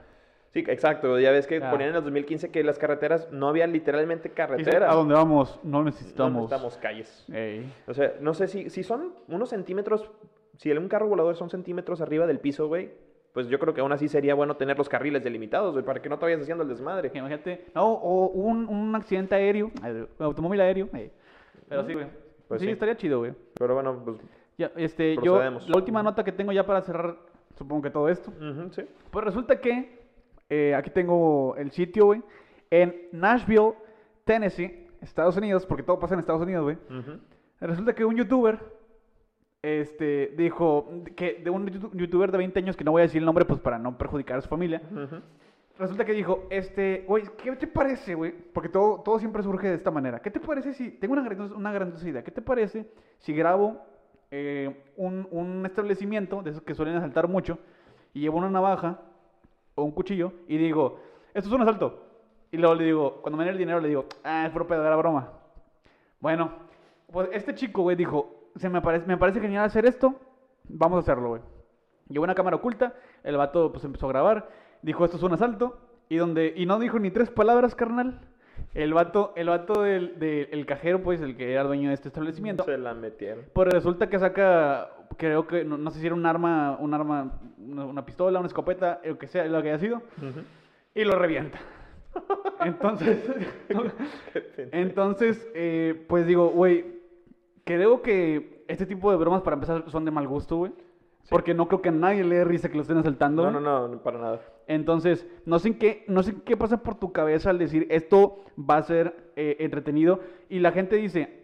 Sí, 0.53 0.65
exacto. 0.67 1.19
Ya 1.21 1.31
ves 1.31 1.47
que 1.47 1.59
Ah. 1.63 1.71
ponían 1.71 1.91
en 1.91 1.97
el 1.97 2.03
2015 2.03 2.51
que 2.51 2.65
las 2.65 2.79
carreteras 2.79 3.29
no 3.31 3.49
había 3.49 3.67
literalmente 3.67 4.29
Dice, 4.31 4.35
carretera. 4.35 4.91
¿A 4.91 4.95
dónde 4.95 5.15
vamos? 5.15 5.61
No 5.63 5.79
No 5.79 5.85
necesitamos. 5.85 6.33
necesitamos 6.43 6.77
calles. 6.79 7.25
Ey. 7.33 7.73
O 7.87 7.95
sea, 7.95 8.15
no 8.21 8.35
sé 8.35 8.49
si, 8.49 8.69
si 8.71 8.83
son 8.83 9.13
unos 9.29 9.51
centímetros, 9.51 10.11
si 10.57 10.71
un 10.73 10.89
carro 10.89 11.07
volador 11.07 11.37
son 11.37 11.51
centímetros 11.51 12.01
arriba 12.01 12.27
del 12.27 12.41
piso, 12.41 12.67
güey, 12.67 12.91
pues 13.33 13.47
yo 13.47 13.61
creo 13.61 13.75
que 13.75 13.81
aún 13.81 13.93
así 13.93 14.09
sería 14.09 14.35
bueno 14.35 14.57
tener 14.57 14.77
los 14.77 14.89
carriles 14.89 15.23
delimitados, 15.23 15.73
güey, 15.73 15.85
para 15.85 16.03
que 16.03 16.09
no 16.09 16.19
te 16.19 16.25
vayas 16.27 16.41
haciendo 16.41 16.65
el 16.65 16.69
desmadre. 16.69 17.13
Imagínate, 17.15 17.67
no, 17.77 17.93
o 17.93 18.27
un, 18.27 18.67
un 18.69 18.97
accidente 18.97 19.37
aéreo, 19.37 19.71
automóvil 20.19 20.61
aéreo. 20.63 20.89
Pero 21.69 21.85
sí, 21.87 21.93
güey. 21.95 22.07
Pues 22.51 22.61
sí, 22.61 22.67
sí. 22.67 22.73
estaría 22.73 22.97
chido, 22.97 23.21
güey. 23.21 23.33
Pero 23.55 23.75
bueno, 23.75 24.03
pues, 24.05 24.19
Ya, 24.59 24.71
este, 24.77 25.17
yo, 25.23 25.39
la 25.39 25.77
última 25.77 26.03
nota 26.03 26.23
que 26.25 26.33
tengo 26.33 26.53
ya 26.53 26.67
para 26.67 26.83
cerrar, 26.83 27.17
supongo 27.57 27.83
que 27.83 27.91
todo 27.91 28.09
esto. 28.09 28.33
sí. 28.73 28.83
Pues 29.11 29.25
resulta 29.25 29.61
que, 29.61 29.99
eh, 30.51 30.75
aquí 30.75 30.91
tengo 30.91 31.55
el 31.57 31.71
sitio, 31.71 32.07
güey, 32.07 32.23
en 32.71 32.95
Nashville, 33.13 33.73
Tennessee, 34.25 34.87
Estados 35.01 35.37
Unidos, 35.37 35.65
porque 35.65 35.83
todo 35.83 35.99
pasa 35.99 36.15
en 36.15 36.21
Estados 36.21 36.43
Unidos, 36.43 36.65
güey. 36.65 36.77
Resulta 37.61 37.95
que 37.95 38.05
un 38.05 38.17
youtuber, 38.17 38.59
este, 39.63 40.35
dijo 40.37 40.89
que 41.17 41.35
de 41.45 41.51
un 41.51 41.67
youtu- 41.69 41.91
youtuber 41.95 42.33
de 42.33 42.39
20 42.39 42.59
años, 42.59 42.77
que 42.77 42.85
no 42.85 42.93
voy 42.93 43.01
a 43.01 43.05
decir 43.05 43.21
el 43.21 43.27
nombre, 43.27 43.45
pues 43.45 43.61
para 43.61 43.79
no 43.79 43.97
perjudicar 43.99 44.39
a 44.39 44.41
su 44.41 44.49
familia, 44.49 44.83
Ujú. 44.91 45.21
Resulta 45.81 46.05
que 46.05 46.13
dijo, 46.13 46.45
este, 46.51 47.07
güey, 47.09 47.25
¿qué 47.43 47.57
te 47.57 47.67
parece, 47.67 48.15
güey? 48.15 48.33
Porque 48.33 48.69
todo, 48.69 49.01
todo 49.01 49.19
siempre 49.19 49.43
surge 49.43 49.67
de 49.67 49.77
esta 49.77 49.91
manera. 49.91 50.21
¿Qué 50.21 50.31
te 50.31 50.39
parece 50.39 50.75
si, 50.75 50.91
tengo 50.91 51.15
una, 51.15 51.23
una 51.57 51.73
grandiosa 51.73 52.07
idea, 52.07 52.23
¿qué 52.23 52.31
te 52.31 52.43
parece 52.43 52.93
si 53.19 53.33
grabo 53.33 53.81
eh, 54.31 54.93
un, 54.99 55.27
un 55.31 55.65
establecimiento, 55.65 56.43
de 56.43 56.51
esos 56.51 56.63
que 56.65 56.75
suelen 56.75 56.97
asaltar 56.97 57.29
mucho, 57.29 57.59
y 58.13 58.21
llevo 58.21 58.37
una 58.37 58.51
navaja 58.51 59.01
o 59.75 59.83
un 59.83 59.93
cuchillo 59.93 60.35
y 60.49 60.59
digo, 60.59 61.01
esto 61.33 61.49
es 61.49 61.55
un 61.55 61.63
asalto? 61.63 62.05
Y 62.53 62.59
luego 62.59 62.75
le 62.75 62.85
digo, 62.85 63.23
cuando 63.23 63.39
me 63.39 63.45
den 63.45 63.55
el 63.55 63.59
dinero 63.59 63.81
le 63.81 63.89
digo, 63.89 64.05
ah, 64.23 64.45
es 64.45 64.53
puro 64.53 64.67
pedo, 64.67 64.85
era 64.87 64.97
broma. 64.97 65.33
Bueno, 66.21 66.53
pues 67.11 67.31
este 67.33 67.55
chico, 67.55 67.81
güey, 67.81 67.97
dijo, 67.97 68.51
se 68.57 68.69
me 68.69 68.83
parece, 68.83 69.07
me 69.07 69.17
parece 69.17 69.41
genial 69.41 69.65
hacer 69.65 69.87
esto, 69.87 70.15
vamos 70.65 70.99
a 70.99 71.01
hacerlo, 71.01 71.31
güey. 71.31 71.43
Llevó 72.11 72.25
una 72.25 72.35
cámara 72.35 72.57
oculta, 72.57 72.93
el 73.23 73.39
vato 73.39 73.73
pues 73.73 73.83
empezó 73.83 74.05
a 74.05 74.11
grabar, 74.11 74.49
dijo 74.83 75.05
esto 75.05 75.17
es 75.17 75.23
un 75.23 75.33
asalto, 75.33 75.79
y 76.09 76.17
donde, 76.17 76.53
y 76.57 76.67
no 76.67 76.79
dijo 76.79 76.99
ni 76.99 77.11
tres 77.11 77.31
palabras, 77.31 77.75
carnal. 77.75 78.21
El 78.75 78.95
vato, 78.95 79.33
el 79.37 79.49
vato 79.49 79.83
del, 79.83 80.19
del- 80.19 80.49
el 80.53 80.67
cajero, 80.67 81.03
pues, 81.03 81.21
el 81.21 81.37
que 81.37 81.53
era 81.53 81.65
dueño 81.65 81.89
de 81.89 81.95
este 81.95 82.09
establecimiento, 82.09 82.65
Se 82.65 82.79
la 82.79 82.95
metieron. 82.95 83.45
pues 83.53 83.69
resulta 83.73 84.09
que 84.09 84.19
saca, 84.19 84.91
creo 85.17 85.47
que, 85.47 85.65
no, 85.65 85.77
no 85.77 85.91
sé 85.91 85.99
si 86.01 86.07
era 86.07 86.15
un 86.15 86.25
arma, 86.27 86.77
un 86.79 86.95
arma, 86.95 87.41
una, 87.59 87.85
una 87.87 88.05
pistola, 88.07 88.39
una 88.39 88.47
escopeta, 88.49 89.01
lo 89.05 89.19
que 89.19 89.27
sea, 89.27 89.45
lo 89.47 89.61
que 89.63 89.71
haya 89.71 89.79
sido, 89.79 90.03
y 90.95 91.05
lo 91.05 91.17
revienta. 91.17 91.59
Entonces, 92.65 93.19
entonces, 94.73 95.49
eh, 95.55 96.05
pues 96.09 96.27
digo, 96.27 96.49
güey, 96.51 97.01
creo 97.65 98.03
que 98.03 98.65
este 98.69 98.87
tipo 98.87 99.11
de 99.11 99.17
bromas 99.17 99.43
para 99.43 99.55
empezar 99.55 99.85
son 99.89 100.05
de 100.05 100.11
mal 100.11 100.27
gusto, 100.29 100.57
güey. 100.57 100.73
Porque 101.29 101.55
no 101.55 101.69
creo 101.69 101.81
que 101.83 101.91
a 101.91 101.93
nadie 101.93 102.25
le 102.25 102.37
dé 102.37 102.45
risa 102.45 102.69
que 102.69 102.75
lo 102.77 102.83
estén 102.83 102.97
asaltando. 102.99 103.49
No, 103.51 103.61
no, 103.61 103.87
no, 103.89 103.99
para 104.03 104.19
nada. 104.19 104.41
Entonces, 104.71 105.27
no 105.47 105.59
sé 105.59 105.69
en 105.69 105.79
qué, 105.79 106.05
no 106.07 106.23
sé 106.23 106.35
qué 106.45 106.57
pasa 106.57 106.83
por 106.83 106.95
tu 106.95 107.11
cabeza 107.13 107.51
al 107.51 107.59
decir 107.59 107.87
esto 107.91 108.45
va 108.59 108.77
a 108.77 108.83
ser 108.83 109.33
eh, 109.35 109.57
entretenido. 109.59 110.21
Y 110.49 110.61
la 110.61 110.71
gente 110.71 110.95
dice, 110.97 111.41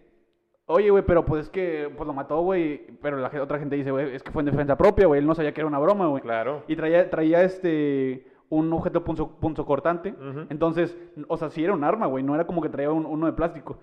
oye, 0.67 0.91
güey, 0.91 1.05
pero 1.05 1.25
pues 1.25 1.47
es 1.47 1.51
que 1.51 1.91
pues 1.97 2.07
lo 2.07 2.12
mató, 2.15 2.41
güey. 2.43 2.87
Pero 3.03 3.17
la 3.19 3.31
otra 3.43 3.59
gente 3.59 3.75
dice, 3.75 3.91
güey, 3.91 4.15
es 4.15 4.23
que 4.23 4.31
fue 4.31 4.43
en 4.43 4.47
defensa 4.47 4.77
propia, 4.77 5.07
güey. 5.07 5.19
Él 5.21 5.27
no 5.27 5.35
sabía 5.35 5.53
que 5.53 5.61
era 5.61 5.67
una 5.69 5.81
broma, 5.81 6.07
güey. 6.07 6.23
Claro. 6.23 6.62
Y 6.69 6.77
traía, 6.77 7.11
traía 7.11 7.43
este 7.43 8.27
un 8.49 8.73
objeto 8.73 9.03
punzo. 9.03 9.37
Entonces, 10.51 10.97
o 11.27 11.37
sea, 11.37 11.51
sí 11.51 11.65
era 11.65 11.73
un 11.75 11.83
arma, 11.83 12.07
güey. 12.07 12.23
No 12.23 12.33
era 12.37 12.47
como 12.47 12.62
que 12.62 12.69
traía 12.69 12.93
un- 12.93 13.07
uno 13.07 13.27
de 13.27 13.33
plástico. 13.33 13.79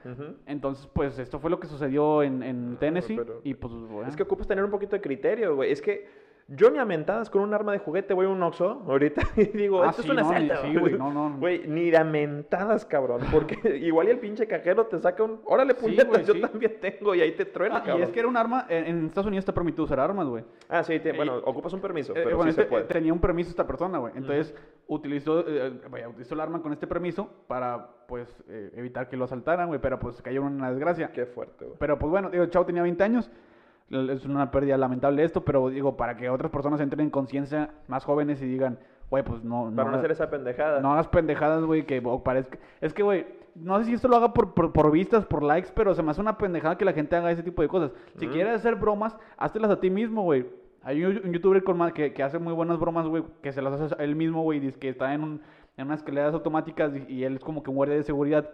Entonces, 0.45 0.87
pues 0.93 1.19
esto 1.19 1.37
fue 1.39 1.49
lo 1.49 1.59
que 1.59 1.67
sucedió 1.67 2.23
en, 2.23 2.41
en 2.43 2.77
Tennessee. 2.79 3.17
pero- 3.17 3.41
y 3.43 3.55
pues, 3.55 3.73
bueno. 3.73 4.07
Es 4.07 4.15
que 4.15 4.23
ocupas 4.23 4.47
tener 4.47 4.63
un 4.63 4.71
poquito 4.71 4.95
de 4.95 5.01
criterio, 5.01 5.55
güey. 5.57 5.69
Es 5.69 5.81
que 5.81 6.07
yo 6.49 6.69
ni 6.69 6.77
a 6.77 6.85
mentadas 6.85 7.29
con 7.29 7.41
un 7.41 7.53
arma 7.53 7.71
de 7.71 7.77
juguete 7.79 8.13
voy 8.13 8.25
a 8.25 8.29
un 8.29 8.43
Oxxo 8.43 8.83
ahorita 8.87 9.21
y 9.37 9.45
digo, 9.45 9.81
Ah, 9.81 9.89
esto 9.91 10.01
sí, 10.03 10.09
es 10.09 10.13
un 10.15 10.21
no, 10.21 10.29
asalto. 10.29 10.55
sí, 10.61 10.75
güey, 10.77 10.93
no, 10.97 11.11
no. 11.13 11.37
Güey, 11.39 11.67
ni 11.67 11.93
a 11.95 12.03
mentadas, 12.03 12.85
cabrón. 12.85 13.21
Porque 13.31 13.77
igual 13.77 14.07
y 14.07 14.11
el 14.11 14.19
pinche 14.19 14.45
cajero 14.45 14.85
te 14.87 14.99
saca 14.99 15.23
un, 15.23 15.39
órale, 15.45 15.73
Sí, 15.73 15.79
puñetas, 15.81 16.07
güey, 16.07 16.23
yo 16.25 16.33
sí. 16.33 16.41
también 16.41 16.77
tengo 16.81 17.15
y 17.15 17.21
ahí 17.21 17.31
te 17.31 17.45
truena, 17.45 17.77
Ah, 17.77 17.81
y 17.83 17.87
cabrón. 17.87 18.03
es 18.03 18.09
que 18.11 18.19
era 18.19 18.27
un 18.27 18.35
arma, 18.37 18.65
en, 18.69 18.85
en 18.85 19.05
Estados 19.05 19.27
Unidos 19.27 19.43
está 19.43 19.53
permitido 19.53 19.85
usar 19.85 19.99
armas, 19.99 20.27
güey. 20.27 20.43
Ah, 20.69 20.83
sí, 20.83 20.99
te- 20.99 21.09
Eh, 21.11 21.13
bueno, 21.15 21.37
ocupas 21.45 21.71
un 21.73 21.79
permiso, 21.81 22.11
Eh, 22.13 22.21
pero 22.23 22.35
bueno, 22.37 22.51
sí 22.51 22.55
se 22.55 22.61
este, 22.61 22.69
puede. 22.71 22.83
eh, 22.83 22.87
tenía 22.87 23.13
un 23.13 23.19
permiso 23.19 23.49
esta 23.49 23.65
persona, 23.65 23.97
güey. 23.99 24.13
Entonces 24.15 24.53
utilizó, 24.87 25.45
eh, 25.47 25.79
vaya, 25.89 26.09
utilizó 26.09 26.33
el 26.35 26.41
arma 26.41 26.61
con 26.61 26.73
este 26.73 26.87
permiso 26.87 27.29
para, 27.47 27.87
pues, 28.07 28.27
eh, 28.49 28.71
evitar 28.75 29.07
que 29.07 29.15
lo 29.17 29.23
asaltaran, 29.25 29.67
güey. 29.67 29.79
Pero 29.79 29.97
pues 29.97 30.21
cayó 30.21 30.41
en 30.41 30.47
una 30.53 30.69
desgracia. 30.71 31.11
Qué 31.13 31.25
fuerte, 31.25 31.65
güey. 31.65 31.77
Pero 31.79 31.97
pues 31.97 32.11
bueno, 32.11 32.29
digo, 32.29 32.43
el 32.43 32.49
chavo 32.49 32.65
tenía 32.65 32.81
20 32.83 33.01
años. 33.03 33.31
Es 33.93 34.25
una 34.25 34.49
pérdida 34.51 34.77
lamentable 34.77 35.23
esto, 35.23 35.41
pero 35.45 35.69
digo, 35.69 35.95
para 35.95 36.17
que 36.17 36.29
otras 36.29 36.51
personas 36.51 36.79
entren 36.81 37.01
en 37.01 37.09
conciencia 37.09 37.69
más 37.87 38.03
jóvenes 38.05 38.41
y 38.41 38.45
digan, 38.45 38.79
güey, 39.09 39.23
pues 39.23 39.43
no, 39.43 39.71
Para 39.75 39.91
no 39.91 39.97
hacer 39.97 40.11
esa 40.11 40.29
pendejada. 40.29 40.79
no 40.81 40.93
hagas 40.93 41.07
pendejadas, 41.07 41.63
güey, 41.63 41.85
que 41.85 42.01
parezca... 42.23 42.57
Es 42.81 42.93
que, 42.93 43.03
güey, 43.03 43.27
no 43.55 43.77
sé 43.79 43.85
si 43.85 43.93
esto 43.93 44.07
lo 44.07 44.15
haga 44.15 44.33
por, 44.33 44.53
por, 44.55 44.71
por 44.73 44.89
vistas, 44.91 45.25
por 45.25 45.43
likes, 45.43 45.69
pero 45.75 45.93
se 45.93 46.01
me 46.01 46.09
hace 46.11 46.21
una 46.21 46.37
pendejada 46.39 46.77
que 46.77 46.85
la 46.85 46.93
gente 46.93 47.15
haga 47.15 47.31
ese 47.31 47.43
tipo 47.43 47.61
de 47.61 47.67
cosas. 47.67 47.91
Si 48.17 48.27
quieres 48.27 48.55
hacer 48.55 48.75
bromas, 48.75 49.15
háztelas 49.37 49.69
a 49.69 49.79
ti 49.79 49.89
mismo, 49.91 50.23
güey. 50.23 50.45
Hay 50.81 51.05
un, 51.05 51.21
un 51.23 51.31
youtuber 51.31 51.63
con 51.63 51.77
ma- 51.77 51.93
que, 51.93 52.11
que 52.13 52.23
hace 52.23 52.39
muy 52.39 52.51
buenas 52.53 52.79
bromas, 52.79 53.05
güey, 53.07 53.23
que 53.43 53.53
se 53.53 53.61
las 53.61 53.79
hace 53.79 53.95
a 53.97 54.03
él 54.03 54.15
mismo, 54.15 54.41
güey, 54.41 54.59
dice 54.59 54.79
que 54.79 54.89
está 54.89 55.13
en, 55.13 55.23
un, 55.23 55.41
en 55.77 55.85
unas 55.85 55.99
escaleras 55.99 56.33
automáticas 56.33 56.91
y, 57.07 57.13
y 57.13 57.23
él 57.23 57.35
es 57.35 57.43
como 57.43 57.61
que 57.63 57.69
guardia 57.71 57.95
de 57.95 58.03
seguridad 58.03 58.49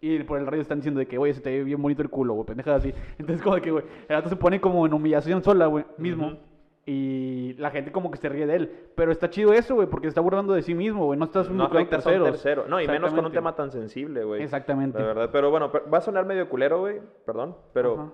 Y 0.00 0.18
por 0.24 0.38
el 0.38 0.46
radio 0.46 0.60
están 0.60 0.78
diciendo 0.78 0.98
de 1.00 1.06
que, 1.06 1.16
güey, 1.16 1.32
se 1.32 1.40
te 1.40 1.50
ve 1.50 1.64
bien 1.64 1.80
bonito 1.80 2.02
el 2.02 2.10
culo, 2.10 2.34
güey, 2.34 2.46
pendejas 2.46 2.76
así. 2.80 2.92
Entonces, 3.18 3.42
como 3.42 3.56
de 3.56 3.62
que, 3.62 3.70
güey, 3.70 3.84
el 4.08 4.16
vato 4.16 4.28
se 4.28 4.36
pone 4.36 4.60
como 4.60 4.84
en 4.86 4.92
humillación 4.92 5.42
sola, 5.42 5.66
güey, 5.66 5.84
mismo. 5.98 6.38
Y 6.86 7.54
la 7.54 7.70
gente 7.70 7.90
como 7.92 8.10
que 8.10 8.18
se 8.18 8.28
ríe 8.28 8.46
de 8.46 8.56
él. 8.56 8.70
Pero 8.94 9.10
está 9.10 9.30
chido 9.30 9.54
eso, 9.54 9.74
güey, 9.74 9.88
porque 9.88 10.04
se 10.06 10.08
está 10.10 10.20
burlando 10.20 10.52
de 10.52 10.60
sí 10.60 10.74
mismo, 10.74 11.06
güey. 11.06 11.18
No 11.18 11.24
estás 11.24 11.48
No 11.48 11.64
afectas 11.64 12.06
a 12.06 12.10
un 12.10 12.24
tercero. 12.24 12.66
No, 12.68 12.78
y 12.78 12.86
menos 12.86 13.14
con 13.14 13.24
un 13.24 13.32
tema 13.32 13.56
tan 13.56 13.70
sensible, 13.70 14.22
güey. 14.24 14.42
Exactamente. 14.42 14.98
La 14.98 15.06
verdad. 15.06 15.30
Pero 15.32 15.50
bueno, 15.50 15.72
va 15.72 15.98
a 15.98 16.02
sonar 16.02 16.26
medio 16.26 16.46
culero, 16.50 16.80
güey. 16.80 17.00
Perdón. 17.24 17.56
Pero 17.72 18.12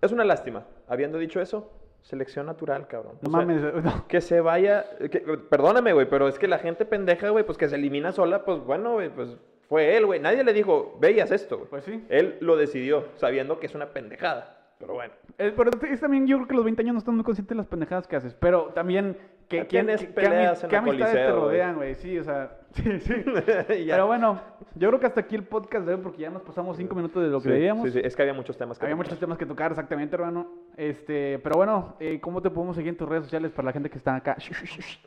es 0.00 0.10
una 0.10 0.24
lástima. 0.24 0.64
Habiendo 0.88 1.16
dicho 1.18 1.40
eso, 1.40 1.70
selección 2.00 2.46
natural, 2.46 2.88
cabrón. 2.88 3.12
No 3.22 3.28
O 3.28 3.30
sea, 3.30 3.40
mames, 3.46 3.62
no. 3.84 4.08
Que 4.08 4.20
se 4.20 4.40
vaya. 4.40 4.84
que- 4.98 5.20
perdóname, 5.48 5.92
güey, 5.92 6.08
pero 6.10 6.26
es 6.26 6.40
que 6.40 6.48
la 6.48 6.58
gente 6.58 6.84
pendeja, 6.84 7.28
güey, 7.30 7.46
pues 7.46 7.56
que 7.56 7.68
se 7.68 7.76
elimina 7.76 8.10
sola, 8.10 8.44
pues 8.44 8.58
bueno, 8.64 8.94
güey, 8.94 9.10
pues 9.10 9.38
fue 9.72 9.96
él, 9.96 10.04
güey. 10.04 10.20
Nadie 10.20 10.44
le 10.44 10.52
dijo, 10.52 10.98
ve 11.00 11.12
y 11.12 11.20
haz 11.20 11.30
esto, 11.32 11.56
güey. 11.56 11.70
Pues 11.70 11.84
sí. 11.84 12.04
Él 12.10 12.36
lo 12.40 12.56
decidió, 12.56 13.06
sabiendo 13.16 13.58
que 13.58 13.64
es 13.66 13.74
una 13.74 13.86
pendejada. 13.86 14.58
Pero 14.78 14.92
bueno. 14.94 15.14
Eh, 15.38 15.52
pero 15.56 15.70
es 15.90 16.00
también, 16.00 16.26
yo 16.26 16.36
creo 16.36 16.48
que 16.48 16.54
los 16.54 16.64
20 16.64 16.82
años 16.82 16.92
no 16.94 16.98
están 16.98 17.14
muy 17.14 17.24
conscientes 17.24 17.50
de 17.50 17.54
las 17.56 17.66
pendejadas 17.68 18.06
que 18.06 18.16
haces. 18.16 18.34
Pero 18.34 18.64
también, 18.74 19.16
¿qué, 19.48 19.58
Ya 19.58 19.66
quién- 19.66 19.88
en 19.88 19.96
amistades 19.96 20.60
te 20.68 20.78
Coliseo, 20.80 21.36
rodean, 21.40 21.76
güey? 21.76 21.94
Sí, 21.94 22.18
o 22.18 22.24
sea, 22.24 22.58
sí, 22.72 23.00
sí. 23.00 23.14
Pero 23.66 24.06
bueno, 24.08 24.40
yo 24.74 24.88
creo 24.88 25.00
que 25.00 25.06
hasta 25.06 25.20
aquí 25.20 25.36
el 25.36 25.44
podcast 25.44 25.86
de 25.86 25.94
hoy, 25.94 26.00
porque 26.02 26.18
ya 26.22 26.30
nos 26.30 26.42
pasamos 26.42 26.76
5 26.76 26.94
minutos 26.94 27.22
de 27.22 27.30
lo 27.30 27.38
que 27.38 27.44
Sí, 27.48 27.50
debíamos. 27.50 27.84
Sí, 27.86 27.92
sí, 27.92 28.00
es 28.04 28.14
que 28.14 28.22
había 28.22 28.34
muchos 28.34 28.58
temas 28.58 28.78
que 28.78 28.84
Había 28.84 28.94
tocar. 28.96 29.06
muchos 29.06 29.20
temas 29.20 29.38
que 29.38 29.46
tocar, 29.46 29.70
exactamente, 29.70 30.16
hermano. 30.16 30.50
Este, 30.76 31.38
pero 31.38 31.54
bueno, 31.56 31.96
eh, 32.00 32.20
¿cómo 32.20 32.42
te 32.42 32.50
podemos 32.50 32.74
seguir 32.76 32.90
en 32.90 32.96
tus 32.98 33.08
redes 33.08 33.24
sociales 33.24 33.52
para 33.52 33.66
la 33.66 33.72
gente 33.72 33.88
que 33.88 33.98
está 33.98 34.16
acá? 34.16 34.36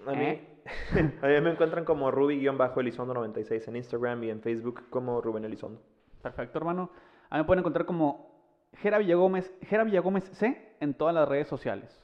A 0.08 0.12
mí, 0.12 0.24
¿Eh? 0.26 0.42
a 1.22 1.28
mí 1.28 1.42
me 1.42 1.52
encuentran 1.52 1.86
como 1.86 2.12
Ruby-Elizondo96 2.12 3.68
en 3.68 3.76
Instagram 3.76 4.24
y 4.24 4.30
en 4.30 4.42
Facebook 4.42 4.90
como 4.90 5.22
Rubén 5.22 5.46
Elizondo. 5.46 5.82
Perfecto, 6.22 6.58
hermano. 6.58 6.90
A 7.30 7.36
mí 7.36 7.42
me 7.42 7.46
pueden 7.46 7.60
encontrar 7.60 7.86
como 7.86 8.36
Jera 8.74 8.98
Villagómez, 8.98 9.54
Jera 9.62 9.84
Villagómez 9.84 10.24
C 10.34 10.76
en 10.80 10.94
todas 10.94 11.14
las 11.14 11.28
redes 11.30 11.48
sociales. 11.48 12.02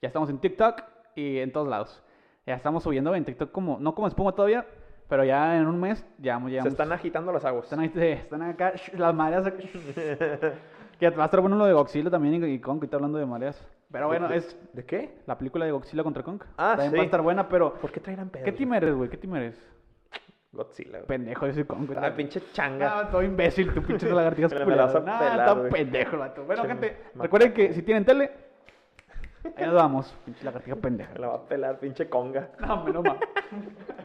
Ya 0.00 0.08
estamos 0.08 0.30
en 0.30 0.38
TikTok 0.38 0.82
y 1.16 1.38
en 1.38 1.52
todos 1.52 1.68
lados. 1.68 2.02
Ya 2.46 2.54
estamos 2.54 2.82
subiendo 2.82 3.14
en 3.14 3.24
TikTok 3.24 3.50
como, 3.50 3.78
no 3.80 3.94
como 3.94 4.06
espuma 4.06 4.32
todavía, 4.32 4.66
pero 5.08 5.24
ya 5.24 5.56
en 5.56 5.66
un 5.66 5.80
mes 5.80 6.04
ya 6.18 6.40
Se 6.62 6.68
están 6.68 6.92
agitando 6.92 7.32
las 7.32 7.44
aguas. 7.44 7.64
están, 7.64 7.84
están 7.84 8.42
acá 8.42 8.74
las 8.96 9.14
mareas. 9.14 9.50
que 10.98 11.10
va 11.10 11.24
a 11.24 11.26
estar 11.26 11.40
bueno 11.40 11.56
lo 11.56 11.66
de 11.66 11.72
Godzilla 11.72 12.10
también 12.10 12.44
y, 12.44 12.58
Kong, 12.60 12.78
que 12.78 12.86
está 12.86 12.96
hablando 12.96 13.18
de 13.18 13.26
mareas. 13.26 13.66
Pero 13.94 14.08
bueno, 14.08 14.26
¿De- 14.28 14.36
es 14.38 14.58
¿De 14.72 14.84
qué? 14.84 15.18
la 15.24 15.38
película 15.38 15.64
de 15.64 15.70
Godzilla 15.70 16.02
contra 16.02 16.22
Kong. 16.24 16.42
Ah, 16.58 16.70
también 16.76 16.90
sí. 16.90 16.96
va 16.96 17.02
a 17.02 17.04
estar 17.06 17.22
buena, 17.22 17.48
pero 17.48 17.74
¿Por 17.74 17.92
qué 17.92 18.00
traerán 18.00 18.28
pedos? 18.28 18.44
¿qué 18.44 18.50
team 18.52 18.74
eres, 18.74 18.92
güey? 18.94 19.08
¿Qué 19.08 19.16
team 19.16 19.36
eres? 19.36 19.56
Godzilla, 20.50 20.98
güey. 20.98 21.06
Pendejo 21.06 21.46
ese 21.46 21.64
Kong. 21.64 21.86
güey. 21.86 21.98
La 22.00 22.14
pinche 22.14 22.42
changa. 22.52 22.98
Ah, 22.98 23.08
todo 23.10 23.22
imbécil, 23.22 23.72
tu 23.72 23.82
pinche 23.82 24.08
lagartijas 24.10 24.52
Pero 24.52 24.66
me 24.66 24.74
la 24.76 24.86
vas 24.86 24.94
a 24.96 25.00
pelar, 25.00 25.20
Nah, 25.36 25.38
está 25.42 25.52
güey. 25.54 25.70
pendejo 25.72 26.18
vato. 26.18 26.44
Bueno, 26.44 26.64
gente, 26.64 26.96
recuerden 27.14 27.52
que 27.52 27.72
si 27.72 27.82
tienen 27.82 28.04
tele, 28.04 28.30
ahí 29.56 29.64
nos 29.66 29.74
vamos. 29.74 30.16
Pinche 30.24 30.44
lagartija 30.44 30.76
pendeja. 30.76 31.12
Me 31.14 31.20
la 31.20 31.28
va 31.28 31.34
a 31.36 31.44
pelar, 31.46 31.78
pinche 31.78 32.08
conga. 32.08 32.50
No, 32.58 32.74
hombre, 32.74 32.92
no. 32.94 33.02